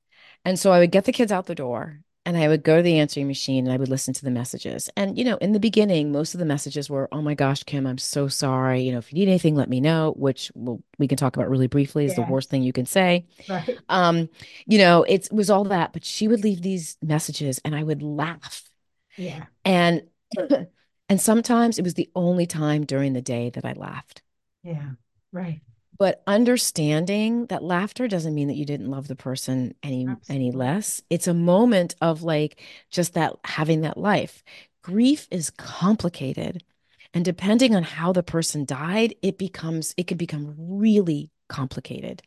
And 0.45 0.59
so 0.59 0.73
I 0.73 0.79
would 0.79 0.91
get 0.91 1.05
the 1.05 1.13
kids 1.13 1.33
out 1.33 1.47
the 1.47 1.55
door 1.55 2.01
and 2.27 2.37
I 2.37 2.49
would 2.49 2.63
go 2.63 2.77
to 2.77 2.83
the 2.83 2.99
answering 2.99 3.29
machine 3.29 3.67
and 3.67 3.73
I 3.73 3.77
would 3.77 3.89
listen 3.89 4.15
to 4.15 4.25
the 4.25 4.31
messages. 4.31 4.91
And, 4.97 5.17
you 5.19 5.25
know, 5.25 5.37
in 5.37 5.53
the 5.53 5.61
beginning, 5.61 6.13
most 6.13 6.35
of 6.35 6.41
the 6.41 6.47
messages 6.47 6.91
were, 6.91 7.09
Oh 7.13 7.23
my 7.23 7.35
gosh, 7.35 7.63
Kim, 7.63 7.87
I'm 7.87 7.99
so 7.99 8.29
sorry. 8.29 8.83
You 8.83 8.93
know, 8.93 8.99
if 8.99 9.13
you 9.13 9.19
need 9.19 9.29
anything, 9.29 9.55
let 9.55 9.69
me 9.69 9.81
know, 9.81 10.15
which 10.17 10.51
we'll, 10.55 10.83
we 10.99 11.09
can 11.09 11.17
talk 11.17 11.37
about 11.37 11.51
really 11.51 11.67
briefly 11.67 12.05
is 12.05 12.15
the 12.15 12.23
worst 12.23 12.51
thing 12.51 12.63
you 12.63 12.73
can 12.73 12.87
say. 12.87 13.27
Right. 13.49 13.79
Um, 13.89 14.29
you 14.67 14.79
know, 14.79 15.03
it 15.05 15.29
was 15.33 15.51
all 15.51 15.65
that, 15.65 15.93
but 15.93 16.05
she 16.05 16.29
would 16.29 16.43
leave 16.43 16.63
these 16.63 16.97
messages 17.03 17.61
and 17.65 17.75
I 17.75 17.83
would 17.83 18.03
laugh. 18.03 18.69
Yeah. 19.17 19.47
And, 19.65 20.03
and 21.11 21.21
sometimes 21.21 21.79
it 21.79 21.83
was 21.83 21.95
the 21.95 22.09
only 22.15 22.47
time 22.47 22.87
during 22.87 23.13
the 23.13 23.21
day 23.21 23.51
that 23.51 23.65
I 23.65 23.73
laughed. 23.73 24.23
Yeah. 24.63 24.91
Right. 25.33 25.61
But 25.99 26.23
understanding 26.27 27.47
that 27.47 27.65
laughter 27.65 28.09
doesn't 28.09 28.35
mean 28.35 28.49
that 28.49 28.57
you 28.57 28.65
didn't 28.65 28.91
love 28.91 29.09
the 29.09 29.17
person 29.17 29.75
any 29.83 30.07
any 30.31 30.53
less. 30.53 31.03
It's 31.11 31.27
a 31.27 31.35
moment 31.35 31.97
of 32.01 32.23
like 32.23 32.63
just 32.91 33.15
that 33.15 33.35
having 33.45 33.83
that 33.83 33.99
life. 33.99 34.43
Grief 34.83 35.27
is 35.31 35.51
complicated. 35.51 36.65
And 37.13 37.25
depending 37.25 37.75
on 37.75 37.83
how 37.83 38.13
the 38.13 38.23
person 38.23 38.65
died, 38.65 39.15
it 39.21 39.37
becomes 39.37 39.95
it 39.97 40.07
can 40.07 40.17
become 40.17 40.55
really 40.57 41.31
complicated. 41.49 42.23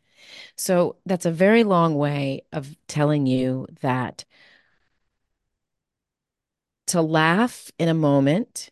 So 0.58 0.98
that's 1.06 1.26
a 1.26 1.32
very 1.32 1.64
long 1.64 1.96
way 1.96 2.44
of 2.52 2.76
telling 2.88 3.26
you 3.26 3.66
that 3.82 4.26
to 6.88 7.02
laugh 7.02 7.72
in 7.80 7.88
a 7.90 7.94
moment 7.94 8.70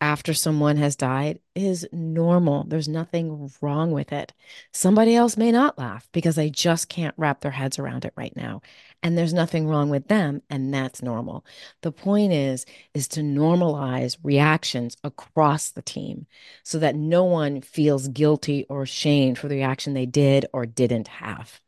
after 0.00 0.34
someone 0.34 0.76
has 0.76 0.94
died 0.96 1.40
is 1.54 1.88
normal. 1.92 2.64
There's 2.64 2.88
nothing 2.88 3.50
wrong 3.60 3.92
with 3.92 4.12
it. 4.12 4.32
Somebody 4.72 5.14
else 5.16 5.36
may 5.36 5.50
not 5.50 5.78
laugh 5.78 6.08
because 6.12 6.36
they 6.36 6.50
just 6.50 6.88
can't 6.88 7.14
wrap 7.16 7.40
their 7.40 7.52
heads 7.52 7.78
around 7.78 8.04
it 8.04 8.12
right 8.16 8.34
now. 8.36 8.60
And 9.02 9.16
there's 9.16 9.32
nothing 9.32 9.66
wrong 9.66 9.88
with 9.88 10.08
them, 10.08 10.42
and 10.50 10.72
that's 10.72 11.02
normal. 11.02 11.44
The 11.82 11.92
point 11.92 12.32
is 12.32 12.66
is 12.94 13.08
to 13.08 13.20
normalize 13.20 14.18
reactions 14.22 14.96
across 15.04 15.70
the 15.70 15.82
team 15.82 16.26
so 16.62 16.78
that 16.78 16.96
no 16.96 17.24
one 17.24 17.60
feels 17.62 18.08
guilty 18.08 18.64
or 18.68 18.82
ashamed 18.82 19.38
for 19.38 19.48
the 19.48 19.56
reaction 19.56 19.94
they 19.94 20.06
did 20.06 20.46
or 20.52 20.66
didn't 20.66 21.08
have. 21.08 21.60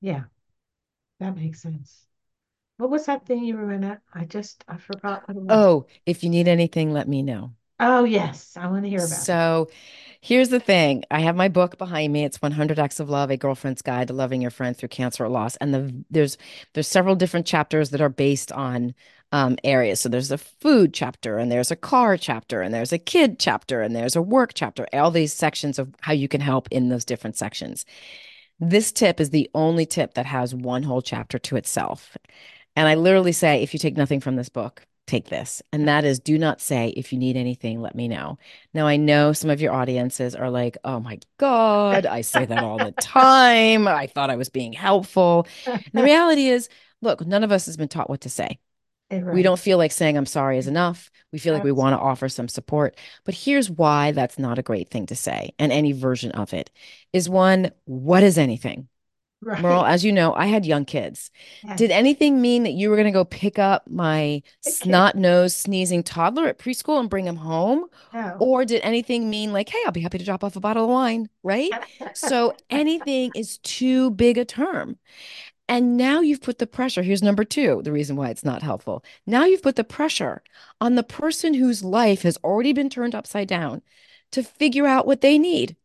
Yeah. 0.00 0.24
That 1.20 1.36
makes 1.36 1.62
sense. 1.62 2.07
What 2.78 2.90
was 2.90 3.06
that 3.06 3.26
thing 3.26 3.44
you 3.44 3.56
were 3.56 3.72
in 3.72 3.84
it? 3.84 3.98
I 4.14 4.24
just 4.24 4.64
I 4.68 4.76
forgot 4.76 5.28
what 5.28 5.36
it 5.36 5.42
was. 5.42 5.48
Oh, 5.50 5.86
if 6.06 6.22
you 6.24 6.30
need 6.30 6.48
anything, 6.48 6.92
let 6.92 7.08
me 7.08 7.22
know. 7.22 7.52
Oh 7.80 8.04
yes, 8.04 8.56
I 8.56 8.68
want 8.68 8.84
to 8.84 8.88
hear 8.88 8.98
about 8.98 9.10
it. 9.10 9.20
So 9.22 9.68
here's 10.20 10.48
the 10.48 10.60
thing. 10.60 11.04
I 11.10 11.20
have 11.20 11.36
my 11.36 11.48
book 11.48 11.78
behind 11.78 12.12
me. 12.12 12.24
It's 12.24 12.42
100 12.42 12.78
Acts 12.78 12.98
of 13.00 13.08
Love, 13.10 13.30
A 13.30 13.36
Girlfriend's 13.36 13.82
Guide 13.82 14.08
to 14.08 14.14
Loving 14.14 14.42
Your 14.42 14.50
Friend 14.50 14.76
Through 14.76 14.88
Cancer 14.90 15.24
or 15.24 15.28
Loss. 15.28 15.56
And 15.56 15.74
the 15.74 16.04
there's 16.10 16.38
there's 16.74 16.88
several 16.88 17.14
different 17.16 17.46
chapters 17.46 17.90
that 17.90 18.00
are 18.00 18.08
based 18.08 18.50
on 18.52 18.94
um, 19.32 19.56
areas. 19.64 20.00
So 20.00 20.08
there's 20.08 20.30
a 20.30 20.38
food 20.38 20.94
chapter, 20.94 21.38
and 21.38 21.52
there's 21.52 21.70
a 21.70 21.76
car 21.76 22.16
chapter, 22.16 22.62
and 22.62 22.72
there's 22.72 22.92
a 22.92 22.98
kid 22.98 23.38
chapter, 23.38 23.82
and 23.82 23.94
there's 23.94 24.16
a 24.16 24.22
work 24.22 24.52
chapter. 24.54 24.86
All 24.92 25.10
these 25.10 25.32
sections 25.32 25.78
of 25.78 25.94
how 26.00 26.12
you 26.12 26.28
can 26.28 26.40
help 26.40 26.68
in 26.70 26.88
those 26.88 27.04
different 27.04 27.36
sections. 27.36 27.84
This 28.60 28.90
tip 28.90 29.20
is 29.20 29.30
the 29.30 29.48
only 29.54 29.86
tip 29.86 30.14
that 30.14 30.26
has 30.26 30.54
one 30.54 30.82
whole 30.82 31.02
chapter 31.02 31.38
to 31.38 31.56
itself. 31.56 32.16
And 32.78 32.86
I 32.86 32.94
literally 32.94 33.32
say, 33.32 33.60
if 33.60 33.72
you 33.72 33.80
take 33.80 33.96
nothing 33.96 34.20
from 34.20 34.36
this 34.36 34.48
book, 34.48 34.86
take 35.08 35.30
this. 35.30 35.60
And 35.72 35.88
that 35.88 36.04
is 36.04 36.20
do 36.20 36.38
not 36.38 36.60
say, 36.60 36.90
if 36.96 37.12
you 37.12 37.18
need 37.18 37.36
anything, 37.36 37.80
let 37.80 37.96
me 37.96 38.06
know. 38.06 38.38
Now, 38.72 38.86
I 38.86 38.96
know 38.96 39.32
some 39.32 39.50
of 39.50 39.60
your 39.60 39.72
audiences 39.72 40.36
are 40.36 40.48
like, 40.48 40.78
oh 40.84 41.00
my 41.00 41.18
God, 41.38 42.06
I 42.06 42.20
say 42.20 42.44
that 42.44 42.62
all 42.62 42.78
the 42.78 42.92
time. 43.00 43.88
I 43.88 44.06
thought 44.06 44.30
I 44.30 44.36
was 44.36 44.48
being 44.48 44.72
helpful. 44.72 45.48
And 45.66 45.82
the 45.92 46.02
reality 46.04 46.46
is, 46.46 46.68
look, 47.02 47.26
none 47.26 47.42
of 47.42 47.50
us 47.50 47.66
has 47.66 47.76
been 47.76 47.88
taught 47.88 48.08
what 48.08 48.20
to 48.20 48.30
say. 48.30 48.60
Eh, 49.10 49.22
we 49.22 49.42
don't 49.42 49.58
feel 49.58 49.76
like 49.76 49.90
saying 49.90 50.16
I'm 50.16 50.24
sorry 50.24 50.56
is 50.56 50.68
enough. 50.68 51.10
We 51.32 51.40
feel 51.40 51.54
like 51.54 51.64
we 51.64 51.72
want 51.72 51.94
to 51.94 51.98
offer 51.98 52.28
some 52.28 52.46
support. 52.46 52.96
But 53.24 53.34
here's 53.34 53.68
why 53.68 54.12
that's 54.12 54.38
not 54.38 54.60
a 54.60 54.62
great 54.62 54.88
thing 54.88 55.06
to 55.06 55.16
say. 55.16 55.50
And 55.58 55.72
any 55.72 55.90
version 55.90 56.30
of 56.30 56.54
it 56.54 56.70
is 57.12 57.28
one, 57.28 57.72
what 57.86 58.22
is 58.22 58.38
anything? 58.38 58.86
Merle, 59.56 59.84
as 59.84 60.04
you 60.04 60.12
know, 60.12 60.34
I 60.34 60.46
had 60.46 60.64
young 60.66 60.84
kids. 60.84 61.30
Did 61.76 61.90
anything 61.90 62.40
mean 62.40 62.62
that 62.62 62.72
you 62.72 62.90
were 62.90 62.96
going 62.96 63.06
to 63.06 63.12
go 63.12 63.24
pick 63.24 63.58
up 63.58 63.88
my 63.88 64.24
Okay. 64.24 64.44
snot-nosed, 64.60 65.56
sneezing 65.56 66.02
toddler 66.02 66.46
at 66.46 66.58
preschool 66.58 67.00
and 67.00 67.10
bring 67.10 67.26
him 67.26 67.36
home? 67.36 67.86
No. 68.12 68.36
Or 68.38 68.64
did 68.64 68.82
anything 68.82 69.30
mean 69.30 69.52
like, 69.52 69.68
hey, 69.68 69.82
I'll 69.84 69.92
be 69.92 70.00
happy 70.00 70.18
to 70.18 70.24
drop 70.24 70.44
off 70.44 70.56
a 70.56 70.60
bottle 70.60 70.84
of 70.84 70.90
wine, 70.90 71.28
right? 71.42 71.78
So 72.12 72.54
anything 72.70 73.32
is 73.34 73.58
too 73.58 74.10
big 74.10 74.38
a 74.38 74.44
term. 74.44 74.98
And 75.68 75.96
now 75.96 76.20
you've 76.20 76.40
put 76.40 76.58
the 76.58 76.66
pressure. 76.66 77.02
Here's 77.02 77.22
number 77.22 77.44
two, 77.44 77.82
the 77.82 77.92
reason 77.92 78.16
why 78.16 78.30
it's 78.30 78.44
not 78.44 78.62
helpful. 78.62 79.04
Now 79.26 79.44
you've 79.44 79.62
put 79.62 79.76
the 79.76 79.84
pressure 79.84 80.42
on 80.80 80.94
the 80.94 81.02
person 81.02 81.54
whose 81.54 81.84
life 81.84 82.22
has 82.22 82.38
already 82.38 82.72
been 82.72 82.88
turned 82.90 83.14
upside 83.14 83.48
down 83.48 83.82
to 84.32 84.42
figure 84.42 84.86
out 84.86 85.06
what 85.06 85.20
they 85.20 85.38
need. 85.38 85.76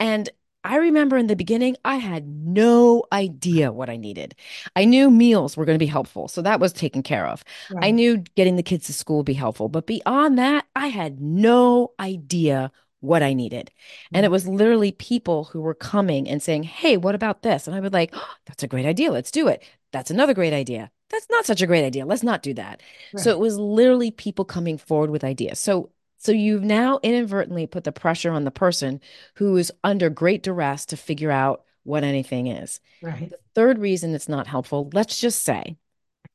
And 0.00 0.28
I 0.64 0.76
remember 0.76 1.16
in 1.16 1.26
the 1.26 1.36
beginning, 1.36 1.76
I 1.84 1.96
had 1.96 2.26
no 2.26 3.04
idea 3.12 3.72
what 3.72 3.90
I 3.90 3.96
needed. 3.96 4.34
I 4.76 4.84
knew 4.84 5.10
meals 5.10 5.56
were 5.56 5.64
going 5.64 5.74
to 5.74 5.84
be 5.84 5.86
helpful. 5.86 6.28
So 6.28 6.42
that 6.42 6.60
was 6.60 6.72
taken 6.72 7.02
care 7.02 7.26
of. 7.26 7.44
I 7.76 7.90
knew 7.90 8.18
getting 8.36 8.56
the 8.56 8.62
kids 8.62 8.86
to 8.86 8.92
school 8.92 9.18
would 9.18 9.26
be 9.26 9.32
helpful. 9.32 9.68
But 9.68 9.86
beyond 9.86 10.38
that, 10.38 10.66
I 10.76 10.86
had 10.86 11.20
no 11.20 11.92
idea 11.98 12.70
what 13.00 13.22
I 13.22 13.32
needed. 13.32 13.70
And 14.12 14.24
it 14.24 14.28
mm. 14.28 14.32
was 14.32 14.46
literally 14.46 14.92
people 14.92 15.44
who 15.44 15.60
were 15.60 15.74
coming 15.74 16.28
and 16.28 16.40
saying, 16.40 16.62
Hey, 16.62 16.96
what 16.96 17.16
about 17.16 17.42
this? 17.42 17.66
And 17.66 17.74
I 17.76 17.80
would 17.80 17.92
like, 17.92 18.10
oh, 18.12 18.34
that's 18.46 18.62
a 18.62 18.68
great 18.68 18.86
idea. 18.86 19.10
Let's 19.10 19.32
do 19.32 19.48
it. 19.48 19.64
That's 19.90 20.10
another 20.10 20.34
great 20.34 20.52
idea. 20.52 20.90
That's 21.10 21.26
not 21.28 21.44
such 21.44 21.60
a 21.60 21.66
great 21.66 21.84
idea. 21.84 22.06
Let's 22.06 22.22
not 22.22 22.42
do 22.42 22.54
that. 22.54 22.80
So 23.16 23.30
it 23.30 23.38
was 23.38 23.58
literally 23.58 24.10
people 24.10 24.46
coming 24.46 24.78
forward 24.78 25.10
with 25.10 25.24
ideas. 25.24 25.58
So 25.58 25.90
so 26.22 26.30
you've 26.30 26.62
now 26.62 27.00
inadvertently 27.02 27.66
put 27.66 27.82
the 27.82 27.90
pressure 27.90 28.30
on 28.30 28.44
the 28.44 28.52
person 28.52 29.00
who 29.34 29.56
is 29.56 29.72
under 29.82 30.08
great 30.08 30.44
duress 30.44 30.86
to 30.86 30.96
figure 30.96 31.32
out 31.32 31.64
what 31.82 32.04
anything 32.04 32.46
is. 32.46 32.78
Right. 33.02 33.28
The 33.28 33.38
third 33.56 33.80
reason 33.80 34.14
it's 34.14 34.28
not 34.28 34.46
helpful, 34.46 34.88
let's 34.92 35.20
just 35.20 35.42
say 35.42 35.76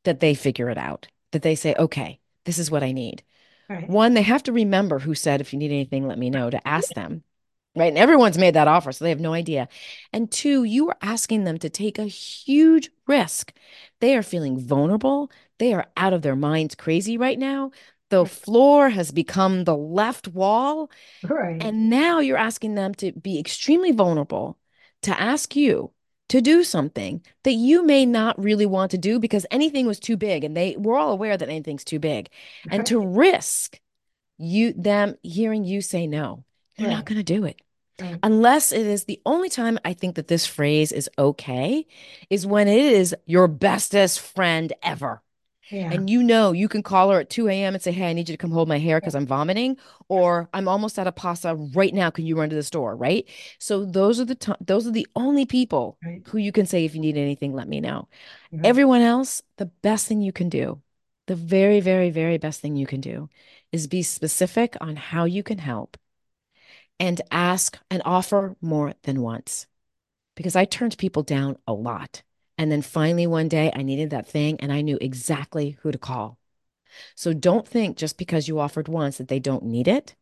that 0.04 0.20
they 0.20 0.34
figure 0.34 0.70
it 0.70 0.78
out, 0.78 1.08
that 1.32 1.42
they 1.42 1.56
say, 1.56 1.74
okay, 1.80 2.20
this 2.44 2.60
is 2.60 2.70
what 2.70 2.84
I 2.84 2.92
need. 2.92 3.24
Right. 3.70 3.90
One, 3.90 4.14
they 4.14 4.24
have 4.24 4.44
to 4.44 4.52
remember 4.52 5.00
who 5.00 5.16
said, 5.16 5.40
if 5.40 5.54
you 5.54 5.60
need 5.60 5.72
anything, 5.72 6.06
let 6.06 6.20
me 6.20 6.30
know 6.30 6.50
to 6.50 6.68
ask 6.68 6.94
them. 6.94 7.24
Right. 7.74 7.88
And 7.88 7.98
everyone's 7.98 8.38
made 8.38 8.56
that 8.56 8.68
offer, 8.68 8.92
so 8.92 9.06
they 9.06 9.12
have 9.12 9.22
no 9.22 9.34
idea. 9.34 9.70
And 10.12 10.30
two, 10.30 10.66
you 10.66 10.90
are 10.90 10.98
asking 11.02 11.46
them 11.46 11.60
to 11.60 11.70
take 11.70 11.98
a 11.98 12.06
huge 12.06 12.90
risk. 13.06 13.54
They 14.02 14.18
are 14.18 14.24
feeling 14.24 14.60
vulnerable. 14.60 15.32
They 15.60 15.74
are 15.74 15.86
out 15.96 16.12
of 16.12 16.24
their 16.24 16.36
minds 16.36 16.76
crazy 16.76 17.18
right 17.18 17.40
now. 17.40 17.72
The 18.10 18.26
floor 18.26 18.90
has 18.90 19.12
become 19.12 19.64
the 19.64 19.76
left 19.76 20.28
wall. 20.28 20.90
Right. 21.24 21.62
And 21.62 21.90
now 21.90 22.20
you're 22.20 22.38
asking 22.38 22.76
them 22.76 22.94
to 22.96 23.12
be 23.12 23.40
extremely 23.40 23.92
vulnerable, 23.92 24.58
to 25.04 25.20
ask 25.20 25.56
you 25.56 25.92
to 26.30 26.42
do 26.42 26.64
something 26.64 27.24
that 27.44 27.54
you 27.54 27.86
may 27.86 28.06
not 28.06 28.42
really 28.42 28.66
want 28.66 28.92
to 28.92 28.98
do 28.98 29.20
because 29.20 29.46
anything 29.52 29.86
was 29.86 30.00
too 30.00 30.18
big. 30.18 30.44
And 30.44 30.56
they 30.56 30.76
we're 30.78 30.98
all 30.98 31.12
aware 31.12 31.38
that 31.38 31.50
anything's 31.50 31.84
too 31.84 32.00
big. 32.00 32.30
And 32.70 32.86
to 32.88 33.06
risk 33.06 33.80
you 34.38 34.74
them 34.74 35.16
hearing 35.24 35.64
you 35.64 35.82
say 35.82 36.08
no, 36.08 36.44
they're 36.78 36.90
not 36.90 37.06
going 37.06 37.18
to 37.18 37.24
do 37.24 37.46
it. 37.46 37.62
Right. 38.00 38.20
Unless 38.22 38.72
it 38.74 38.86
is 38.86 39.06
the 39.06 39.20
only 39.26 39.50
time 39.50 39.80
I 39.84 39.94
think 39.94 40.16
that 40.16 40.28
this 40.28 40.46
phrase 40.46 40.92
is 40.92 41.10
okay 41.18 41.88
is 42.30 42.46
when 42.46 42.68
it 42.68 42.78
is 42.78 43.16
your 43.26 43.48
bestest 43.48 44.20
friend 44.20 44.72
ever. 44.84 45.24
Yeah. 45.70 45.92
And 45.92 46.10
you 46.10 46.24
know, 46.24 46.52
you 46.54 46.68
can 46.70 46.84
call 46.84 47.12
her 47.12 47.20
at 47.22 47.30
2 47.30 47.64
a.m. 47.64 47.74
and 47.74 47.82
say, 47.84 47.92
Hey, 47.92 48.10
I 48.10 48.14
need 48.14 48.30
you 48.30 48.34
to 48.34 48.38
come 48.38 48.52
hold 48.52 48.68
my 48.68 48.80
hair 48.80 49.00
because 49.00 49.16
I'm 49.16 49.26
vomiting, 49.28 49.78
or 50.10 50.50
I'm 50.54 50.68
almost 50.68 51.00
out 51.00 51.08
of 51.08 51.16
pasta 51.16 51.56
right 51.56 51.94
now. 51.94 52.10
Can 52.10 52.26
you 52.26 52.38
run 52.38 52.50
to 52.50 52.56
the 52.56 52.64
store? 52.64 52.96
Right. 52.96 53.28
So 53.60 53.86
those 53.86 54.20
are 54.20 54.26
the 54.26 54.36
t- 54.36 54.54
those 54.62 54.88
are 54.88 54.92
the 54.92 55.08
only 55.16 55.46
people 55.46 55.98
Right. 56.04 56.22
who 56.28 56.38
you 56.38 56.52
can 56.52 56.66
say, 56.66 56.86
if 56.86 56.94
you 56.96 57.02
need 57.02 57.18
anything, 57.18 57.54
let 57.54 57.68
me 57.68 57.80
know. 57.82 58.08
Everyone 58.64 59.02
else, 59.02 59.44
the 59.58 59.68
best 59.68 60.08
thing 60.08 60.22
you 60.22 60.34
can 60.34 60.50
do, 60.50 60.82
the 61.28 61.36
very, 61.36 61.80
very, 61.82 62.10
very 62.12 62.38
best 62.38 62.62
thing 62.62 62.76
you 62.76 62.88
can 62.88 63.02
do 63.02 63.30
is 63.72 63.88
be 63.88 64.04
specific 64.04 64.78
on 64.82 64.96
how 64.96 65.26
you 65.26 65.44
can 65.44 65.60
help 65.60 65.98
and 67.00 67.22
ask 67.32 67.80
and 67.90 68.02
offer 68.06 68.56
more 68.62 68.94
than 69.04 69.22
once. 69.22 69.68
Because 70.36 70.56
I 70.56 70.66
turned 70.66 70.98
people 70.98 71.24
down 71.24 71.58
a 71.68 71.74
lot. 71.74 72.24
And 72.58 72.72
then 72.72 72.82
finally, 72.82 73.28
one 73.28 73.48
day, 73.48 73.72
I 73.76 73.84
needed 73.84 74.10
that 74.10 74.28
thing 74.28 74.60
and 74.60 74.72
I 74.72 74.82
knew 74.82 74.98
exactly 75.00 75.78
who 75.82 75.92
to 75.92 75.98
call. 75.98 76.40
So 77.16 77.34
don't 77.34 77.68
think 77.68 77.98
just 77.98 78.18
because 78.18 78.48
you 78.48 78.60
offered 78.60 78.88
once 78.88 79.18
that 79.18 79.28
they 79.28 79.40
don't 79.40 79.64
need 79.64 79.88
it. 79.88 80.16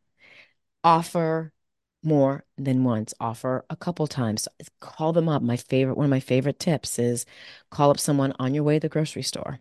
Offer 0.84 1.54
more 2.04 2.46
than 2.58 2.84
once, 2.84 3.14
offer 3.20 3.66
a 3.70 3.76
couple 3.76 4.06
times. 4.08 4.48
Call 4.80 5.14
them 5.14 5.28
up. 5.28 5.42
My 5.42 5.58
favorite, 5.58 5.98
one 5.98 6.06
of 6.06 6.10
my 6.10 6.20
favorite 6.20 6.60
tips 6.60 7.00
is 7.00 7.26
call 7.72 7.90
up 7.90 8.00
someone 8.00 8.34
on 8.38 8.54
your 8.54 8.64
way 8.64 8.76
to 8.76 8.80
the 8.82 8.90
grocery 8.90 9.24
store 9.24 9.60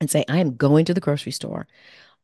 and 0.00 0.10
say, 0.10 0.24
I 0.28 0.38
am 0.38 0.56
going 0.56 0.84
to 0.86 0.94
the 0.94 1.00
grocery 1.00 1.32
store. 1.32 1.66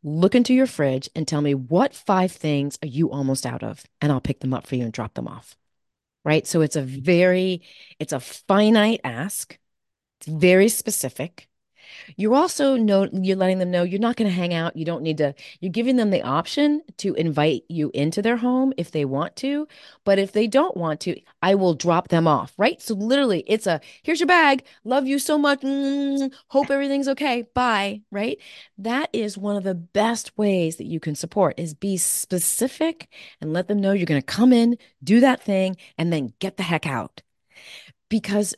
Look 0.02 0.34
into 0.34 0.54
your 0.54 0.66
fridge 0.66 1.08
and 1.14 1.26
tell 1.26 1.40
me 1.40 1.54
what 1.54 1.94
five 1.94 2.32
things 2.32 2.78
are 2.82 2.88
you 2.88 3.10
almost 3.10 3.46
out 3.46 3.62
of, 3.62 3.84
and 4.00 4.12
I'll 4.12 4.20
pick 4.20 4.40
them 4.40 4.54
up 4.54 4.66
for 4.66 4.76
you 4.76 4.84
and 4.84 4.92
drop 4.92 5.14
them 5.14 5.28
off. 5.28 5.56
Right. 6.24 6.46
So 6.46 6.60
it's 6.60 6.76
a 6.76 6.82
very, 6.82 7.62
it's 7.98 8.12
a 8.12 8.20
finite 8.20 9.00
ask. 9.02 9.58
It's 10.22 10.28
very 10.28 10.68
specific. 10.68 11.48
You're 12.16 12.36
also 12.36 12.76
know 12.76 13.08
you're 13.12 13.36
letting 13.36 13.58
them 13.58 13.72
know 13.72 13.82
you're 13.82 13.98
not 13.98 14.14
going 14.14 14.30
to 14.30 14.34
hang 14.34 14.54
out. 14.54 14.76
You 14.76 14.84
don't 14.84 15.02
need 15.02 15.18
to. 15.18 15.34
You're 15.58 15.72
giving 15.72 15.96
them 15.96 16.10
the 16.10 16.22
option 16.22 16.80
to 16.98 17.14
invite 17.14 17.64
you 17.68 17.90
into 17.92 18.22
their 18.22 18.36
home 18.36 18.72
if 18.76 18.92
they 18.92 19.04
want 19.04 19.34
to, 19.36 19.66
but 20.04 20.20
if 20.20 20.30
they 20.30 20.46
don't 20.46 20.76
want 20.76 21.00
to, 21.00 21.20
I 21.42 21.56
will 21.56 21.74
drop 21.74 22.06
them 22.06 22.28
off. 22.28 22.52
Right. 22.56 22.80
So 22.80 22.94
literally, 22.94 23.42
it's 23.48 23.66
a 23.66 23.80
here's 24.04 24.20
your 24.20 24.28
bag. 24.28 24.64
Love 24.84 25.08
you 25.08 25.18
so 25.18 25.36
much. 25.36 25.60
Mm, 25.62 26.32
hope 26.46 26.70
everything's 26.70 27.08
okay. 27.08 27.46
Bye. 27.52 28.02
Right. 28.12 28.38
That 28.78 29.10
is 29.12 29.36
one 29.36 29.56
of 29.56 29.64
the 29.64 29.74
best 29.74 30.38
ways 30.38 30.76
that 30.76 30.86
you 30.86 31.00
can 31.00 31.16
support 31.16 31.58
is 31.58 31.74
be 31.74 31.96
specific 31.96 33.08
and 33.40 33.52
let 33.52 33.66
them 33.66 33.80
know 33.80 33.90
you're 33.90 34.06
going 34.06 34.22
to 34.22 34.24
come 34.24 34.52
in, 34.52 34.76
do 35.02 35.18
that 35.18 35.42
thing, 35.42 35.76
and 35.98 36.12
then 36.12 36.32
get 36.38 36.58
the 36.58 36.62
heck 36.62 36.86
out. 36.86 37.22
Because 38.08 38.54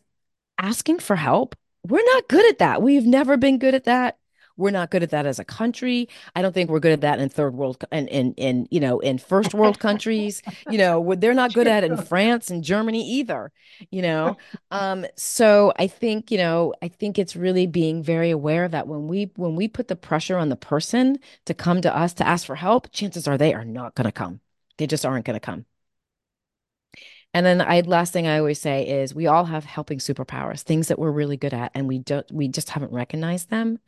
asking 0.59 0.99
for 0.99 1.17
help, 1.17 1.57
we're 1.87 2.05
not 2.15 2.29
good 2.29 2.47
at 2.47 2.59
that. 2.59 2.83
We've 2.83 3.07
never 3.07 3.37
been 3.37 3.59
good 3.59 3.75
at 3.75 3.85
that. 3.85 4.19
We're 4.57 4.71
not 4.71 4.91
good 4.91 5.03
at 5.03 5.11
that 5.11 5.27
as 5.27 5.39
a 5.39 5.45
country. 5.45 6.09
I 6.37 6.43
don't 6.43 6.53
think 6.53 6.71
we're 6.71 6.81
good 6.81 6.93
at 6.93 7.01
that 7.01 7.19
in 7.19 7.29
third 7.29 7.55
world 7.55 7.85
and 7.91 8.09
in, 8.09 8.35
in, 8.35 8.59
in, 8.59 8.69
you 8.71 8.79
know, 8.79 9.01
in 9.01 9.19
first 9.19 9.53
world 9.53 9.81
countries. 9.81 10.43
You 10.71 10.79
know, 10.79 11.15
they're 11.17 11.35
not 11.35 11.53
good 11.53 11.67
at 11.67 11.83
it 11.83 11.91
in 11.91 11.97
France 12.05 12.51
and 12.51 12.63
Germany 12.63 13.03
either, 13.19 13.53
you 13.91 14.03
know. 14.03 14.37
Um, 14.71 15.07
so 15.17 15.73
I 15.79 15.87
think, 15.87 16.33
you 16.33 16.39
know, 16.39 16.75
I 16.83 16.89
think 16.89 17.17
it's 17.17 17.37
really 17.37 17.67
being 17.69 18.03
very 18.03 18.31
aware 18.31 18.67
that 18.67 18.89
when 18.89 19.07
we 19.07 19.31
when 19.37 19.55
we 19.55 19.69
put 19.69 19.87
the 19.87 19.95
pressure 19.95 20.37
on 20.37 20.49
the 20.49 20.57
person 20.57 21.19
to 21.45 21.55
come 21.55 21.81
to 21.83 21.97
us 21.97 22.13
to 22.15 22.27
ask 22.27 22.45
for 22.45 22.57
help, 22.57 22.91
chances 22.91 23.29
are 23.29 23.39
they 23.39 23.55
are 23.55 23.65
not 23.65 23.95
going 23.95 24.07
to 24.07 24.13
come. 24.13 24.41
They 24.79 24.89
just 24.89 25.07
aren't 25.07 25.27
going 25.27 25.35
to 25.35 25.41
come. 25.41 25.65
And 27.35 27.45
then 27.45 27.61
I 27.61 27.81
last 27.81 28.13
thing 28.13 28.27
I 28.29 28.39
always 28.39 28.61
say 28.61 28.89
is 28.89 29.15
we 29.15 29.27
all 29.27 29.45
have 29.47 29.65
helping 29.65 29.99
superpowers, 29.99 30.63
things 30.63 30.89
that 30.89 30.99
we're 31.01 31.11
really 31.11 31.37
good 31.37 31.53
at, 31.53 31.73
and 31.75 31.89
we 31.89 31.99
don't 31.99 32.31
we 32.33 32.49
just 32.49 32.71
haven't 32.71 32.93
recognized 32.93 33.51
them. 33.51 33.81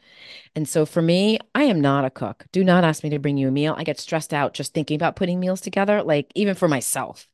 And 0.57 0.69
so 0.69 0.87
for 0.87 1.03
me, 1.03 1.39
I 1.55 1.65
am 1.65 1.81
not 1.81 2.05
a 2.05 2.11
cook. 2.11 2.47
Do 2.53 2.65
not 2.65 2.85
ask 2.85 3.05
me 3.05 3.11
to 3.11 3.19
bring 3.21 3.39
you 3.39 3.49
a 3.49 3.53
meal. 3.53 3.75
I 3.79 3.85
get 3.85 4.01
stressed 4.01 4.35
out 4.35 4.55
just 4.55 4.75
thinking 4.75 4.97
about 4.97 5.17
putting 5.17 5.41
meals 5.41 5.61
together, 5.63 6.03
like 6.03 6.33
even 6.35 6.55
for 6.57 6.69
myself. 6.69 7.29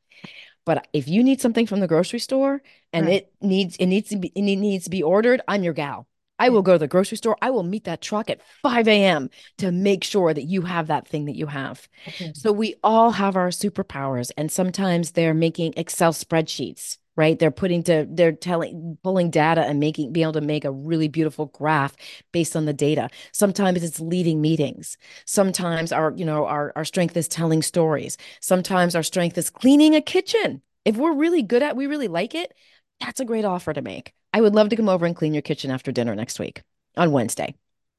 But 0.66 0.88
if 0.92 1.08
you 1.08 1.24
need 1.24 1.40
something 1.40 1.66
from 1.66 1.80
the 1.80 1.88
grocery 1.88 2.20
store 2.20 2.62
and 2.92 3.06
Right. 3.06 3.14
it 3.14 3.32
needs 3.42 3.76
it 3.78 3.86
needs 3.86 4.10
to 4.10 4.18
be 4.18 4.28
it 4.36 4.42
needs 4.42 4.84
to 4.84 4.90
be 4.90 5.02
ordered, 5.02 5.42
I'm 5.48 5.64
your 5.64 5.74
gal. 5.74 6.08
I 6.42 6.48
will 6.48 6.62
go 6.62 6.72
to 6.72 6.78
the 6.78 6.88
grocery 6.88 7.18
store. 7.18 7.36
I 7.40 7.50
will 7.50 7.62
meet 7.62 7.84
that 7.84 8.00
truck 8.00 8.28
at 8.28 8.40
5 8.62 8.88
a.m. 8.88 9.30
to 9.58 9.70
make 9.70 10.02
sure 10.02 10.34
that 10.34 10.42
you 10.42 10.62
have 10.62 10.88
that 10.88 11.06
thing 11.06 11.26
that 11.26 11.36
you 11.36 11.46
have. 11.46 11.88
Okay. 12.08 12.32
So 12.34 12.50
we 12.50 12.74
all 12.82 13.12
have 13.12 13.36
our 13.36 13.50
superpowers, 13.50 14.32
and 14.36 14.50
sometimes 14.50 15.12
they're 15.12 15.34
making 15.34 15.74
Excel 15.76 16.12
spreadsheets, 16.12 16.98
right? 17.14 17.38
They're 17.38 17.52
putting 17.52 17.84
to 17.84 18.08
they're 18.10 18.32
telling 18.32 18.98
pulling 19.04 19.30
data 19.30 19.60
and 19.62 19.78
making 19.78 20.12
being 20.12 20.24
able 20.24 20.32
to 20.32 20.40
make 20.40 20.64
a 20.64 20.72
really 20.72 21.06
beautiful 21.06 21.46
graph 21.46 21.94
based 22.32 22.56
on 22.56 22.64
the 22.64 22.72
data. 22.72 23.08
Sometimes 23.30 23.84
it's 23.84 24.00
leading 24.00 24.40
meetings. 24.40 24.98
Sometimes 25.24 25.92
our, 25.92 26.12
you 26.16 26.24
know, 26.24 26.46
our 26.46 26.72
our 26.74 26.84
strength 26.84 27.16
is 27.16 27.28
telling 27.28 27.62
stories. 27.62 28.18
Sometimes 28.40 28.96
our 28.96 29.04
strength 29.04 29.38
is 29.38 29.48
cleaning 29.48 29.94
a 29.94 30.00
kitchen. 30.00 30.60
If 30.84 30.96
we're 30.96 31.14
really 31.14 31.42
good 31.42 31.62
at, 31.62 31.76
we 31.76 31.86
really 31.86 32.08
like 32.08 32.34
it, 32.34 32.52
that's 33.00 33.20
a 33.20 33.24
great 33.24 33.44
offer 33.44 33.72
to 33.72 33.80
make. 33.80 34.12
I 34.32 34.40
would 34.40 34.54
love 34.54 34.68
to 34.70 34.76
come 34.76 34.88
over 34.88 35.06
and 35.06 35.16
clean 35.16 35.34
your 35.34 35.42
kitchen 35.42 35.70
after 35.70 35.92
dinner 35.92 36.14
next 36.14 36.38
week 36.38 36.62
on 36.96 37.12
Wednesday. 37.12 37.54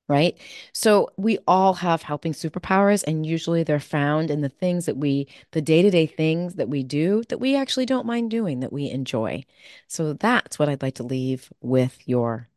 right? 0.10 0.38
So 0.74 1.10
we 1.18 1.40
all 1.48 1.76
have 1.76 2.04
helping 2.04 2.34
superpowers, 2.34 3.04
and 3.08 3.26
usually 3.26 3.64
they're 3.64 3.80
found 3.80 4.32
in 4.32 4.42
the 4.42 4.50
things 4.50 4.86
that 4.88 4.98
we, 4.98 5.28
the 5.52 5.62
day-to-day 5.62 6.08
things 6.08 6.56
that 6.56 6.70
we 6.70 6.84
do 6.84 7.24
that 7.30 7.40
we 7.40 7.56
actually 7.56 7.86
don't 7.88 8.06
mind 8.08 8.32
doing, 8.32 8.60
that 8.62 8.74
we 8.74 8.90
enjoy. 8.92 9.46
So 9.88 10.14
that's 10.14 10.60
what 10.60 10.70
I'd 10.70 10.82
like 10.84 10.96
to 10.96 11.04
leave 11.04 11.52
with 11.62 12.00
your 12.08 12.50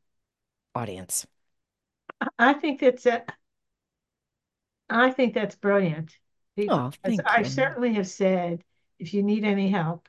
audience. 0.74 1.27
I 2.39 2.55
think 2.55 2.81
that's 2.81 3.07
a, 3.07 3.24
I 4.89 5.11
think 5.11 5.35
that's 5.35 5.55
brilliant 5.57 6.18
Oh, 6.68 6.93
because 7.03 7.18
thank 7.18 7.24
I 7.24 7.43
certainly 7.43 7.95
have 7.95 8.09
said, 8.09 8.64
if 8.99 9.12
you 9.14 9.22
need 9.22 9.45
any 9.45 9.68
help, 9.68 10.09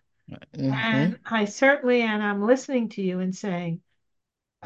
hmm 0.55 0.77
and 0.83 1.19
I 1.25 1.45
certainly, 1.45 2.01
and 2.01 2.21
I'm 2.23 2.45
listening 2.45 2.89
to 2.89 3.01
you 3.01 3.19
and 3.19 3.35
saying, 3.35 3.81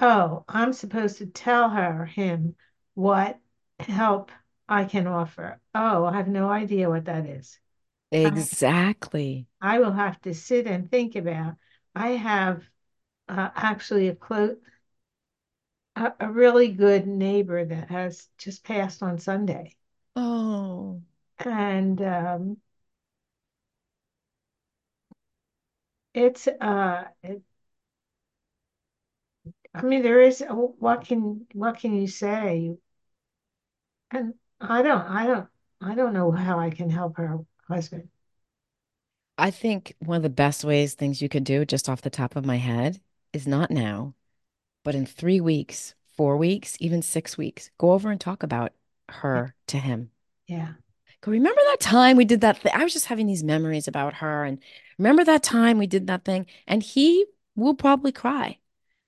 oh, 0.02 0.46
I'm 0.50 0.74
supposed 0.74 1.20
to 1.20 1.28
tell 1.28 1.70
her, 1.70 2.06
him, 2.06 2.56
what 2.96 3.40
help 3.80 4.32
I 4.70 4.86
can 4.86 5.08
offer. 5.08 5.60
Oh, 5.76 6.06
I 6.06 6.18
have 6.18 6.28
no 6.30 6.50
idea 6.50 6.90
what 6.90 7.06
that 7.06 7.26
is. 7.28 7.60
I, 8.24 8.50
Exactly. 8.50 9.48
I 9.62 9.80
will 9.80 9.94
have 9.94 10.22
to 10.24 10.34
sit 10.34 10.68
and 10.68 10.90
think 10.90 11.16
about. 11.16 11.56
I 11.96 12.10
have 12.12 12.64
uh, 13.30 13.52
actually 13.56 14.10
a 14.10 14.16
close, 14.16 14.58
a, 15.96 16.12
a 16.20 16.30
really 16.32 16.68
good 16.74 17.08
neighbor 17.08 17.64
that 17.64 17.90
has 17.90 18.28
just 18.38 18.64
passed 18.66 19.02
on 19.02 19.18
Sunday, 19.20 19.76
Oh, 20.16 21.02
and 21.40 22.02
um, 22.02 22.58
it's 26.14 26.48
uh, 26.48 27.06
it, 27.24 27.42
I 29.74 29.82
mean, 29.84 30.02
there 30.04 30.22
is 30.22 30.44
what 30.50 31.06
can 31.06 31.46
what 31.54 31.78
can 31.80 31.94
you 31.94 32.08
say? 32.08 32.78
And 34.12 34.36
I 34.62 34.82
don't, 34.84 35.02
I 35.02 35.26
don't, 35.28 35.50
I 35.82 35.96
don't 35.96 36.14
know 36.14 36.32
how 36.32 36.60
I 36.60 36.70
can 36.70 36.90
help 36.90 37.18
her 37.18 37.40
husband. 37.68 38.10
I 39.38 39.52
think 39.52 39.96
one 40.00 40.18
of 40.18 40.24
the 40.24 40.30
best 40.30 40.64
ways 40.64 40.94
things 40.94 41.22
you 41.22 41.28
could 41.30 41.44
do 41.44 41.66
just 41.66 41.90
off 41.90 42.02
the 42.02 42.10
top 42.10 42.36
of 42.36 42.46
my 42.46 42.58
head 42.58 43.02
is 43.34 43.48
not 43.48 43.72
now, 43.72 44.14
but 44.84 44.96
in 44.96 45.06
three 45.06 45.42
weeks, 45.42 45.96
four 46.18 46.38
weeks, 46.38 46.78
even 46.82 47.02
six 47.04 47.38
weeks, 47.38 47.72
go 47.80 47.94
over 47.94 48.12
and 48.12 48.22
talk 48.22 48.44
about 48.44 48.74
her 49.10 49.56
to 49.68 49.80
him. 49.80 50.12
yeah, 50.48 50.74
Go, 51.22 51.32
remember 51.32 51.62
that 51.68 51.80
time 51.80 52.18
we 52.18 52.26
did 52.26 52.42
that 52.42 52.58
thing? 52.58 52.72
I 52.76 52.84
was 52.84 52.94
just 52.94 53.06
having 53.06 53.28
these 53.28 53.44
memories 53.44 53.88
about 53.88 54.16
her. 54.16 54.44
And 54.44 54.60
remember 54.98 55.24
that 55.24 55.44
time 55.44 55.78
we 55.78 55.88
did 55.88 56.08
that 56.08 56.26
thing? 56.26 56.48
And 56.68 56.82
he 56.84 57.26
will 57.56 57.76
probably 57.76 58.12
cry, 58.12 58.60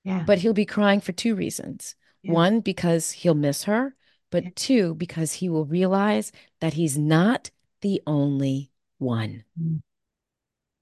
yeah, 0.04 0.26
but 0.26 0.38
he'll 0.40 0.54
be 0.54 0.66
crying 0.66 1.00
for 1.00 1.12
two 1.12 1.34
reasons. 1.36 1.96
yeah, 2.22 2.34
One, 2.34 2.60
because 2.60 3.12
he'll 3.12 3.34
miss 3.34 3.64
her, 3.64 3.96
yeah, 4.36 4.50
but 4.50 4.54
two, 4.56 4.94
because 4.96 5.34
he 5.34 5.48
will 5.48 5.66
realize 5.66 6.32
that 6.60 6.74
he's 6.74 6.98
not 6.98 7.50
the 7.82 8.02
only 8.06 8.72
one. 8.98 9.44
mm, 9.58 9.80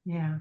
yeah, 0.04 0.38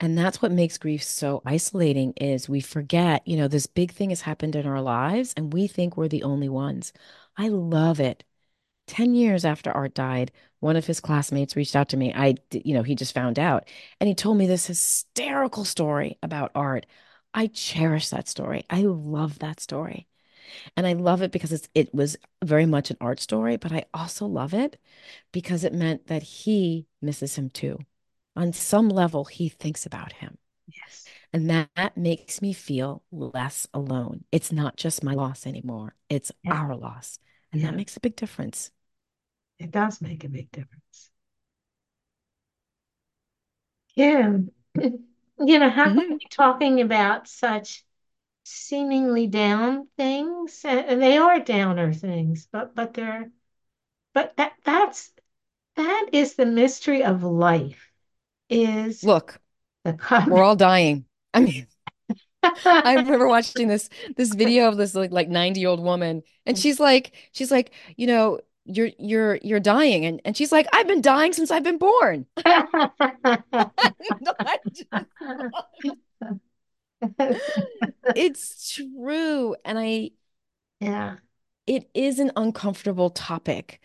And 0.00 0.16
that's 0.16 0.40
what 0.40 0.52
makes 0.52 0.78
grief 0.78 1.02
so 1.02 1.42
isolating 1.44 2.12
is 2.16 2.48
we 2.48 2.60
forget, 2.60 3.26
you 3.26 3.36
know, 3.36 3.48
this 3.48 3.66
big 3.66 3.92
thing 3.92 4.10
has 4.10 4.20
happened 4.22 4.54
in 4.54 4.66
our 4.66 4.80
lives 4.80 5.34
and 5.36 5.52
we 5.52 5.66
think 5.66 5.96
we're 5.96 6.08
the 6.08 6.22
only 6.22 6.48
ones. 6.48 6.92
I 7.36 7.48
love 7.48 7.98
it 8.00 8.22
10 8.88 9.14
years 9.14 9.44
after 9.44 9.70
Art 9.72 9.94
died, 9.94 10.32
one 10.60 10.76
of 10.76 10.86
his 10.86 11.00
classmates 11.00 11.56
reached 11.56 11.76
out 11.76 11.88
to 11.90 11.96
me. 11.96 12.12
I, 12.14 12.34
you 12.52 12.74
know, 12.74 12.82
he 12.82 12.94
just 12.96 13.14
found 13.14 13.38
out 13.38 13.68
and 14.00 14.08
he 14.08 14.14
told 14.14 14.38
me 14.38 14.46
this 14.46 14.66
hysterical 14.66 15.64
story 15.64 16.18
about 16.22 16.52
Art. 16.54 16.86
I 17.34 17.46
cherish 17.48 18.08
that 18.10 18.28
story. 18.28 18.64
I 18.70 18.82
love 18.82 19.38
that 19.40 19.60
story. 19.60 20.08
And 20.76 20.86
I 20.86 20.94
love 20.94 21.22
it 21.22 21.32
because 21.32 21.52
it's, 21.52 21.68
it 21.74 21.94
was 21.94 22.16
very 22.44 22.66
much 22.66 22.90
an 22.90 22.96
art 23.00 23.20
story, 23.20 23.56
but 23.56 23.72
I 23.72 23.84
also 23.94 24.26
love 24.26 24.54
it 24.54 24.78
because 25.32 25.64
it 25.64 25.74
meant 25.74 26.06
that 26.08 26.22
he 26.22 26.86
misses 27.02 27.36
him 27.36 27.50
too. 27.50 27.78
On 28.36 28.52
some 28.52 28.88
level, 28.88 29.24
he 29.26 29.48
thinks 29.48 29.86
about 29.86 30.14
him. 30.14 30.38
yes, 30.66 31.10
And 31.32 31.48
that, 31.50 31.70
that 31.76 31.96
makes 31.96 32.40
me 32.42 32.52
feel 32.52 33.02
less 33.12 33.66
alone. 33.74 34.24
It's 34.32 34.52
not 34.52 34.76
just 34.76 35.04
my 35.04 35.14
loss 35.14 35.46
anymore, 35.46 35.94
it's 36.08 36.32
yeah, 36.42 36.50
our 36.50 36.76
loss. 36.76 37.18
And 37.52 37.64
that 37.64 37.74
makes 37.74 37.96
a 37.96 38.00
big 38.00 38.16
difference. 38.16 38.70
It 39.60 39.70
does 39.70 40.00
make 40.00 40.24
a 40.24 40.28
big 40.28 40.50
difference. 40.50 41.10
Yeah, 43.94 44.38
you 44.74 45.58
know, 45.58 45.70
how 45.70 45.90
can 45.90 46.04
we 46.10 46.16
be 46.18 46.26
talking 46.30 46.80
about 46.80 47.28
such 47.28 47.84
seemingly 48.44 49.26
down 49.28 49.88
things? 49.96 50.64
And 50.64 50.80
and 50.80 51.02
they 51.02 51.18
are 51.18 51.40
downer 51.40 51.92
things, 51.94 52.48
but 52.52 52.74
but 52.74 52.94
they're 52.94 53.30
but 54.14 54.36
that 54.38 54.54
that's 54.64 55.12
that 55.76 56.10
is 56.12 56.36
the 56.36 56.46
mystery 56.46 57.04
of 57.04 57.24
life, 57.24 57.90
is 58.50 59.02
Look, 59.02 59.40
the 59.84 59.94
we're 60.26 60.42
all 60.42 60.56
dying. 60.56 61.06
I 61.34 61.40
mean, 61.40 61.68
I 62.84 62.94
remember 62.94 63.28
watching 63.28 63.68
this 63.68 63.88
this 64.16 64.34
video 64.34 64.68
of 64.68 64.76
this 64.76 64.94
like 64.94 65.12
like 65.12 65.28
90-year-old 65.28 65.80
woman 65.80 66.22
and 66.46 66.58
she's 66.58 66.80
like 66.80 67.12
she's 67.32 67.50
like, 67.50 67.72
you 67.96 68.06
know, 68.06 68.40
you're 68.68 68.90
you're 68.98 69.36
you're 69.42 69.60
dying 69.60 70.04
and 70.06 70.20
and 70.24 70.36
she's 70.36 70.52
like, 70.52 70.66
I've 70.72 70.88
been 70.88 71.00
dying 71.02 71.32
since 71.32 71.50
I've 71.50 71.64
been 71.64 71.78
born. 71.78 72.26
It's 78.14 78.72
true 78.74 79.54
and 79.64 79.78
I 79.78 80.10
Yeah. 80.80 81.18
it 81.66 81.88
is 81.94 82.18
an 82.18 82.32
uncomfortable 82.36 83.10
topic 83.10 83.80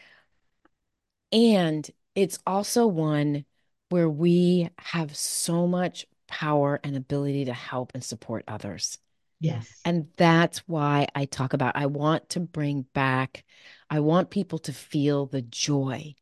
and 1.31 1.89
it's 2.15 2.39
also 2.45 2.87
one 2.87 3.45
where 3.89 4.09
we 4.09 4.69
have 4.79 5.15
so 5.15 5.67
much 5.67 6.05
power 6.27 6.79
and 6.83 6.95
ability 6.95 7.45
to 7.45 7.53
help 7.53 7.91
and 7.93 8.03
support 8.03 8.43
others. 8.47 8.97
Yes. 9.43 9.81
And 9.83 10.07
that's 10.15 10.59
why 10.59 11.07
I 11.13 11.25
talk 11.25 11.51
about 11.51 11.75
I 11.75 11.87
want 11.87 12.29
to 12.29 12.39
bring 12.39 12.83
back, 12.93 13.43
I 13.89 13.99
want 13.99 14.29
people 14.29 14.57
to 14.59 14.71
feel 14.73 15.25
the 15.25 15.41
joy 15.41 16.15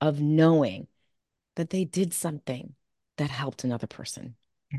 of 0.00 0.20
knowing 0.20 0.86
that 1.56 1.68
they 1.68 1.84
did 1.84 2.14
something 2.14 2.74
that 3.18 3.28
helped 3.28 3.62
another 3.64 3.86
person. 3.86 4.36
Yeah. 4.72 4.78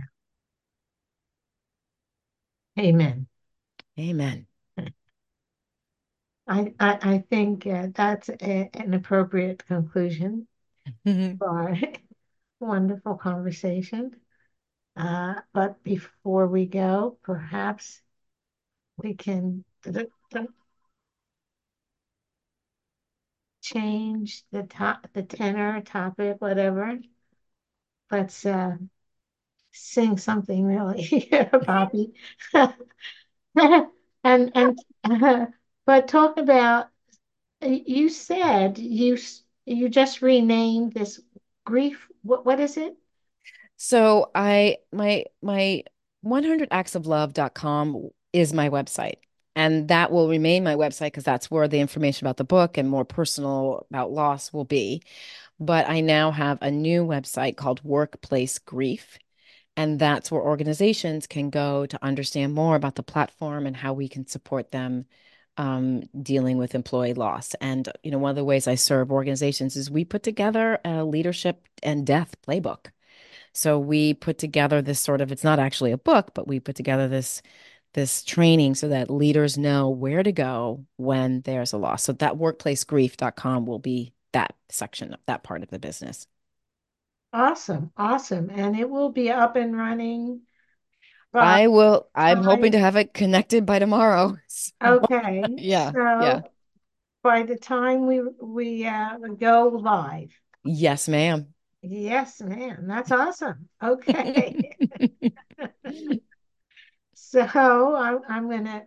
Amen. 2.79 3.27
Amen. 3.99 4.47
I, 6.47 6.73
I, 6.79 6.97
I 7.01 7.23
think 7.29 7.67
uh, 7.67 7.87
that's 7.93 8.29
a, 8.29 8.69
an 8.73 8.95
appropriate 8.95 9.65
conclusion 9.67 10.47
for 11.05 11.47
our 11.47 11.77
wonderful 12.59 13.15
conversation. 13.15 14.15
Uh, 14.95 15.41
but 15.53 15.83
before 15.83 16.47
we 16.47 16.65
go, 16.65 17.17
perhaps 17.23 18.01
we 18.97 19.13
can 19.15 19.65
change 23.61 24.43
the 24.51 24.61
top, 24.63 25.07
the 25.13 25.23
tenor, 25.23 25.81
topic, 25.81 26.39
whatever. 26.39 26.99
Let's 28.11 28.45
uh, 28.45 28.77
sing 29.71 30.17
something 30.17 30.65
really, 30.65 31.29
Bobby. 31.65 32.13
and 33.55 34.51
and 34.55 34.79
uh, 35.03 35.45
but 35.85 36.07
talk 36.07 36.37
about 36.37 36.87
you 37.61 38.09
said 38.09 38.77
you 38.79 39.17
you 39.65 39.89
just 39.89 40.21
renamed 40.21 40.93
this 40.93 41.21
grief. 41.65 42.07
What 42.23 42.45
what 42.45 42.59
is 42.59 42.77
it? 42.77 42.97
So 43.85 44.31
I 44.33 44.77
my 44.93 45.25
my 45.41 45.83
100actsoflove.com 46.25 48.09
is 48.31 48.53
my 48.53 48.69
website. 48.69 49.17
And 49.57 49.89
that 49.89 50.09
will 50.09 50.29
remain 50.29 50.63
my 50.63 50.75
website 50.75 51.07
because 51.07 51.25
that's 51.25 51.51
where 51.51 51.67
the 51.67 51.81
information 51.81 52.25
about 52.25 52.37
the 52.37 52.45
book 52.45 52.77
and 52.77 52.89
more 52.89 53.03
personal 53.03 53.85
about 53.89 54.09
loss 54.11 54.53
will 54.53 54.63
be. 54.63 55.01
But 55.59 55.89
I 55.89 55.99
now 55.99 56.31
have 56.31 56.59
a 56.61 56.71
new 56.71 57.05
website 57.05 57.57
called 57.57 57.83
Workplace 57.83 58.57
Grief. 58.57 59.19
And 59.75 59.99
that's 59.99 60.31
where 60.31 60.41
organizations 60.41 61.27
can 61.27 61.49
go 61.49 61.85
to 61.85 61.99
understand 62.01 62.53
more 62.53 62.77
about 62.77 62.95
the 62.95 63.03
platform 63.03 63.67
and 63.67 63.75
how 63.75 63.91
we 63.91 64.07
can 64.07 64.27
support 64.27 64.71
them 64.71 65.07
um, 65.57 66.03
dealing 66.21 66.57
with 66.57 66.73
employee 66.73 67.15
loss. 67.15 67.53
And, 67.55 67.89
you 68.01 68.11
know, 68.11 68.17
one 68.19 68.29
of 68.29 68.37
the 68.37 68.45
ways 68.45 68.65
I 68.65 68.75
serve 68.75 69.11
organizations 69.11 69.75
is 69.75 69.91
we 69.91 70.05
put 70.05 70.23
together 70.23 70.79
a 70.85 71.03
leadership 71.03 71.67
and 71.83 72.07
death 72.07 72.35
playbook. 72.47 72.92
So 73.53 73.79
we 73.79 74.13
put 74.13 74.37
together 74.37 74.81
this 74.81 74.99
sort 74.99 75.21
of, 75.21 75.31
it's 75.31 75.43
not 75.43 75.59
actually 75.59 75.91
a 75.91 75.97
book, 75.97 76.31
but 76.33 76.47
we 76.47 76.59
put 76.59 76.75
together 76.75 77.07
this 77.07 77.41
this 77.93 78.23
training 78.23 78.73
so 78.73 78.87
that 78.87 79.09
leaders 79.09 79.55
know 79.55 79.89
where 79.89 80.23
to 80.23 80.31
go 80.31 80.83
when 80.97 81.41
there's 81.41 81.73
a 81.73 81.77
loss. 81.77 82.03
So 82.03 82.13
that 82.13 82.33
workplacegrief.com 82.33 83.65
will 83.67 83.79
be 83.79 84.13
that 84.31 84.55
section 84.69 85.13
of 85.13 85.19
that 85.27 85.43
part 85.43 85.61
of 85.61 85.69
the 85.69 85.77
business. 85.77 86.27
Awesome, 87.31 87.91
awesome, 87.97 88.49
and 88.51 88.75
it 88.77 88.89
will 88.89 89.09
be 89.09 89.31
up 89.31 89.55
and 89.55 89.75
running. 89.77 90.41
I 91.33 91.67
will, 91.67 92.07
I'm 92.13 92.43
hoping 92.43 92.73
to 92.73 92.79
have 92.79 92.95
it 92.95 93.13
connected 93.13 93.65
by 93.65 93.79
tomorrow. 93.79 94.37
So, 94.47 94.99
okay, 95.03 95.43
yeah, 95.57 95.91
yeah. 95.95 96.41
so 96.41 96.49
by 97.23 97.43
the 97.43 97.55
time 97.55 98.05
we 98.05 98.21
we 98.39 98.85
uh, 98.85 99.17
go 99.39 99.69
live, 99.69 100.29
Yes, 100.63 101.07
ma'am. 101.07 101.53
Yes, 101.83 102.41
ma'am. 102.41 102.87
that's 102.87 103.11
awesome. 103.11 103.69
Okay, 103.81 104.75
so 107.13 107.95
I'm 107.95 108.19
I'm 108.27 108.49
gonna 108.49 108.83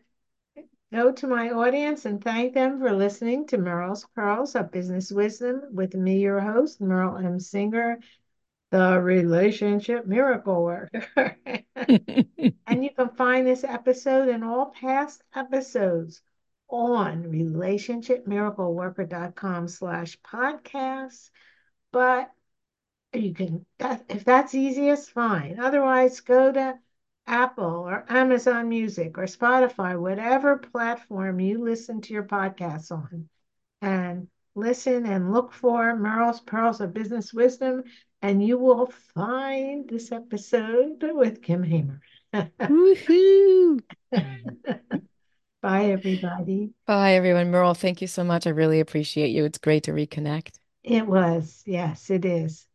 go 0.92 1.12
to 1.12 1.26
my 1.26 1.51
audience 1.51 2.05
and 2.07 2.22
thank 2.22 2.55
them 2.55 2.78
for 2.80 2.92
listening 2.92 3.47
to 3.49 3.59
Merle's 3.59 4.07
Pearls 4.14 4.55
of 4.55 4.72
Business 4.72 5.12
Wisdom 5.12 5.62
with 5.72 5.94
me, 5.94 6.20
your 6.20 6.40
host, 6.40 6.80
Merle 6.80 7.18
M. 7.18 7.38
Singer, 7.38 8.01
the 8.70 8.99
relationship 9.01 10.07
miracle 10.07 10.64
worker. 10.64 11.36
And 12.68 12.82
you 12.82 12.90
can 12.90 13.11
find 13.11 13.47
this 13.47 13.62
episode 13.62 14.28
and 14.28 14.42
all 14.42 14.66
past 14.66 15.22
episodes 15.34 16.20
on 16.68 17.22
relationshipmiracleworker.com 17.24 19.68
slash 19.68 20.18
podcast. 20.20 21.30
But 21.92 22.30
you 23.17 23.35
can, 23.35 23.67
that, 23.79 24.05
if 24.09 24.25
that's 24.25 24.55
easiest, 24.55 25.11
fine. 25.11 25.59
Otherwise, 25.61 26.21
go 26.21 26.53
to 26.53 26.79
Apple 27.27 27.64
or 27.89 28.05
Amazon 28.09 28.69
Music 28.69 29.19
or 29.19 29.25
Spotify, 29.25 29.99
whatever 29.99 30.59
platform 30.59 31.41
you 31.41 31.62
listen 31.64 32.01
to 32.03 32.12
your 32.12 32.23
podcasts 32.23 32.93
on, 32.93 33.29
and 33.83 34.29
listen 34.55 35.07
and 35.07 35.33
look 35.33 35.53
for 35.53 35.97
Merle's 35.97 36.41
Pearls 36.41 36.81
of 36.81 36.95
Business 36.95 37.33
Wisdom, 37.33 37.85
and 38.23 38.45
you 38.45 38.59
will 38.59 38.93
find 39.14 39.89
this 39.89 40.12
episode 40.12 41.03
with 41.03 41.43
Kim 41.43 41.62
Hamer. 41.62 42.01
Woohoo! 42.35 43.81
Bye, 45.62 45.87
everybody. 45.87 46.71
Bye, 46.87 47.14
everyone. 47.14 47.51
Merle, 47.51 47.75
thank 47.75 48.01
you 48.01 48.07
so 48.07 48.23
much. 48.23 48.47
I 48.47 48.51
really 48.51 48.79
appreciate 48.81 49.31
you. 49.31 49.45
It's 49.45 49.59
great 49.59 49.83
to 49.85 49.93
reconnect. 49.93 50.59
It 50.85 51.07
was, 51.07 51.64
yes, 51.67 52.11
it 52.11 52.25
is. 52.25 52.67